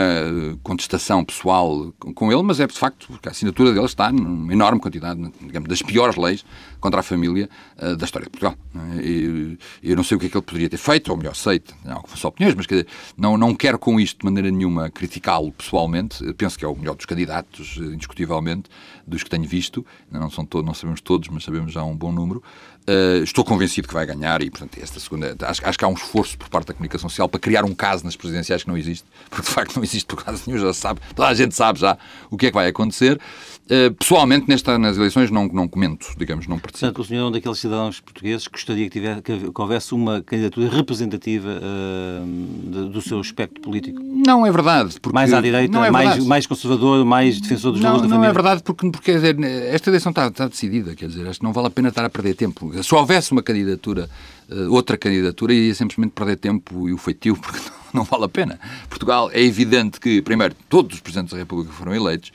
contestação 0.63 1.23
pessoal 1.23 1.93
com 2.13 2.31
ele, 2.31 2.41
mas 2.43 2.59
é 2.59 2.67
de 2.67 2.77
facto 2.77 3.07
porque 3.07 3.29
a 3.29 3.31
assinatura 3.31 3.71
dele 3.73 3.85
está 3.85 4.11
numa 4.11 4.51
enorme 4.51 4.79
quantidade, 4.79 5.21
digamos, 5.41 5.69
das 5.69 5.81
piores 5.81 6.15
leis 6.15 6.45
contra 6.79 6.99
a 6.99 7.03
família 7.03 7.49
uh, 7.77 7.95
da 7.95 8.05
história 8.05 8.25
de 8.25 8.31
Portugal. 8.31 8.55
É? 8.97 9.01
E, 9.01 9.57
eu 9.83 9.95
não 9.95 10.03
sei 10.03 10.17
o 10.17 10.19
que 10.19 10.27
é 10.27 10.29
que 10.29 10.37
ele 10.37 10.45
poderia 10.45 10.69
ter 10.69 10.77
feito, 10.77 11.09
ou 11.09 11.17
melhor, 11.17 11.35
sei, 11.35 11.61
não 11.85 11.97
algumas 11.97 12.23
opiniões, 12.23 12.55
mas 12.55 12.67
dizer, 12.67 12.87
não, 13.17 13.37
não 13.37 13.55
quero 13.55 13.77
com 13.79 13.99
isto 13.99 14.19
de 14.19 14.25
maneira 14.25 14.51
nenhuma 14.51 14.89
criticá-lo 14.89 15.51
pessoalmente. 15.51 16.33
Penso 16.33 16.57
que 16.57 16.65
é 16.65 16.67
o 16.67 16.75
melhor 16.75 16.95
dos 16.95 17.05
candidatos, 17.05 17.77
indiscutivelmente, 17.77 18.69
dos 19.05 19.23
que 19.23 19.29
tenho 19.29 19.47
visto. 19.47 19.85
Não, 20.11 20.29
são 20.29 20.45
todos, 20.45 20.65
não 20.65 20.73
sabemos 20.73 21.01
todos, 21.01 21.29
mas 21.29 21.43
sabemos 21.43 21.71
já 21.71 21.83
um 21.83 21.95
bom 21.95 22.11
número. 22.11 22.43
Uh, 22.89 23.23
estou 23.23 23.45
convencido 23.45 23.87
que 23.87 23.93
vai 23.93 24.03
ganhar 24.03 24.41
e, 24.41 24.49
portanto, 24.49 24.79
esta 24.81 24.99
segunda. 24.99 25.35
Acho, 25.41 25.61
acho, 25.63 25.77
que 25.77 25.85
há 25.85 25.87
um 25.87 25.93
esforço 25.93 26.35
por 26.39 26.49
parte 26.49 26.69
da 26.69 26.73
comunicação 26.73 27.07
social 27.07 27.29
para 27.29 27.39
criar 27.39 27.63
um 27.63 27.75
caso 27.75 28.03
nas 28.03 28.15
presidenciais 28.15 28.63
que 28.63 28.67
não 28.67 28.75
existe, 28.75 29.05
porque 29.29 29.45
de 29.45 29.53
facto 29.53 29.75
não 29.75 29.83
existe 29.83 30.07
por 30.07 30.23
caso 30.23 30.41
nenhum, 30.47 30.59
já 30.59 30.73
sabe, 30.73 30.99
toda 31.13 31.27
a 31.27 31.33
gente 31.35 31.53
sabe 31.53 31.79
já 31.79 31.95
o 32.31 32.37
que 32.37 32.47
é 32.47 32.49
que 32.49 32.55
vai 32.55 32.67
acontecer. 32.67 33.19
Uh, 33.65 33.93
pessoalmente, 33.93 34.49
nesta, 34.49 34.79
nas 34.79 34.97
eleições, 34.97 35.29
não, 35.29 35.47
não 35.47 35.67
comento, 35.67 36.07
digamos, 36.17 36.47
não 36.47 36.57
participo. 36.57 36.87
Portanto, 36.87 37.05
o 37.05 37.07
senhor 37.07 37.21
é 37.21 37.27
um 37.27 37.31
daqueles 37.31 37.59
cidadãos 37.59 37.99
portugueses 37.99 38.47
que 38.47 38.53
gostaria 38.53 38.85
que, 38.85 38.89
tiver, 38.89 39.21
que 39.21 39.51
houvesse 39.53 39.93
uma 39.93 40.23
candidatura 40.23 40.69
representativa 40.69 41.49
uh, 41.49 42.89
do 42.89 42.99
seu 42.99 43.21
espectro 43.21 43.61
político? 43.61 44.01
Não 44.01 44.43
é 44.43 44.51
verdade. 44.51 44.95
Mais 45.13 45.31
à 45.31 45.39
direita, 45.39 45.77
é 45.85 45.91
mais, 45.91 46.25
mais 46.25 46.47
conservador, 46.47 47.05
mais 47.05 47.39
defensor 47.39 47.71
dos 47.71 47.81
valores 47.81 48.01
da 48.01 48.09
família? 48.09 48.23
Não 48.23 48.31
é 48.31 48.33
verdade, 48.33 48.63
porque, 48.63 48.89
porque 48.89 49.13
dizer, 49.13 49.37
esta 49.71 49.91
eleição 49.91 50.09
está, 50.09 50.27
está, 50.27 50.47
decidida, 50.47 50.95
quer 50.95 51.07
dizer, 51.07 51.27
acho 51.27 51.37
que 51.37 51.45
não 51.45 51.53
vale 51.53 51.67
a 51.67 51.69
pena 51.69 51.89
estar 51.89 52.03
a 52.03 52.09
perder 52.09 52.33
tempo. 52.33 52.71
Se 52.83 52.93
houvesse 52.95 53.31
uma 53.31 53.43
candidatura, 53.43 54.09
uh, 54.49 54.71
outra 54.73 54.97
candidatura, 54.97 55.53
iria 55.53 55.73
simplesmente 55.73 56.11
perder 56.11 56.37
tempo 56.37 56.87
e 56.87 56.93
o 56.93 56.97
feitio, 56.97 57.35
porque 57.41 57.59
não, 57.59 58.01
não 58.01 58.03
vale 58.03 58.25
a 58.25 58.29
pena. 58.29 58.59
Portugal, 58.89 59.29
é 59.33 59.41
evidente 59.41 59.99
que, 59.99 60.21
primeiro, 60.21 60.55
todos 60.67 60.95
os 60.95 61.01
Presidentes 61.01 61.33
da 61.33 61.39
República 61.39 61.73
foram 61.73 61.93
eleitos, 61.93 62.31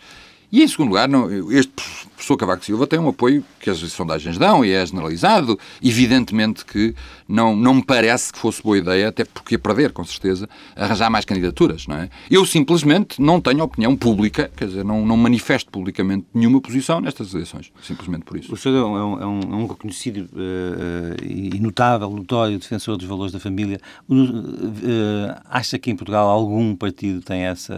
e, 0.55 0.63
em 0.63 0.69
segundo 0.69 0.91
lugar, 0.91 1.09
não, 1.09 1.51
este 1.51 1.73
professor 2.15 2.37
Cavaco 2.37 2.65
Silva 2.65 2.87
tem 2.87 2.97
um 2.97 3.09
apoio 3.09 3.45
que 3.59 3.69
as 3.69 3.79
sondagens 3.79 4.39
dão 4.39 4.65
e 4.65 4.71
é 4.71 4.87
generalizado. 4.87 5.59
Evidentemente 5.83 6.65
que 6.65 6.95
não, 7.29 7.57
não 7.57 7.75
me 7.75 7.85
parece 7.85 8.33
que 8.33 8.39
fosse 8.39 8.63
boa 8.63 8.79
ideia, 8.79 9.09
até 9.09 9.25
porque 9.25 9.57
ia 9.57 9.59
perder, 9.59 9.93
com 9.93 10.05
certeza, 10.05 10.49
arranjar 10.77 11.11
mais 11.11 11.25
candidaturas, 11.25 11.89
não 11.89 11.97
é? 11.97 12.09
Eu 12.31 12.47
simplesmente 12.47 13.21
não 13.21 13.41
tenho 13.41 13.65
opinião 13.65 13.97
pública, 13.97 14.49
quer 14.57 14.69
dizer, 14.69 14.85
não, 14.85 15.05
não 15.05 15.17
manifesto 15.17 15.73
publicamente 15.73 16.25
nenhuma 16.33 16.61
posição 16.61 17.01
nestas 17.01 17.35
eleições, 17.35 17.73
simplesmente 17.83 18.25
por 18.25 18.37
isso. 18.37 18.55
O 18.55 18.57
senhor 18.57 18.79
é 18.79 18.85
um, 18.85 19.21
é 19.21 19.27
um, 19.27 19.41
é 19.41 19.57
um 19.57 19.67
reconhecido 19.67 20.29
uh, 20.35 21.25
e 21.25 21.59
notável, 21.59 22.09
notório 22.11 22.61
defensor 22.61 22.97
dos 22.97 23.09
valores 23.09 23.33
da 23.33 23.41
família. 23.41 23.81
Uh, 24.09 25.35
acha 25.51 25.81
que 25.81 25.91
em 25.91 25.97
Portugal 25.97 26.29
algum 26.29 26.77
partido 26.77 27.21
tem 27.23 27.43
essa 27.43 27.75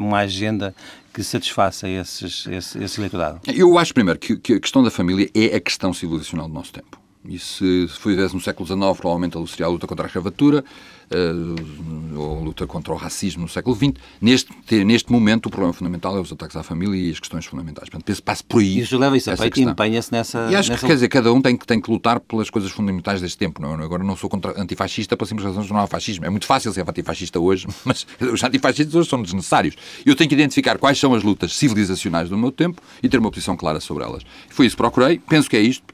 uma 0.00 0.20
agenda 0.20 0.74
que 1.12 1.22
satisfaça 1.22 1.88
esses, 1.88 2.46
esse, 2.46 2.82
esse 2.82 3.00
eleitorado? 3.00 3.40
Eu 3.46 3.78
acho, 3.78 3.92
primeiro, 3.92 4.18
que, 4.18 4.36
que 4.36 4.54
a 4.54 4.60
questão 4.60 4.82
da 4.82 4.90
família 4.90 5.30
é 5.34 5.56
a 5.56 5.60
questão 5.60 5.92
civilizacional 5.92 6.48
do 6.48 6.54
nosso 6.54 6.72
tempo. 6.72 7.01
E 7.28 7.38
se 7.38 7.86
fizesse 7.88 8.34
no 8.34 8.40
século 8.40 8.66
XIX, 8.66 8.80
provavelmente 8.98 9.38
seria 9.48 9.66
a 9.66 9.68
luta 9.68 9.86
contra 9.86 10.04
a 10.04 10.08
escravatura, 10.08 10.64
uh, 11.12 12.18
ou 12.18 12.38
a 12.38 12.40
luta 12.40 12.66
contra 12.66 12.92
o 12.92 12.96
racismo 12.96 13.42
no 13.42 13.48
século 13.48 13.76
XX. 13.76 13.92
Neste, 14.20 14.84
neste 14.84 15.12
momento, 15.12 15.46
o 15.46 15.50
problema 15.50 15.72
fundamental 15.72 16.16
é 16.16 16.20
os 16.20 16.32
ataques 16.32 16.56
à 16.56 16.64
família 16.64 16.96
e 16.96 17.10
as 17.10 17.20
questões 17.20 17.46
fundamentais. 17.46 17.88
Portanto, 17.88 18.06
penso 18.06 18.22
passo 18.22 18.44
por 18.44 18.60
aí. 18.60 18.80
Isso 18.80 18.98
leva 18.98 19.16
isso 19.16 19.30
a 19.30 19.36
peito 19.36 19.60
e 19.60 19.62
empenha-se 19.62 20.10
nessa. 20.10 20.48
E 20.50 20.56
acho 20.56 20.70
nessa... 20.70 20.80
que, 20.80 20.86
quer 20.86 20.94
dizer, 20.94 21.08
cada 21.08 21.32
um 21.32 21.40
tem 21.40 21.56
que, 21.56 21.64
tem 21.64 21.80
que 21.80 21.90
lutar 21.90 22.18
pelas 22.18 22.50
coisas 22.50 22.72
fundamentais 22.72 23.20
deste 23.20 23.38
tempo. 23.38 23.62
Não? 23.62 23.80
É? 23.80 23.84
Agora, 23.84 24.02
não 24.02 24.16
sou 24.16 24.28
contra 24.28 24.60
antifascista 24.60 25.16
para 25.16 25.26
simples 25.26 25.46
razões 25.46 25.70
não 25.70 25.78
há 25.78 25.86
fascismo. 25.86 26.24
É 26.24 26.30
muito 26.30 26.46
fácil 26.46 26.72
ser 26.72 26.88
antifascista 26.88 27.38
hoje, 27.38 27.68
mas 27.84 28.04
os 28.20 28.42
antifascistas 28.42 28.94
hoje 28.96 29.08
são 29.08 29.22
desnecessários. 29.22 29.76
Eu 30.04 30.16
tenho 30.16 30.28
que 30.28 30.34
identificar 30.34 30.76
quais 30.76 30.98
são 30.98 31.14
as 31.14 31.22
lutas 31.22 31.54
civilizacionais 31.56 32.28
do 32.28 32.36
meu 32.36 32.50
tempo 32.50 32.82
e 33.00 33.08
ter 33.08 33.18
uma 33.18 33.30
posição 33.30 33.56
clara 33.56 33.78
sobre 33.78 34.02
elas. 34.02 34.24
Foi 34.48 34.66
isso 34.66 34.74
que 34.74 34.82
procurei. 34.82 35.20
Penso 35.28 35.48
que 35.48 35.56
é 35.56 35.60
isto 35.60 35.84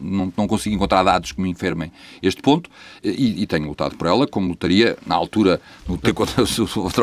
não, 0.00 0.32
não 0.36 0.46
consigo 0.46 0.74
encontrar 0.74 1.02
dados 1.02 1.32
que 1.32 1.40
me 1.40 1.48
enfermem 1.48 1.90
este 2.22 2.42
ponto 2.42 2.70
e, 3.02 3.42
e 3.42 3.46
tenho 3.46 3.66
lutado 3.68 3.96
por 3.96 4.06
ela, 4.06 4.26
como 4.26 4.48
lutaria 4.48 4.96
na 5.06 5.14
altura 5.14 5.60
no 5.88 5.96
ter 5.96 6.12
contra 6.12 6.42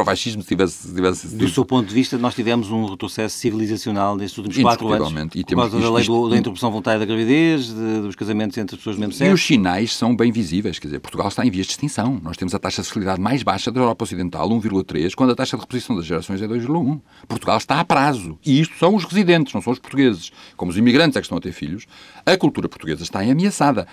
o 0.02 0.06
fascismo 0.06 0.42
se 0.42 0.48
tivesse, 0.48 0.94
tivesse 0.94 1.36
Do 1.36 1.50
seu 1.50 1.66
ponto 1.66 1.88
de 1.88 1.94
vista, 1.94 2.18
nós 2.18 2.36
tivemos 2.36 2.70
um 2.72 2.86
retrocesso 2.86 3.38
civilizacional 3.38 4.16
nestes 4.16 4.38
últimos 4.38 4.62
quatro 4.62 4.92
anos. 4.92 5.12
E 5.36 5.44
por 5.44 5.56
causa 5.56 5.80
da 5.80 5.92
lei 5.92 6.02
isto, 6.02 6.30
da 6.30 6.38
interrupção 6.38 6.70
voluntária 6.70 7.00
da 7.00 7.06
gravidez, 7.06 7.68
de, 7.68 8.02
dos 8.02 8.16
casamentos 8.16 8.58
entre 8.58 8.76
as 8.76 8.80
pessoas 8.80 8.96
do 8.96 9.00
mesmo 9.00 9.14
sexo. 9.14 9.32
E 9.32 9.34
os 9.34 9.46
sinais 9.46 9.96
são 9.96 10.16
bem 10.16 10.32
visíveis. 10.32 10.80
Quer 10.80 10.88
dizer, 10.88 11.00
Portugal 11.00 11.28
está 11.28 11.46
em 11.46 11.50
vias 11.50 11.66
de 11.66 11.74
extinção. 11.74 12.20
Nós 12.24 12.38
temos 12.38 12.54
a 12.54 12.60
taxa 12.60 12.82
de 12.82 12.88
fertilidade 12.88 13.22
mais 13.22 13.44
baixa 13.44 13.72
da 13.72 13.80
Europa 13.80 14.04
Ocidental, 14.04 14.50
1,3, 14.50 15.14
quando 15.16 15.32
a 15.32 15.36
taxa 15.36 15.58
de 15.58 15.62
reposição 15.62 15.96
das 15.96 16.06
gerações 16.06 16.42
é 16.42 16.48
2,1. 16.48 17.00
Portugal 17.28 17.58
está 17.58 17.80
a 17.80 17.86
prazo. 17.86 18.38
E 18.46 18.60
isto 18.60 18.78
são 18.78 18.96
os 18.96 19.04
residentes, 19.04 19.54
não 19.54 19.62
são 19.62 19.74
os 19.74 19.80
portugueses. 19.80 20.32
Como 20.56 20.72
os 20.72 20.78
imigrantes 20.78 21.16
é 21.16 21.20
que 21.20 21.26
estão 21.26 21.38
a 21.38 21.42
ter 21.42 21.52
filhos, 21.52 21.86
a 22.26 22.38
cultura 22.38 22.68
portuguesa 22.68 22.81
está 23.04 23.20
ameaçada. 23.20 23.88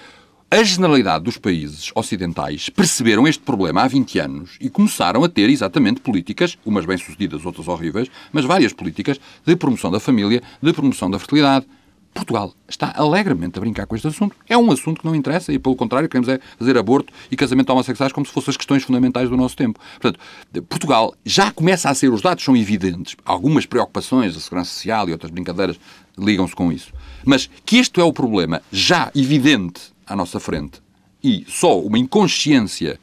A 0.51 0.63
generalidade 0.63 1.25
dos 1.25 1.37
países 1.37 1.93
ocidentais 1.95 2.71
perceberam 2.71 3.29
este 3.29 3.43
problema 3.43 3.83
há 3.83 3.87
20 3.87 4.19
anos 4.19 4.57
e 4.59 4.71
começaram 4.71 5.23
a 5.23 5.29
ter 5.29 5.51
exatamente 5.51 6.01
políticas, 6.01 6.57
umas 6.65 6.87
bem-sucedidas, 6.87 7.45
outras 7.45 7.69
horríveis, 7.69 8.11
mas 8.33 8.47
várias 8.47 8.73
políticas 8.73 9.21
de 9.45 9.55
promoção 9.57 9.91
da 9.91 10.01
família, 10.01 10.43
de 10.63 10.73
promoção 10.73 11.11
da 11.11 11.19
fertilidade. 11.19 11.67
Portugal 12.15 12.53
está 12.69 12.93
alegremente 12.97 13.59
a 13.59 13.61
brincar 13.61 13.87
com 13.87 13.95
este 13.95 14.09
assunto. 14.09 14.35
É 14.49 14.57
um 14.57 14.71
assunto 14.71 15.01
que 15.01 15.07
não 15.07 15.15
interessa 15.15 15.53
e, 15.53 15.59
pelo 15.59 15.77
contrário, 15.77 16.09
queremos 16.09 16.29
é 16.29 16.41
fazer 16.59 16.77
aborto 16.77 17.13
e 17.31 17.37
casamento 17.37 17.71
homossexuais 17.71 18.13
como 18.13 18.27
se 18.27 18.33
fossem 18.33 18.51
as 18.51 18.57
questões 18.57 18.83
fundamentais 18.83 19.29
do 19.29 19.37
nosso 19.37 19.57
tempo. 19.57 19.81
Portanto, 20.01 20.21
Portugal 20.69 21.15
já 21.25 21.51
começa 21.51 21.89
a 21.89 21.95
ser, 21.95 22.13
os 22.13 22.21
dados 22.21 22.45
são 22.45 22.57
evidentes, 22.57 23.17
algumas 23.25 23.67
preocupações 23.67 24.35
da 24.35 24.41
segurança 24.41 24.71
social 24.71 25.09
e 25.09 25.13
outras 25.13 25.31
brincadeiras 25.31 25.79
ligam-se 26.19 26.55
com 26.55 26.73
isso. 26.73 26.93
Mas 27.25 27.49
que 27.65 27.77
este 27.77 28.01
é 28.01 28.05
o 28.05 28.13
problema 28.13 28.61
já 28.73 29.11
evidente 29.15 29.93
à 30.07 30.17
nossa 30.17 30.41
frente 30.41 30.83
e 31.23 31.45
só 31.49 31.79
uma 31.81 31.99
inconsciência 31.99 32.99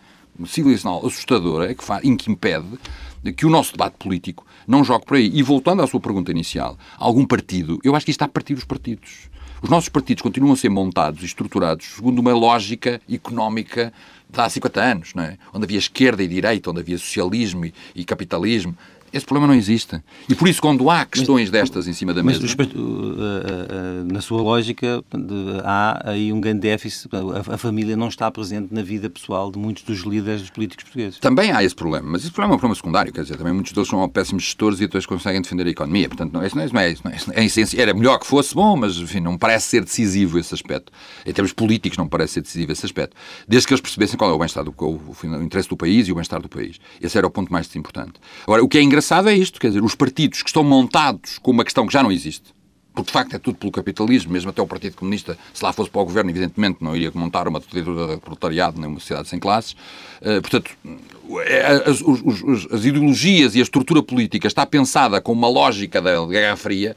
civilizacional 0.45 1.05
assustadora 1.05 1.71
é 1.71 1.73
que, 1.73 1.83
faz, 1.83 2.01
que 2.01 2.31
impede 2.31 2.67
que 3.33 3.45
o 3.45 3.49
nosso 3.49 3.71
debate 3.71 3.95
político 3.97 4.44
não 4.67 4.83
jogue 4.83 5.05
por 5.05 5.17
aí. 5.17 5.29
E 5.33 5.41
voltando 5.43 5.81
à 5.81 5.87
sua 5.87 5.99
pergunta 5.99 6.31
inicial, 6.31 6.77
algum 6.97 7.25
partido, 7.25 7.79
eu 7.83 7.95
acho 7.95 8.05
que 8.05 8.11
isto 8.11 8.17
está 8.17 8.25
a 8.25 8.29
partir 8.29 8.53
dos 8.55 8.63
partidos. 8.63 9.29
Os 9.61 9.69
nossos 9.69 9.89
partidos 9.89 10.21
continuam 10.21 10.53
a 10.53 10.57
ser 10.57 10.69
montados 10.69 11.23
e 11.23 11.25
estruturados 11.25 11.95
segundo 11.95 12.19
uma 12.19 12.33
lógica 12.33 13.01
económica 13.09 13.91
de 14.29 14.39
há 14.39 14.49
50 14.49 14.81
anos, 14.81 15.13
não 15.13 15.23
é? 15.23 15.37
onde 15.53 15.65
havia 15.65 15.77
esquerda 15.77 16.21
e 16.21 16.27
direita, 16.27 16.69
onde 16.69 16.81
havia 16.81 16.97
socialismo 16.97 17.65
e, 17.65 17.73
e 17.95 18.03
capitalismo. 18.03 18.77
Esse 19.13 19.25
problema 19.25 19.47
não 19.47 19.57
existe. 19.57 20.01
E 20.27 20.35
por 20.35 20.47
isso, 20.47 20.61
quando 20.61 20.89
há 20.89 21.05
questões 21.05 21.49
mas, 21.49 21.61
destas 21.61 21.87
em 21.87 21.93
cima 21.93 22.13
da 22.13 22.21
mesa. 22.21 22.41
Mas, 22.41 22.53
uh, 22.53 22.79
uh, 22.79 22.81
uh, 22.81 24.13
na 24.13 24.19
sua 24.19 24.41
lógica, 24.41 25.01
há 25.63 26.11
aí 26.11 26.33
um 26.33 26.41
grande 26.41 26.59
déficit. 26.61 27.09
A, 27.49 27.57
família 27.57 27.95
não 27.95 28.09
está 28.09 28.29
presente 28.29 28.73
na 28.73 28.81
vida 28.81 29.09
pessoal 29.09 29.49
de 29.49 29.57
muitos 29.57 29.83
dos 29.83 29.99
líderes 30.01 30.41
dos 30.41 30.49
políticos 30.49 30.83
portugueses. 30.83 31.19
Também 31.19 31.51
há 31.51 31.63
esse 31.63 31.73
problema, 31.73 32.11
mas 32.11 32.23
esse 32.23 32.31
problema 32.31 32.53
é 32.53 32.55
um 32.55 32.59
problema 32.59 32.75
secundário. 32.75 33.13
Quer 33.13 33.21
dizer, 33.21 33.37
também 33.37 33.53
muitos 33.53 33.71
deles 33.71 33.87
são 33.87 34.07
péssimos 34.09 34.43
gestores 34.43 34.79
e 34.79 34.81
depois 34.81 35.05
conseguem 35.05 35.41
defender 35.41 35.65
a 35.65 35.69
economia. 35.69 36.09
Portanto, 36.09 36.33
não, 36.33 36.45
isso 36.45 36.55
não 36.57 36.63
é, 36.63 36.67
não 36.67 36.81
é, 36.81 36.95
não 37.03 37.11
é, 37.11 37.41
é 37.41 37.45
essência. 37.45 37.81
Era 37.81 37.93
melhor 37.93 38.19
que 38.19 38.27
fosse 38.27 38.53
bom, 38.53 38.75
mas 38.75 38.97
enfim, 38.97 39.21
não 39.21 39.37
parece 39.37 39.67
ser 39.67 39.85
decisivo 39.85 40.37
esse 40.37 40.53
aspecto. 40.53 40.91
Em 41.25 41.31
termos 41.31 41.53
políticos, 41.53 41.97
não 41.97 42.07
parece 42.07 42.33
ser 42.33 42.41
decisivo 42.41 42.73
esse 42.73 42.85
aspecto. 42.85 43.15
Desde 43.47 43.65
que 43.65 43.73
eles 43.73 43.81
percebessem 43.81 44.17
qual 44.17 44.29
é 44.29 44.33
o 44.33 44.37
bem-estar, 44.37 44.67
o, 44.67 44.73
o, 44.77 45.15
o 45.23 45.43
interesse 45.43 45.69
do 45.69 45.77
país 45.77 46.05
e 46.09 46.11
o 46.11 46.15
bem-estar 46.15 46.41
do 46.41 46.49
país. 46.49 46.81
Esse 46.99 47.17
era 47.17 47.25
o 47.25 47.31
ponto 47.31 47.49
mais 47.53 47.73
importante. 47.77 48.13
Agora, 48.43 48.61
o 48.61 48.67
que 48.67 48.77
é 48.77 48.81
engraçado 48.81 48.94
é 49.29 49.33
isto, 49.33 49.59
quer 49.59 49.67
dizer, 49.67 49.83
os 49.83 49.95
partidos 49.95 50.41
que 50.41 50.49
estão 50.49 50.63
montados 50.63 51.37
com 51.37 51.51
uma 51.51 51.63
questão 51.63 51.85
que 51.87 51.93
já 51.93 52.03
não 52.03 52.11
existe, 52.11 52.53
porque 52.93 53.07
de 53.07 53.11
facto 53.11 53.35
é 53.35 53.39
tudo 53.39 53.57
pelo 53.57 53.71
capitalismo, 53.71 54.31
mesmo 54.31 54.49
até 54.49 54.61
o 54.61 54.67
Partido 54.67 54.95
Comunista, 54.95 55.37
se 55.53 55.63
lá 55.63 55.73
fosse 55.73 55.89
para 55.89 56.01
o 56.01 56.05
governo, 56.05 56.29
evidentemente 56.29 56.77
não 56.81 56.95
iria 56.95 57.11
montar 57.13 57.47
uma 57.47 57.59
ditadura 57.59 58.15
de 58.15 58.21
proletariado 58.21 58.79
nem 58.79 58.89
uma 58.89 58.99
sociedade 58.99 59.27
sem 59.27 59.37
classes. 59.37 59.73
Uh, 60.21 60.41
portanto, 60.41 60.71
é, 61.45 61.89
as, 61.89 62.01
os, 62.01 62.71
as, 62.71 62.85
ideologias 62.85 63.53
e 63.55 63.59
a 63.59 63.63
estrutura 63.63 64.01
política 64.01 64.47
está 64.47 64.65
pensada 64.65 65.19
com 65.19 65.33
uma 65.33 65.49
lógica 65.49 66.01
da 66.01 66.25
Guerra 66.25 66.55
Fria 66.55 66.95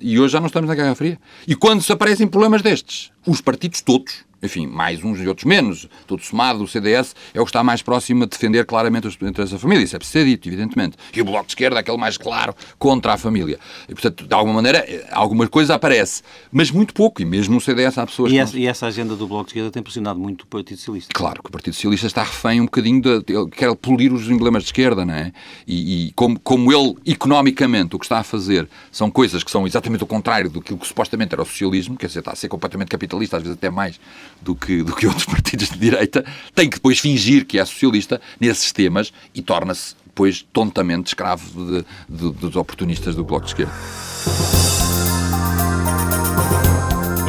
e 0.00 0.18
hoje 0.18 0.32
já 0.32 0.40
não 0.40 0.48
estamos 0.48 0.68
na 0.68 0.74
Guerra 0.74 0.94
Fria. 0.94 1.18
E 1.46 1.54
quando 1.54 1.82
se 1.82 1.92
aparecem 1.92 2.26
problemas 2.26 2.60
destes, 2.60 3.10
os 3.28 3.40
partidos 3.40 3.82
todos, 3.82 4.24
enfim, 4.42 4.66
mais 4.66 5.02
uns 5.02 5.20
e 5.20 5.26
outros 5.26 5.44
menos, 5.44 5.88
todo 6.06 6.22
somado, 6.22 6.62
o 6.62 6.68
CDS 6.68 7.14
é 7.34 7.40
o 7.40 7.44
que 7.44 7.50
está 7.50 7.64
mais 7.64 7.82
próximo 7.82 8.22
a 8.22 8.26
defender 8.26 8.64
claramente 8.64 9.06
os 9.06 9.14
interesses 9.14 9.52
da 9.52 9.58
família. 9.58 9.82
Isso 9.82 9.96
é 9.96 9.98
preciso 9.98 10.18
ser 10.18 10.24
dito, 10.24 10.48
evidentemente. 10.48 10.96
E 11.12 11.20
o 11.20 11.24
Bloco 11.24 11.46
de 11.46 11.52
Esquerda 11.52 11.76
é 11.76 11.80
aquele 11.80 11.96
mais 11.96 12.16
claro 12.16 12.54
contra 12.78 13.14
a 13.14 13.16
família. 13.16 13.58
E, 13.88 13.92
portanto, 13.94 14.26
de 14.26 14.34
alguma 14.34 14.54
maneira, 14.54 14.86
alguma 15.10 15.48
coisa 15.48 15.74
aparece. 15.74 16.22
Mas 16.52 16.70
muito 16.70 16.94
pouco. 16.94 17.20
E 17.20 17.24
mesmo 17.24 17.54
no 17.54 17.60
CDS 17.60 17.98
há 17.98 18.06
pessoas 18.06 18.30
e 18.30 18.34
que. 18.34 18.40
Essa, 18.40 18.52
não... 18.52 18.60
E 18.60 18.66
essa 18.66 18.86
agenda 18.86 19.16
do 19.16 19.26
Bloco 19.26 19.46
de 19.46 19.50
Esquerda 19.50 19.70
tem 19.70 19.82
pressionado 19.82 20.20
muito 20.20 20.42
o 20.42 20.46
Partido 20.46 20.78
Socialista. 20.78 21.12
Claro 21.12 21.42
que 21.42 21.48
o 21.48 21.52
Partido 21.52 21.74
Socialista 21.74 22.06
está 22.06 22.22
refém 22.22 22.60
um 22.60 22.64
bocadinho 22.64 23.00
de. 23.00 23.08
Ele 23.28 23.50
quer 23.50 23.74
polir 23.74 24.12
os 24.12 24.28
emblemas 24.28 24.62
de 24.62 24.68
esquerda, 24.68 25.04
não 25.04 25.14
é? 25.14 25.32
E, 25.66 26.06
e 26.06 26.12
como, 26.12 26.38
como 26.38 26.72
ele, 26.72 26.96
economicamente, 27.04 27.96
o 27.96 27.98
que 27.98 28.04
está 28.04 28.18
a 28.18 28.24
fazer 28.24 28.68
são 28.92 29.10
coisas 29.10 29.42
que 29.42 29.50
são 29.50 29.66
exatamente 29.66 30.04
o 30.04 30.06
contrário 30.06 30.48
do 30.48 30.60
que 30.60 30.74
supostamente 30.86 31.34
era 31.34 31.42
o 31.42 31.46
socialismo, 31.46 31.96
quer 31.96 32.06
dizer, 32.06 32.20
está 32.20 32.32
a 32.32 32.36
ser 32.36 32.48
completamente 32.48 32.88
capitalista, 32.88 33.17
às 33.24 33.42
vezes 33.42 33.56
até 33.56 33.70
mais 33.70 34.00
do 34.40 34.54
que, 34.54 34.82
do 34.82 34.94
que 34.94 35.06
outros 35.08 35.26
partidos 35.26 35.70
de 35.70 35.78
direita, 35.78 36.24
tem 36.54 36.68
que 36.68 36.76
depois 36.76 36.98
fingir 36.98 37.44
que 37.44 37.58
é 37.58 37.64
socialista 37.64 38.20
nesses 38.40 38.72
temas 38.72 39.12
e 39.34 39.42
torna-se 39.42 39.94
depois 40.06 40.44
tontamente 40.52 41.08
escravo 41.08 41.44
de, 41.54 41.84
de, 42.08 42.32
dos 42.32 42.56
oportunistas 42.56 43.14
do 43.14 43.24
Bloco 43.24 43.44
de 43.44 43.50
Esquerda. 43.52 43.72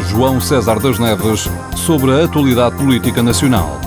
João 0.10 0.42
César 0.42 0.80
das 0.80 0.98
Neves 0.98 1.48
sobre 1.78 2.12
a 2.12 2.26
atualidade 2.26 2.76
política 2.76 3.22
nacional. 3.22 3.80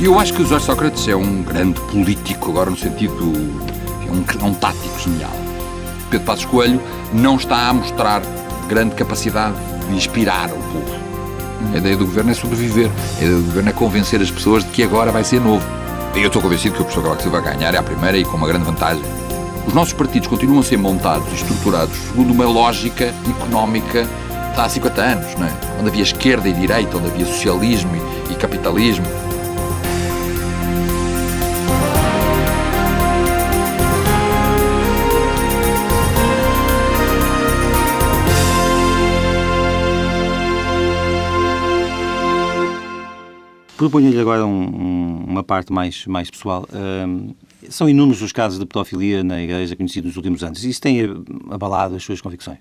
Eu 0.00 0.18
acho 0.18 0.32
que 0.34 0.42
o 0.42 0.46
Jorge 0.46 0.66
Sócrates 0.66 1.06
é 1.08 1.14
um 1.14 1.42
grande 1.42 1.80
político, 1.82 2.50
agora 2.50 2.70
no 2.70 2.76
sentido. 2.76 3.32
é 4.06 4.10
um, 4.10 4.24
é 4.40 4.44
um 4.44 4.54
tático 4.54 4.98
genial. 4.98 5.30
Pedro 6.10 6.26
Passos 6.26 6.44
Coelho 6.44 6.82
não 7.12 7.36
está 7.36 7.68
a 7.68 7.72
mostrar 7.72 8.22
grande 8.72 8.94
capacidade 8.94 9.54
de 9.86 9.94
inspirar 9.94 10.50
o 10.50 10.56
povo. 10.56 11.02
A 11.74 11.76
ideia 11.76 11.94
do 11.94 12.06
governo 12.06 12.30
é 12.30 12.34
sobreviver. 12.34 12.90
A 13.18 13.22
ideia 13.22 13.36
do 13.36 13.44
governo 13.44 13.68
é 13.68 13.72
convencer 13.72 14.20
as 14.22 14.30
pessoas 14.30 14.64
de 14.64 14.70
que 14.70 14.82
agora 14.82 15.12
vai 15.12 15.22
ser 15.22 15.42
novo. 15.42 15.64
Eu 16.14 16.28
estou 16.28 16.40
convencido 16.40 16.74
que 16.74 16.80
o 16.80 16.84
professor 16.84 17.20
Silva 17.20 17.42
vai 17.42 17.54
ganhar, 17.54 17.74
é 17.74 17.78
a 17.78 17.82
primeira 17.82 18.16
e 18.16 18.24
com 18.24 18.36
uma 18.38 18.46
grande 18.46 18.64
vantagem. 18.64 19.02
Os 19.66 19.74
nossos 19.74 19.92
partidos 19.92 20.26
continuam 20.26 20.60
a 20.60 20.62
ser 20.62 20.78
montados 20.78 21.30
e 21.30 21.34
estruturados 21.34 21.94
segundo 22.08 22.32
uma 22.32 22.46
lógica 22.46 23.14
económica 23.28 24.04
de 24.54 24.60
há 24.60 24.68
50 24.68 25.00
anos, 25.02 25.34
não 25.38 25.46
é? 25.46 25.52
onde 25.78 25.90
havia 25.90 26.02
esquerda 26.02 26.48
e 26.48 26.52
direita, 26.52 26.96
onde 26.96 27.08
havia 27.08 27.26
socialismo 27.26 27.90
e 28.30 28.34
capitalismo. 28.34 29.06
Proponho-lhe 43.82 44.20
agora 44.20 44.46
um, 44.46 44.62
um, 44.62 45.24
uma 45.26 45.42
parte 45.42 45.72
mais, 45.72 46.06
mais 46.06 46.30
pessoal. 46.30 46.64
Um, 46.72 47.34
são 47.68 47.88
inúmeros 47.88 48.22
os 48.22 48.30
casos 48.30 48.60
de 48.60 48.64
pedofilia 48.64 49.24
na 49.24 49.42
Igreja 49.42 49.74
conhecidos 49.74 50.10
nos 50.10 50.16
últimos 50.16 50.44
anos. 50.44 50.62
Isso 50.62 50.80
tem 50.80 51.00
abalado 51.50 51.96
as 51.96 52.04
suas 52.04 52.20
convicções? 52.20 52.60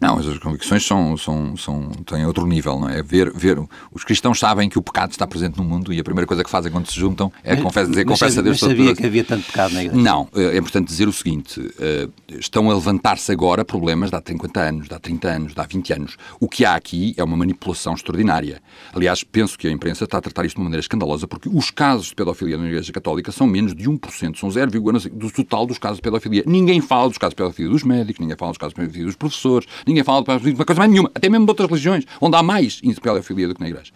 Não, 0.00 0.18
as 0.18 0.38
convicções 0.38 0.86
são, 0.86 1.16
são, 1.16 1.56
são, 1.56 1.90
têm 2.06 2.24
outro 2.24 2.46
nível, 2.46 2.78
não 2.78 2.88
é? 2.88 3.02
Ver, 3.02 3.32
ver, 3.32 3.58
os 3.92 4.04
cristãos 4.04 4.38
sabem 4.38 4.68
que 4.68 4.78
o 4.78 4.82
pecado 4.82 5.10
está 5.10 5.26
presente 5.26 5.58
no 5.58 5.64
mundo 5.64 5.92
e 5.92 5.98
a 5.98 6.04
primeira 6.04 6.26
coisa 6.26 6.44
que 6.44 6.50
fazem 6.50 6.70
quando 6.70 6.86
se 6.86 6.98
juntam 6.98 7.32
é 7.42 7.54
mas, 7.54 7.64
confessa, 7.64 7.90
dizer 7.90 8.04
confessa 8.04 8.40
a 8.40 8.42
Deus. 8.42 8.60
Mas 8.60 8.70
sabia 8.70 8.94
que 8.94 9.06
havia 9.06 9.24
tanto 9.24 9.46
pecado 9.46 9.74
na 9.74 9.84
igreja? 9.84 10.00
Não, 10.00 10.28
é, 10.34 10.42
é 10.42 10.56
importante 10.56 10.86
dizer 10.86 11.08
o 11.08 11.12
seguinte, 11.12 11.60
uh, 11.60 12.12
estão 12.38 12.70
a 12.70 12.74
levantar-se 12.74 13.32
agora 13.32 13.64
problemas 13.64 14.10
de 14.10 14.16
há 14.16 14.22
50 14.24 14.60
anos, 14.60 14.88
de 14.88 14.94
há 14.94 14.98
30 14.98 15.28
anos, 15.28 15.54
de 15.54 15.60
há 15.60 15.64
20 15.64 15.92
anos. 15.92 16.16
O 16.38 16.48
que 16.48 16.64
há 16.64 16.74
aqui 16.74 17.14
é 17.16 17.24
uma 17.24 17.36
manipulação 17.36 17.94
extraordinária. 17.94 18.62
Aliás, 18.92 19.24
penso 19.24 19.58
que 19.58 19.66
a 19.66 19.70
imprensa 19.70 20.04
está 20.04 20.18
a 20.18 20.20
tratar 20.20 20.44
isto 20.44 20.54
de 20.54 20.60
uma 20.60 20.64
maneira 20.64 20.80
escandalosa 20.80 21.26
porque 21.26 21.48
os 21.48 21.70
casos 21.70 22.08
de 22.08 22.14
pedofilia 22.14 22.56
na 22.56 22.66
igreja 22.66 22.92
católica 22.92 23.32
são 23.32 23.46
menos 23.46 23.74
de 23.74 23.88
1%, 23.88 24.38
são 24.38 24.48
0,1% 24.48 25.10
do 25.10 25.30
total 25.30 25.66
dos 25.66 25.78
casos 25.78 25.96
de 25.96 26.02
pedofilia. 26.02 26.44
Ninguém 26.46 26.80
fala 26.80 27.08
dos 27.08 27.18
casos 27.18 27.32
de 27.32 27.36
pedofilia 27.36 27.70
dos 27.70 27.82
médicos, 27.82 28.20
ninguém 28.20 28.36
fala 28.36 28.52
dos 28.52 28.58
casos 28.58 28.74
de 28.74 28.80
pedofilia 28.80 29.06
dos 29.06 29.16
professores, 29.16 29.66
ninguém 29.88 30.04
fala 30.04 30.22
dos 30.22 30.64
coisa 30.64 30.78
mais 30.78 30.90
nenhuma. 30.90 31.10
Até 31.14 31.28
mesmo 31.28 31.46
de 31.46 31.50
outras 31.50 31.68
religiões, 31.68 32.04
onde 32.20 32.36
há 32.36 32.42
mais 32.42 32.80
pedofilia 33.02 33.48
do 33.48 33.54
que 33.54 33.60
na 33.60 33.68
Igreja. 33.68 33.92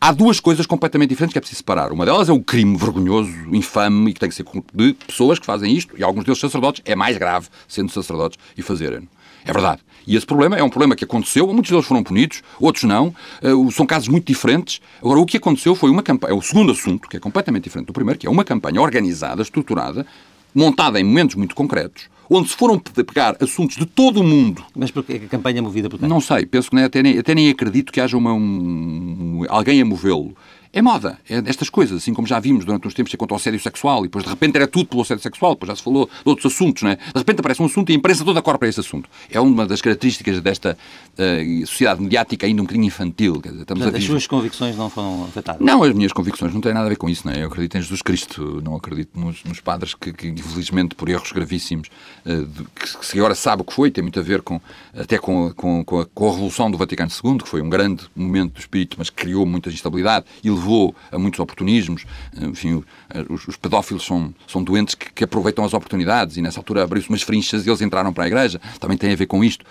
Há 0.00 0.12
duas 0.12 0.40
coisas 0.40 0.64
completamente 0.64 1.10
diferentes 1.10 1.34
que 1.34 1.38
é 1.38 1.40
preciso 1.40 1.58
separar. 1.58 1.92
Uma 1.92 2.06
delas 2.06 2.28
é 2.28 2.32
o 2.32 2.40
crime 2.40 2.76
vergonhoso, 2.76 3.32
infame 3.52 4.10
e 4.10 4.14
que 4.14 4.20
tem 4.20 4.30
que 4.30 4.34
ser 4.34 4.46
de 4.72 4.94
pessoas 4.94 5.38
que 5.38 5.44
fazem 5.44 5.76
isto, 5.76 5.94
e 5.96 6.02
alguns 6.02 6.24
deles 6.24 6.40
sacerdotes, 6.40 6.82
é 6.86 6.96
mais 6.96 7.18
grave 7.18 7.48
sendo 7.68 7.90
sacerdotes 7.92 8.38
e 8.56 8.62
fazerem. 8.62 9.06
É 9.44 9.52
verdade. 9.52 9.82
E 10.06 10.16
esse 10.16 10.24
problema 10.24 10.56
é 10.56 10.62
um 10.62 10.70
problema 10.70 10.96
que 10.96 11.04
aconteceu, 11.04 11.46
muitos 11.48 11.70
deles 11.70 11.84
foram 11.84 12.02
punidos, 12.02 12.42
outros 12.58 12.84
não, 12.84 13.14
uh, 13.42 13.70
são 13.72 13.84
casos 13.84 14.08
muito 14.08 14.26
diferentes. 14.26 14.80
Agora, 15.00 15.20
o 15.20 15.26
que 15.26 15.36
aconteceu 15.36 15.74
foi 15.74 15.90
uma 15.90 16.02
campanha, 16.02 16.32
é 16.32 16.36
o 16.36 16.40
segundo 16.40 16.72
assunto, 16.72 17.06
que 17.06 17.18
é 17.18 17.20
completamente 17.20 17.64
diferente 17.64 17.86
do 17.86 17.92
primeiro, 17.92 18.18
que 18.18 18.26
é 18.26 18.30
uma 18.30 18.44
campanha 18.44 18.80
organizada, 18.80 19.42
estruturada, 19.42 20.06
montada 20.54 20.98
em 20.98 21.04
momentos 21.04 21.36
muito 21.36 21.54
concretos, 21.54 22.08
onde 22.30 22.48
se 22.48 22.56
foram 22.56 22.78
pegar 22.78 23.36
assuntos 23.40 23.76
de 23.76 23.84
todo 23.84 24.20
o 24.20 24.24
mundo. 24.24 24.64
Mas 24.74 24.92
porque 24.92 25.14
a 25.14 25.28
campanha 25.28 25.58
é 25.58 25.60
movida 25.60 25.90
por 25.90 25.98
quem? 25.98 26.08
Não 26.08 26.20
sei, 26.20 26.46
penso 26.46 26.70
que 26.70 26.76
nem, 26.76 26.84
até, 26.84 27.02
nem, 27.02 27.18
até 27.18 27.34
nem 27.34 27.50
acredito 27.50 27.92
que 27.92 28.00
haja 28.00 28.16
uma, 28.16 28.32
um, 28.32 29.44
alguém 29.48 29.82
a 29.82 29.84
movê-lo. 29.84 30.34
É 30.72 30.80
moda, 30.80 31.18
é 31.28 31.40
destas 31.40 31.68
coisas, 31.68 31.96
assim 31.96 32.14
como 32.14 32.28
já 32.28 32.38
vimos 32.38 32.64
durante 32.64 32.86
uns 32.86 32.94
tempos 32.94 33.10
ser 33.10 33.16
contra 33.16 33.34
o 33.34 33.36
assédio 33.36 33.58
sexual 33.58 34.00
e 34.00 34.02
depois 34.04 34.24
de 34.24 34.30
repente 34.30 34.54
era 34.54 34.68
tudo 34.68 34.86
pelo 34.86 35.02
assédio 35.02 35.20
sexual, 35.20 35.54
depois 35.54 35.68
já 35.68 35.74
se 35.74 35.82
falou 35.82 36.06
de 36.06 36.28
outros 36.28 36.52
assuntos, 36.52 36.84
não 36.84 36.90
é? 36.90 36.96
De 36.96 37.18
repente 37.18 37.40
aparece 37.40 37.60
um 37.60 37.66
assunto 37.66 37.90
e 37.90 37.92
a 37.92 37.96
imprensa 37.96 38.24
toda 38.24 38.40
corre 38.40 38.58
para 38.58 38.68
esse 38.68 38.78
assunto. 38.78 39.10
É 39.28 39.40
uma 39.40 39.66
das 39.66 39.80
características 39.80 40.40
desta 40.40 40.78
uh, 41.18 41.66
sociedade 41.66 42.00
mediática 42.00 42.46
ainda 42.46 42.62
um 42.62 42.64
bocadinho 42.64 42.86
infantil. 42.86 43.40
Dizer, 43.42 43.62
estamos 43.62 43.82
Portanto, 43.82 43.94
a... 43.94 43.98
As 43.98 44.04
suas 44.04 44.26
convicções 44.28 44.76
não 44.76 44.88
foram 44.88 45.24
afetadas? 45.24 45.60
Não, 45.60 45.82
as 45.82 45.92
minhas 45.92 46.12
convicções 46.12 46.54
não 46.54 46.60
têm 46.60 46.72
nada 46.72 46.86
a 46.86 46.88
ver 46.88 46.96
com 46.96 47.08
isso, 47.08 47.26
não 47.26 47.34
é? 47.34 47.42
Eu 47.42 47.48
acredito 47.48 47.76
em 47.76 47.80
Jesus 47.80 48.00
Cristo, 48.00 48.62
não 48.62 48.76
acredito 48.76 49.18
nos, 49.18 49.42
nos 49.42 49.58
padres 49.60 49.94
que, 49.94 50.12
que, 50.12 50.28
infelizmente, 50.28 50.94
por 50.94 51.08
erros 51.08 51.32
gravíssimos, 51.32 51.88
uh, 52.24 52.46
que, 52.76 53.10
que 53.10 53.18
agora 53.18 53.34
sabe 53.34 53.62
o 53.62 53.64
que 53.64 53.74
foi, 53.74 53.90
tem 53.90 54.02
muito 54.02 54.20
a 54.20 54.22
ver 54.22 54.40
com, 54.42 54.60
até 54.94 55.18
com, 55.18 55.52
com, 55.52 55.84
com, 55.84 56.00
a, 56.00 56.06
com 56.06 56.28
a 56.28 56.30
Revolução 56.30 56.70
do 56.70 56.78
Vaticano 56.78 57.10
II, 57.10 57.38
que 57.38 57.48
foi 57.48 57.60
um 57.60 57.68
grande 57.68 58.04
momento 58.14 58.52
do 58.52 58.60
espírito, 58.60 58.94
mas 58.98 59.10
que 59.10 59.16
criou 59.16 59.44
muita 59.44 59.68
instabilidade 59.68 60.26
e 60.44 60.59
levou 60.60 60.94
a 61.10 61.18
muitos 61.18 61.40
oportunismos. 61.40 62.04
Enfim, 62.36 62.84
os, 63.28 63.48
os 63.48 63.56
pedófilos 63.56 64.04
são, 64.04 64.34
são 64.46 64.62
doentes 64.62 64.94
que, 64.94 65.12
que, 65.12 65.24
aproveitam 65.24 65.64
as 65.64 65.72
oportunidades 65.72 66.36
e 66.36 66.42
nessa 66.42 66.60
altura 66.60 66.84
abriu-se 66.84 67.08
umas 67.08 67.22
frinchas 67.22 67.66
e 67.66 67.70
eles 67.70 67.80
entraram 67.80 68.12
para 68.12 68.24
a 68.24 68.26
igreja. 68.26 68.60
Também 68.78 68.96
tem 68.96 69.12
a 69.12 69.16
ver 69.16 69.26
com 69.26 69.42
isto. 69.42 69.64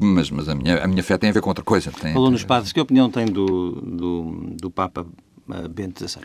Mas, 0.00 0.30
mas 0.30 0.48
a, 0.48 0.54
minha, 0.54 0.82
a 0.82 0.86
minha 0.86 1.02
fé 1.02 1.18
tem 1.18 1.30
a 1.30 1.32
ver 1.32 1.42
com 1.42 1.50
outra 1.50 1.64
coisa. 1.64 1.92
Tem, 1.92 2.12
Falou 2.12 2.30
nos 2.30 2.44
padres. 2.44 2.72
Que 2.72 2.80
opinião 2.80 3.10
tem 3.10 3.26
do, 3.26 3.72
do, 3.72 4.54
do 4.60 4.70
Papa 4.70 5.06
eh, 5.52 5.68
Bento 5.68 6.06
XVI? 6.06 6.24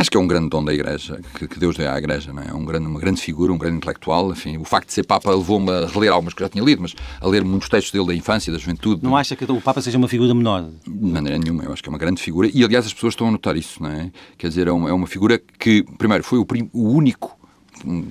Acho 0.00 0.10
que 0.10 0.16
é 0.16 0.20
um 0.20 0.26
grande 0.26 0.48
dom 0.48 0.64
da 0.64 0.72
Igreja, 0.72 1.20
que, 1.34 1.46
que 1.46 1.58
Deus 1.58 1.76
deu 1.76 1.92
à 1.92 1.98
Igreja, 1.98 2.32
não 2.32 2.42
é? 2.42 2.54
um 2.54 2.64
grande, 2.64 2.86
uma 2.86 2.98
grande 2.98 3.20
figura, 3.20 3.52
um 3.52 3.58
grande 3.58 3.76
intelectual. 3.76 4.32
Enfim, 4.32 4.56
o 4.56 4.64
facto 4.64 4.86
de 4.86 4.94
ser 4.94 5.02
Papa 5.02 5.30
levou-me 5.30 5.70
a 5.70 5.84
reler 5.84 6.10
algumas 6.10 6.32
que 6.32 6.42
já 6.42 6.48
tinha 6.48 6.64
lido, 6.64 6.80
mas 6.80 6.94
a 7.20 7.28
ler 7.28 7.44
muitos 7.44 7.68
textos 7.68 7.92
dele 7.92 8.06
da 8.06 8.14
infância, 8.14 8.50
da 8.50 8.58
juventude. 8.58 9.04
Não 9.04 9.14
acha 9.14 9.36
que 9.36 9.44
o 9.44 9.60
Papa 9.60 9.82
seja 9.82 9.98
uma 9.98 10.08
figura 10.08 10.34
menor? 10.34 10.70
De 10.86 11.12
maneira 11.12 11.36
nenhuma, 11.36 11.64
eu 11.64 11.72
acho 11.74 11.82
que 11.82 11.88
é 11.90 11.92
uma 11.92 11.98
grande 11.98 12.22
figura. 12.22 12.48
E, 12.50 12.64
aliás, 12.64 12.86
as 12.86 12.94
pessoas 12.94 13.12
estão 13.12 13.28
a 13.28 13.30
notar 13.30 13.58
isso, 13.58 13.82
não 13.82 13.90
é? 13.90 14.10
Quer 14.38 14.48
dizer, 14.48 14.68
é 14.68 14.72
uma, 14.72 14.88
é 14.88 14.92
uma 14.94 15.06
figura 15.06 15.38
que, 15.58 15.84
primeiro, 15.98 16.24
foi 16.24 16.38
o, 16.38 16.46
prim, 16.46 16.70
o 16.72 16.88
único 16.88 17.38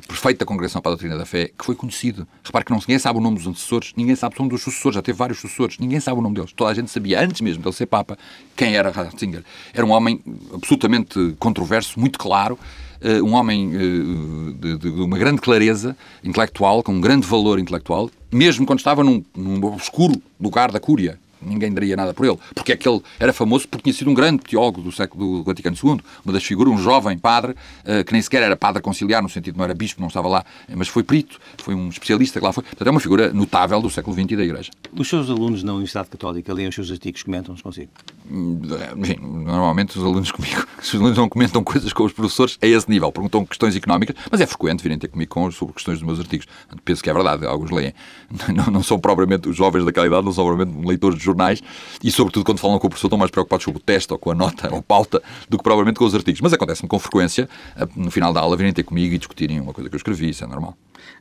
perfeita 0.08 0.46
congregação 0.46 0.82
para 0.82 0.92
a 0.92 0.94
doutrina 0.94 1.18
da 1.18 1.26
fé, 1.26 1.52
que 1.58 1.66
foi 1.66 1.76
conhecido. 1.76 2.28
Repare 2.44 2.66
que 2.66 2.72
não, 2.72 2.80
ninguém 2.80 3.00
sabe 3.00 3.20
o 3.20 3.22
nome 3.22 3.38
dos 3.38 3.48
antecessores, 3.48 3.94
ninguém 3.96 4.16
sabe 4.16 4.36
o 4.36 4.40
nome 4.40 4.52
dos 4.52 4.62
sucessores, 4.62 4.96
já 4.96 5.02
teve 5.02 5.18
vários 5.18 5.40
sucessores, 5.40 5.78
ninguém 5.80 6.00
sabe 6.00 6.20
o 6.20 6.22
nome 6.22 6.36
deles. 6.36 6.52
Toda 6.52 6.72
a 6.72 6.74
gente 6.74 6.90
sabia, 6.90 7.22
antes 7.22 7.42
mesmo 7.42 7.64
dele 7.64 7.76
ser 7.76 7.86
Papa, 7.86 8.18
quem 8.56 8.76
era 8.76 8.90
Ratzinger. 8.90 9.44
Era 9.74 9.86
um 9.86 9.92
homem 9.92 10.22
absolutamente 10.54 11.36
controverso, 11.40 12.00
muito 12.00 12.18
claro, 12.20 12.58
uh, 13.02 13.24
um 13.24 13.34
homem 13.34 13.76
uh, 13.76 14.54
de, 14.54 14.78
de, 14.78 14.90
uma 14.90 15.18
grande 15.18 15.42
clareza 15.42 15.96
intelectual, 16.24 16.84
com 16.84 16.94
um 16.94 17.02
grande 17.02 17.26
valor 17.26 17.60
intelectual, 17.60 18.10
mesmo 18.32 18.66
quando 18.66 18.80
estava 18.80 19.04
num, 19.04 19.24
num 19.36 19.64
obscuro 19.66 20.22
lugar 20.40 20.72
da 20.72 20.80
cúria, 20.80 21.20
ninguém 21.42 21.72
daria 21.74 21.96
nada 21.96 22.14
por 22.14 22.26
ele. 22.26 22.38
Porque 22.54 22.72
é 22.72 22.78
que 22.78 22.88
ele 22.88 23.02
era 23.20 23.34
famoso 23.34 23.68
porque 23.68 23.84
tinha 23.84 23.94
sido 23.94 24.10
um 24.10 24.14
grande 24.14 24.44
teólogo 24.44 24.82
do 24.82 24.92
século 24.92 25.40
do 25.40 25.44
Vaticano 25.44 25.76
II, 25.76 26.00
uma 26.24 26.34
das 26.34 26.44
figuras, 26.44 26.74
um 26.74 26.78
jovem 26.78 27.18
padre, 27.18 27.52
uh, 27.52 28.04
que 28.04 28.14
nem 28.14 28.22
sequer 28.22 28.44
era 28.44 28.56
padre 28.56 28.82
conciliar, 28.82 29.22
no 29.22 29.30
sentido 29.30 29.54
de 29.54 29.58
não 29.58 29.66
era 29.66 29.74
bispo, 29.74 30.02
não 30.02 30.08
estava 30.08 30.28
lá, 30.28 30.46
mas 30.76 30.88
foi 30.88 31.04
perito, 31.04 31.40
foi 31.58 31.74
um 31.76 31.90
especialista 31.90 32.40
que 32.40 32.46
lá 32.46 32.54
foi. 32.54 32.64
Portanto, 32.64 32.88
é 32.88 32.92
uma 32.92 33.00
figura 33.00 33.34
notável 33.34 33.82
do 33.82 33.90
século 33.90 34.16
XX 34.16 34.32
e 34.32 34.36
da 34.36 34.44
Igreja. 34.44 34.72
Os 34.98 35.08
seus 35.08 35.30
alunos 35.30 35.64
na 35.64 35.74
Universidade 35.74 36.10
Católica 36.10 36.54
leem 36.54 36.70
os 36.70 36.76
seus 36.76 36.92
artigos, 36.92 37.24
comentam-os 37.24 37.62
consigo? 37.62 37.92
Hum, 38.32 38.62
Sim, 39.04 39.16
normalmente 39.22 39.98
os 39.98 40.04
alunos 40.04 40.32
comigo, 40.32 40.66
os 40.82 40.96
alunos 40.96 41.18
não 41.18 41.30
comentam 41.30 41.64
coisas 41.64 41.92
com 41.94 42.04
os 42.04 42.14
professores 42.14 42.58
a 42.62 42.68
esse 42.68 42.90
nível, 42.90 43.12
perguntam 43.12 43.46
questões 43.46 43.76
económicas, 43.76 44.16
mas 44.32 44.42
é 44.42 44.46
frequente 44.46 44.82
virem 44.82 44.98
ter 44.98 45.08
comigo 45.08 45.32
com, 45.32 45.50
sobre 45.52 45.74
questões 45.74 46.00
dos 46.00 46.06
meus 46.06 46.20
artigos. 46.20 46.48
Penso 46.84 47.04
que 47.04 47.10
é 47.10 47.14
verdade, 47.14 47.46
alguns 47.46 47.72
leem. 47.72 47.94
Não, 48.54 48.66
não 48.66 48.84
são 48.84 49.00
propriamente, 49.00 49.50
os 49.50 49.56
jovens 49.56 49.86
daquela 49.86 50.06
idade 50.06 50.26
não 50.26 50.32
são 50.32 50.46
propriamente 50.46 50.86
leitores 50.86 51.18
de 51.18 51.24
jornais 51.30 51.62
e, 52.04 52.12
sobretudo, 52.12 52.46
quando 52.46 52.60
falam 52.60 52.80
com 52.80 52.88
o 52.88 52.90
professor, 52.90 53.08
estão 53.08 53.20
mais 53.20 53.32
preocupados 53.32 53.66
com 53.66 53.72
o 53.72 53.80
teste 53.80 54.12
ou 54.12 54.20
com 54.20 54.32
a 54.32 54.36
nota 54.36 54.74
ou 54.74 54.82
pauta 54.82 55.22
do 55.48 55.58
que 55.58 55.64
provavelmente 55.64 55.98
com 55.98 56.06
os 56.06 56.16
artigos. 56.16 56.42
Mas 56.42 56.54
acontece-me 56.54 56.90
com 56.90 57.00
frequência, 57.00 57.50
no 57.96 58.12
final 58.12 58.34
da 58.34 58.42
aula, 58.42 58.58
virem 58.58 58.74
ter 58.74 58.84
comigo 58.84 59.14
e 59.14 59.18
discutirem 59.18 59.60
uma 59.60 59.74
coisa 59.74 59.90
que 59.90 59.96
eu 59.96 59.98
escrevi, 59.98 60.30
isso 60.30 60.44
é 60.44 60.48
normal. 60.48 60.76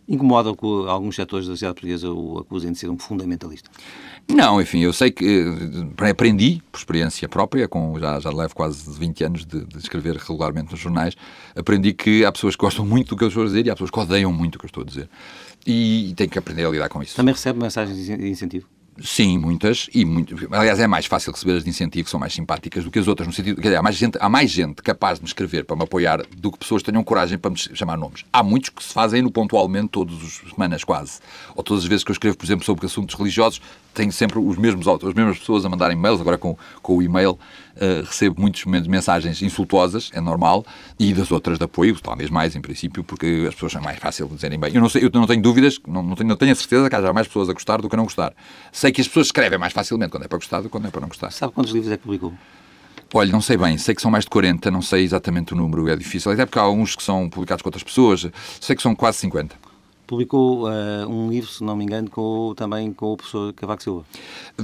Incomoda 0.09 0.55
que 0.55 0.67
alguns 0.89 1.17
setores 1.17 1.47
da 1.47 1.53
sociedade 1.53 1.75
portuguesa 1.75 2.11
o 2.11 2.39
acusem 2.39 2.73
de 2.73 2.79
ser 2.79 2.89
um 2.89 2.99
fundamentalista? 2.99 3.71
Não, 4.27 4.61
enfim, 4.61 4.81
eu 4.81 4.93
sei 4.93 5.11
que 5.11 5.25
eh, 5.25 6.11
aprendi, 6.11 6.63
por 6.73 6.79
experiência 6.79 7.29
própria, 7.29 7.69
com 7.69 7.99
já, 7.99 8.19
já 8.19 8.31
levo 8.31 8.55
quase 8.55 8.91
20 8.99 9.25
anos 9.25 9.47
de, 9.47 9.65
de, 9.65 9.79
escrever 9.79 10.17
regularmente 10.17 10.71
nos 10.71 10.81
jornais, 10.81 11.15
aprendi 11.55 11.93
que 11.93 12.25
há 12.25 12.33
pessoas 12.33 12.57
que 12.57 12.61
gostam 12.61 12.87
muito 12.87 13.11
do 13.11 13.17
que 13.17 13.25
eu 13.25 13.29
estou 13.29 13.43
a 13.43 13.47
dizer 13.47 13.67
e 13.67 13.71
há 13.71 13.75
pessoas 13.75 13.91
que 13.91 14.01
odeiam 14.01 14.33
muito 14.33 14.57
o 14.57 14.59
que 14.59 14.65
eu 14.65 14.69
estou 14.69 14.83
a 14.83 14.87
dizer. 14.87 15.09
E, 15.67 16.11
e 16.11 16.15
tenho 16.15 16.31
que 16.31 16.39
aprender 16.39 16.65
a 16.65 16.71
lidar 16.71 16.89
com 16.89 17.03
isso. 17.03 17.15
Também 17.15 17.35
recebe 17.35 17.59
mensagens 17.61 18.07
de 18.07 18.29
incentivo? 18.29 18.67
Sim, 19.01 19.39
muitas, 19.39 19.89
e 19.95 20.05
muito, 20.05 20.35
aliás 20.53 20.81
é 20.81 20.87
mais 20.87 21.07
fácil 21.07 21.33
receber 21.33 21.53
as 21.53 21.65
de 21.65 21.71
incentivo, 21.71 22.05
que 22.05 22.11
são 22.11 22.19
mais 22.19 22.33
simpáticas 22.33 22.83
do 22.83 22.91
que 22.91 22.99
as 22.99 23.07
outras, 23.07 23.29
no 23.29 23.33
sentido, 23.33 23.61
dizer, 23.61 23.77
há 23.77 23.83
mais 23.83 23.97
gente, 23.97 24.19
há 24.21 24.29
mais 24.29 24.51
gente 24.51 24.83
capaz 24.83 25.19
de 25.19 25.23
me 25.23 25.29
escrever 25.29 25.65
para 25.65 25.77
me 25.77 25.85
apoiar 25.85 26.23
do 26.37 26.51
que 26.51 26.59
pessoas 26.59 26.83
que 26.83 26.91
tenham 26.91 27.05
coragem 27.05 27.39
para 27.39 27.51
me 27.51 27.57
chamar 27.57 27.97
nomes. 27.97 28.25
Há 28.33 28.43
muitos 28.43 28.71
que 28.71 28.83
se 28.83 28.93
fazem 28.93 29.23
no 29.23 29.31
pontualmente 29.31 29.89
todas 29.89 30.17
as 30.17 30.51
semanas 30.51 30.83
quase, 30.83 31.21
ou 31.55 31.63
todas 31.63 31.85
as 31.85 31.89
vezes 31.89 32.03
que 32.03 32.11
eu 32.11 32.15
escrevo, 32.15 32.37
por 32.37 32.45
exemplo, 32.45 32.65
sobre 32.65 32.87
assuntos 32.87 33.15
religiosos, 33.15 33.61
tenho 33.95 34.13
sempre 34.13 34.39
os 34.39 34.57
mesmos 34.57 34.87
as 34.87 35.15
mesmas 35.15 35.39
pessoas 35.39 35.65
a 35.65 35.69
mandarem 35.69 35.97
mails, 35.97 36.21
agora 36.21 36.39
com, 36.39 36.57
com 36.83 36.97
o 36.97 37.03
e-mail 37.03 37.33
uh, 37.33 38.05
recebo 38.05 38.41
muitas 38.41 38.65
mensagens 38.65 39.43
insultuosas, 39.43 40.11
é 40.15 40.21
normal, 40.21 40.65
e 40.99 41.13
das 41.13 41.31
outras 41.31 41.59
de 41.59 41.65
apoio, 41.65 41.99
talvez 42.01 42.31
mais 42.31 42.55
em 42.55 42.61
princípio, 42.61 43.03
porque 43.03 43.47
as 43.49 43.55
pessoas 43.55 43.73
são 43.73 43.83
mais 43.83 43.99
fácil 43.99 44.29
de 44.29 44.35
dizerem 44.35 44.59
bem. 44.59 44.73
Eu 44.75 44.81
não, 44.81 44.89
sei, 44.89 45.05
eu 45.05 45.11
não 45.13 45.27
tenho 45.27 45.43
dúvidas, 45.43 45.81
não, 45.87 46.03
não, 46.03 46.15
tenho, 46.15 46.29
não 46.29 46.37
tenho 46.37 46.53
a 46.53 46.55
certeza 46.55 46.89
que 46.89 46.97
haja 46.97 47.13
mais 47.13 47.27
pessoas 47.27 47.49
a 47.49 47.53
gostar 47.53 47.81
do 47.81 47.89
que 47.89 47.95
a 47.95 47.99
não 47.99 48.05
gostar. 48.05 48.33
Sei 48.73 48.93
que 48.93 49.01
as 49.01 49.09
pessoas 49.09 49.27
escrevem 49.27 49.59
mais 49.59 49.73
facilmente 49.73 50.11
quando 50.11 50.25
é 50.25 50.29
para 50.29 50.39
gostar 50.39 50.59
do 50.59 50.65
que 50.65 50.71
quando 50.71 50.87
é 50.87 50.91
para 50.91 51.01
não 51.01 51.09
gostar. 51.09 51.31
Sabe 51.31 51.53
quantos 51.53 51.73
livros 51.73 51.93
é 51.93 51.97
que 51.97 52.03
publicou? 52.03 52.33
Olha, 53.15 53.33
não 53.33 53.41
sei 53.41 53.57
bem, 53.57 53.79
sei 53.79 53.95
que 53.95 54.03
são 54.03 54.11
mais 54.11 54.25
de 54.25 54.31
40, 54.31 54.71
não 54.71 54.83
sei 54.83 55.03
exatamente 55.03 55.55
o 55.55 55.57
número, 55.57 55.89
é 55.89 55.97
difícil. 55.97 56.31
Até 56.31 56.45
porque 56.45 56.59
há 56.59 56.63
alguns 56.63 56.95
que 56.95 57.03
são 57.03 57.29
publicados 57.31 57.63
com 57.63 57.69
outras 57.69 57.83
pessoas, 57.83 58.27
sei 58.61 58.77
que 58.77 58.83
são 58.83 58.95
quase 58.95 59.19
50. 59.19 59.68
Publicou 60.09 60.67
uh, 60.67 61.07
um 61.07 61.31
livro, 61.31 61.49
se 61.49 61.63
não 61.63 61.77
me 61.77 61.85
engano, 61.85 62.09
com, 62.11 62.55
também 62.57 62.93
com 62.93 63.13
o 63.13 63.17
professor 63.17 63.53
Cavaco 63.53 63.83
Silva. 63.83 64.05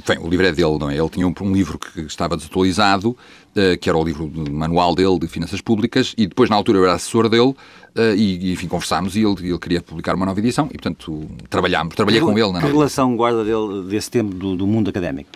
Bem, 0.08 0.18
o 0.18 0.26
livro 0.26 0.46
é 0.46 0.52
dele, 0.52 0.78
não 0.78 0.90
é? 0.90 0.96
Ele 0.96 1.08
tinha 1.10 1.28
um, 1.28 1.34
um 1.42 1.52
livro 1.52 1.78
que 1.78 2.00
estava 2.00 2.34
desatualizado, 2.34 3.10
uh, 3.10 3.78
que 3.78 3.88
era 3.88 3.96
o 3.96 4.02
livro 4.02 4.26
de, 4.26 4.50
manual 4.50 4.94
dele 4.94 5.18
de 5.18 5.28
finanças 5.28 5.60
públicas, 5.60 6.14
e 6.16 6.26
depois, 6.26 6.48
na 6.48 6.56
altura, 6.56 6.78
eu 6.78 6.84
era 6.84 6.94
assessor 6.94 7.28
dele, 7.28 7.50
uh, 7.50 8.16
e, 8.16 8.52
enfim, 8.52 8.66
conversámos 8.66 9.14
e 9.16 9.20
ele, 9.20 9.48
ele 9.50 9.58
queria 9.58 9.82
publicar 9.82 10.14
uma 10.14 10.24
nova 10.24 10.40
edição, 10.40 10.66
e, 10.72 10.78
portanto, 10.78 11.28
trabalhámos, 11.50 11.94
trabalhei 11.94 12.20
que, 12.20 12.26
com 12.26 12.36
ele. 12.36 12.52
Na 12.52 12.60
que 12.60 12.66
relação 12.66 13.14
guarda 13.14 13.44
dele 13.44 13.84
desse 13.86 14.10
tempo 14.10 14.34
do, 14.34 14.56
do 14.56 14.66
mundo 14.66 14.88
académico? 14.88 15.28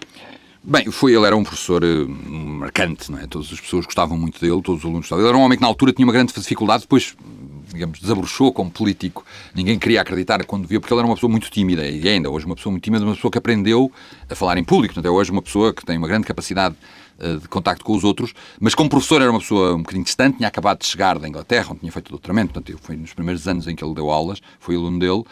Bem, 0.64 0.90
foi, 0.90 1.14
ele 1.14 1.24
era 1.24 1.36
um 1.36 1.44
professor 1.44 1.84
uh, 1.84 2.09
marcante, 2.09 3.12
não 3.12 3.18
é? 3.18 3.26
Todas 3.26 3.52
as 3.52 3.61
pessoas 3.61 3.84
gostavam 3.84 4.18
muito 4.18 4.40
dele, 4.40 4.61
todos 4.62 4.80
os 4.80 4.84
alunos 4.84 5.02
gostavam. 5.02 5.22
Ele 5.22 5.28
era 5.28 5.38
um 5.38 5.42
homem 5.42 5.56
que 5.56 5.62
na 5.62 5.68
altura 5.68 5.92
tinha 5.92 6.06
uma 6.06 6.12
grande 6.12 6.32
dificuldade, 6.32 6.82
depois 6.82 7.14
digamos, 7.73 8.01
desabrochou 8.01 8.53
como 8.53 8.71
político. 8.71 9.25
Ninguém 9.55 9.79
queria 9.79 10.01
acreditar 10.01 10.45
quando 10.45 10.66
via, 10.66 10.81
porque 10.81 10.93
ele 10.93 11.01
era 11.01 11.07
uma 11.07 11.14
pessoa 11.14 11.31
muito 11.31 11.51
tímida, 11.51 11.87
e 11.87 12.07
ainda 12.09 12.31
hoje 12.31 12.47
uma 12.47 12.57
pessoa 12.57 12.71
muito 12.71 12.85
tímida, 12.85 13.05
uma 13.05 13.14
pessoa 13.14 13.31
que 13.31 13.39
aprendeu 13.39 13.91
a 14.29 14.35
falar 14.35 14.59
em 14.59 14.64
público. 14.64 14.95
Portanto, 14.95 15.11
é 15.12 15.14
hoje 15.14 15.31
uma 15.31 15.43
pessoa 15.43 15.73
que 15.73 15.85
tem 15.85 15.99
uma 15.99 16.09
grande 16.09 16.27
capacidade 16.27 16.75
uh, 17.19 17.39
de 17.39 17.49
contacto 17.49 17.85
com 17.85 17.95
os 17.95 18.05
outros, 18.05 18.35
mas 18.61 18.75
como 18.75 18.89
professor 18.89 19.21
era 19.21 19.31
uma 19.31 19.41
pessoa 19.41 19.75
um 19.75 19.79
bocadinho 19.79 20.05
distante, 20.05 20.39
tinha 20.39 20.49
acabado 20.49 20.81
de 20.81 20.87
chegar 20.87 21.19
da 21.19 21.29
Inglaterra, 21.29 21.69
onde 21.71 21.81
tinha 21.81 21.93
feito 21.93 22.11
doutoramento, 22.11 22.53
portanto, 22.53 22.79
fui 22.83 22.97
nos 22.97 23.12
primeiros 23.12 23.47
anos 23.47 23.66
em 23.66 23.75
que 23.75 23.85
ele 23.85 23.95
deu 23.95 24.11
aulas, 24.11 24.41
fui 24.61 24.77
aluno 24.77 24.99
dele, 24.99 25.25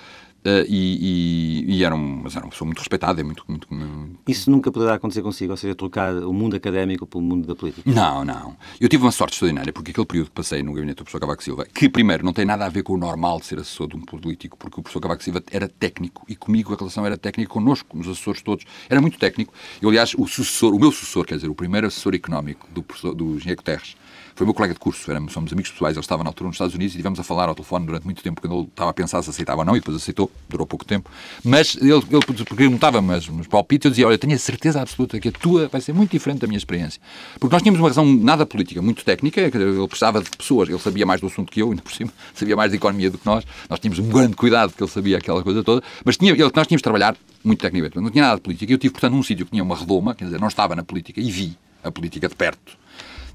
Uh, 0.44 0.62
e, 0.68 1.64
e, 1.66 1.76
e, 1.76 1.84
era, 1.84 1.94
um, 1.94 2.20
mas 2.22 2.36
era 2.36 2.44
uma 2.44 2.50
pessoa 2.50 2.66
muito 2.66 2.78
respeitada. 2.78 3.22
Muito, 3.24 3.44
muito, 3.48 3.66
muito, 3.72 4.20
Isso 4.28 4.50
nunca 4.50 4.70
poderá 4.70 4.94
acontecer 4.94 5.22
consigo, 5.22 5.50
ou 5.52 5.56
seja, 5.56 5.74
trocar 5.74 6.14
o 6.14 6.32
mundo 6.32 6.54
académico 6.54 7.06
pelo 7.06 7.22
mundo 7.22 7.46
da 7.48 7.54
política? 7.56 7.90
Não, 7.90 8.24
não. 8.24 8.56
Eu 8.80 8.88
tive 8.88 9.02
uma 9.02 9.10
sorte 9.10 9.34
extraordinária, 9.34 9.72
porque 9.72 9.90
aquele 9.90 10.06
período 10.06 10.26
que 10.28 10.32
passei 10.32 10.62
no 10.62 10.72
gabinete 10.72 10.98
do 10.98 11.04
professor 11.04 11.20
Cavaco 11.20 11.42
Silva, 11.42 11.66
que 11.66 11.88
primeiro 11.88 12.24
não 12.24 12.32
tem 12.32 12.44
nada 12.44 12.64
a 12.64 12.68
ver 12.68 12.84
com 12.84 12.94
o 12.94 12.96
normal 12.96 13.40
de 13.40 13.46
ser 13.46 13.58
assessor 13.58 13.88
de 13.88 13.96
um 13.96 14.00
político, 14.00 14.56
porque 14.56 14.78
o 14.78 14.82
professor 14.82 15.00
Cavaco 15.00 15.24
Silva 15.24 15.42
era 15.50 15.68
técnico 15.68 16.24
e 16.28 16.36
comigo 16.36 16.72
a 16.72 16.76
relação 16.76 17.04
era 17.04 17.16
técnica, 17.16 17.50
connosco, 17.50 17.98
os 17.98 18.06
assessores 18.06 18.42
todos, 18.42 18.64
era 18.88 19.00
muito 19.00 19.18
técnico. 19.18 19.52
Eu, 19.82 19.88
aliás, 19.88 20.14
o 20.16 20.26
sucessor, 20.26 20.74
o 20.74 20.78
meu 20.78 20.92
sucessor, 20.92 21.24
quer 21.24 21.36
dizer, 21.36 21.48
o 21.48 21.54
primeiro 21.54 21.88
assessor 21.88 22.14
económico 22.14 22.68
do, 22.70 22.82
professor, 22.82 23.14
do 23.14 23.36
engenheiro 23.36 23.56
Guterres, 23.56 23.96
foi 24.36 24.44
meu 24.44 24.52
colega 24.52 24.74
de 24.74 24.78
curso, 24.78 25.10
éramos, 25.10 25.32
somos 25.32 25.50
amigos 25.50 25.70
pessoais, 25.70 25.96
ele 25.96 26.04
estava 26.04 26.22
na 26.22 26.28
altura 26.28 26.48
nos 26.48 26.56
Estados 26.56 26.74
Unidos 26.74 26.94
e 26.94 26.98
tivemos 26.98 27.18
a 27.18 27.22
falar 27.22 27.48
ao 27.48 27.54
telefone 27.54 27.86
durante 27.86 28.04
muito 28.04 28.22
tempo, 28.22 28.38
quando 28.38 28.54
ele 28.54 28.68
estava 28.68 28.90
a 28.90 28.92
pensar 28.92 29.22
se 29.22 29.30
aceitava 29.30 29.62
ou 29.62 29.64
não, 29.64 29.74
e 29.74 29.80
depois 29.80 29.96
aceitou, 29.96 30.30
durou 30.46 30.66
pouco 30.66 30.84
tempo. 30.84 31.10
Mas 31.42 31.74
ele, 31.76 31.92
ele 31.92 32.44
perguntava-me 32.54 33.08
nos 33.30 33.46
palpites, 33.46 33.86
eu 33.86 33.90
dizia, 33.90 34.06
olha, 34.06 34.14
eu 34.14 34.18
tenho 34.18 34.34
a 34.34 34.38
certeza 34.38 34.82
absoluta 34.82 35.18
que 35.18 35.28
a 35.28 35.32
tua 35.32 35.68
vai 35.68 35.80
ser 35.80 35.94
muito 35.94 36.10
diferente 36.10 36.40
da 36.40 36.46
minha 36.46 36.58
experiência. 36.58 37.00
Porque 37.40 37.54
nós 37.54 37.62
tínhamos 37.62 37.80
uma 37.80 37.88
razão 37.88 38.04
nada 38.04 38.44
política, 38.44 38.82
muito 38.82 39.02
técnica, 39.04 39.40
ele 39.40 39.88
precisava 39.88 40.22
de 40.22 40.28
pessoas, 40.28 40.68
ele 40.68 40.78
sabia 40.78 41.06
mais 41.06 41.18
do 41.18 41.28
assunto 41.28 41.50
que 41.50 41.62
eu, 41.62 41.70
ainda 41.70 41.80
por 41.80 41.92
cima, 41.92 42.12
sabia 42.34 42.54
mais 42.54 42.70
de 42.70 42.76
economia 42.76 43.10
do 43.10 43.16
que 43.16 43.24
nós, 43.24 43.42
nós 43.70 43.80
tínhamos 43.80 43.98
um 43.98 44.08
grande 44.10 44.36
cuidado 44.36 44.68
porque 44.68 44.84
ele 44.84 44.90
sabia 44.90 45.16
aquela 45.16 45.42
coisa 45.42 45.64
toda, 45.64 45.82
mas 46.04 46.18
tinha, 46.18 46.32
ele, 46.32 46.42
nós 46.42 46.66
tínhamos 46.66 46.80
de 46.80 46.82
trabalhar 46.82 47.16
muito 47.42 47.60
tecnicamente, 47.60 47.98
não 47.98 48.10
tinha 48.10 48.24
nada 48.24 48.36
de 48.36 48.42
política. 48.42 48.70
Eu 48.70 48.76
tive, 48.76 48.92
portanto, 48.92 49.12
num 49.12 49.22
sítio 49.22 49.46
que 49.46 49.52
tinha 49.52 49.62
uma 49.62 49.76
redoma, 49.76 50.14
quer 50.14 50.26
dizer, 50.26 50.38
não 50.38 50.48
estava 50.48 50.76
na 50.76 50.82
política, 50.82 51.20
e 51.20 51.30
vi 51.30 51.56
a 51.82 51.90
política 51.90 52.28
de 52.28 52.34
perto. 52.34 52.76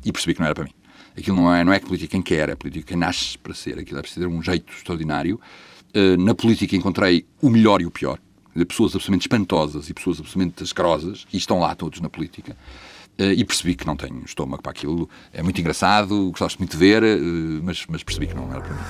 E 0.04 0.12
percebi 0.12 0.34
que 0.34 0.40
não 0.40 0.48
era 0.48 0.56
para 0.56 0.66
mim. 0.66 0.81
Aquilo 1.18 1.38
não 1.38 1.54
é, 1.54 1.64
não 1.64 1.74
é 1.74 1.80
política 1.80 2.12
quem 2.12 2.22
quer, 2.22 2.50
é 2.50 2.56
política 2.56 2.88
quem 2.88 2.98
nasce 2.98 3.38
para 3.38 3.54
ser. 3.54 3.80
Aquilo 3.80 4.00
é 4.00 4.02
preciso 4.02 4.22
ter 4.22 4.28
um 4.28 4.42
jeito 4.42 4.72
extraordinário. 4.74 5.40
Uh, 5.96 6.18
na 6.22 6.34
política 6.34 6.76
encontrei 6.76 7.26
o 7.42 7.50
melhor 7.50 7.82
e 7.82 7.86
o 7.86 7.92
pior. 7.92 8.18
Pessoas 8.68 8.96
absolutamente 8.96 9.24
espantosas 9.24 9.90
e 9.90 9.94
pessoas 9.94 10.20
absolutamente 10.20 10.64
asquerosas, 10.64 11.26
e 11.32 11.38
estão 11.38 11.60
lá 11.60 11.74
todos 11.76 12.00
na 12.02 12.10
política. 12.10 12.56
Uh, 13.20 13.34
e 13.36 13.44
percebi 13.44 13.76
que 13.76 13.86
não 13.86 13.96
tenho 13.96 14.24
estômago 14.26 14.64
para 14.64 14.72
aquilo. 14.72 15.10
É 15.34 15.44
muito 15.44 15.60
engraçado, 15.60 16.30
gostaste 16.32 16.60
muito 16.60 16.72
de 16.72 16.78
ver, 16.78 17.04
uh, 17.04 17.62
mas, 17.64 17.86
mas 17.88 18.04
percebi 18.04 18.28
que 18.28 18.36
não 18.36 18.50
era 18.52 18.62
para 18.62 18.74
mim. 18.74 18.82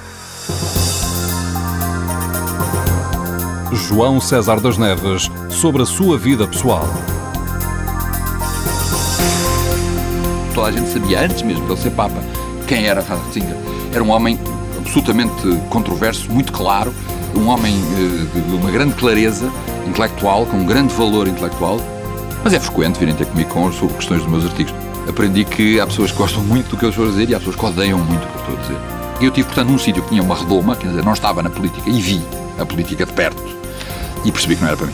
João 3.88 4.20
César 4.20 4.60
das 4.60 4.78
Neves 4.78 5.30
sobre 5.50 5.82
a 5.82 5.86
sua 5.86 6.18
vida 6.18 6.48
pessoal. 6.48 6.86
Toda 10.54 10.68
a 10.68 10.72
gente 10.72 10.90
sabia, 10.90 11.22
antes 11.22 11.42
mesmo 11.42 11.66
de 11.66 11.72
ele 11.72 11.82
ser 11.82 11.92
Papa, 11.92 12.22
quem 12.68 12.86
era 12.86 13.02
Ratzinger. 13.02 13.56
Era 13.94 14.04
um 14.04 14.12
homem 14.12 14.40
absolutamente 14.78 15.34
controverso, 15.70 16.32
muito 16.32 16.52
claro, 16.52 16.94
um 17.36 17.48
homem 17.48 17.74
eh, 17.74 18.40
de 18.40 18.56
uma 18.56 18.72
grande 18.72 18.94
clareza 18.96 19.52
intelectual, 19.88 20.46
com 20.46 20.58
um 20.58 20.66
grande 20.66 20.94
valor 20.94 21.28
intelectual, 21.28 21.80
mas 22.44 22.54
é 22.54 22.60
frequente 22.60 23.00
virem 23.00 23.16
ter 23.16 23.26
comigo 23.26 23.50
com, 23.50 23.72
sobre 23.72 23.96
questões 23.96 24.22
dos 24.22 24.32
meus 24.32 24.46
artigos. 24.46 24.74
Aprendi 25.08 25.46
que 25.46 25.80
há 25.80 25.88
pessoas 25.88 26.12
que 26.12 26.18
gostam 26.18 26.44
muito 26.44 26.70
do 26.70 26.78
que 26.78 26.86
eu 26.86 26.90
estou 26.90 27.06
a 27.06 27.10
dizer 27.10 27.30
e 27.30 27.36
há 27.36 27.40
pessoas 27.40 27.56
que 27.56 27.66
odeiam 27.66 28.00
muito 28.00 28.24
o 28.24 28.28
que 28.28 28.36
eu 28.36 28.42
estou 28.42 28.58
a 28.58 28.62
dizer. 28.62 28.78
Eu 29.22 29.32
tive, 29.32 29.48
portanto, 29.48 29.70
um 29.70 29.78
sítio 29.78 30.02
que 30.04 30.10
tinha 30.10 30.24
uma 30.24 30.36
redoma, 30.36 30.76
quer 30.76 30.88
dizer, 30.88 31.04
não 31.04 31.14
estava 31.14 31.44
na 31.44 31.50
política, 31.50 31.90
e 31.90 32.02
vi 32.02 32.22
a 32.60 32.66
política 32.66 33.06
de 33.06 33.14
perto. 33.14 33.44
E 34.26 34.32
percebi 34.32 34.56
que 34.56 34.62
não 34.62 34.70
era 34.70 34.78
para 34.78 34.88
mim. 34.88 34.94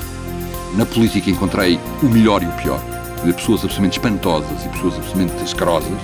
Na 0.75 0.85
política 0.85 1.29
encontrei 1.29 1.79
o 2.01 2.07
melhor 2.07 2.43
e 2.43 2.45
o 2.45 2.51
pior 2.53 2.79
de 3.23 3.33
pessoas 3.33 3.63
absolutamente 3.63 3.97
espantosas 3.97 4.65
e 4.65 4.69
pessoas 4.69 4.95
absolutamente 4.95 5.43
asquerosas 5.43 5.99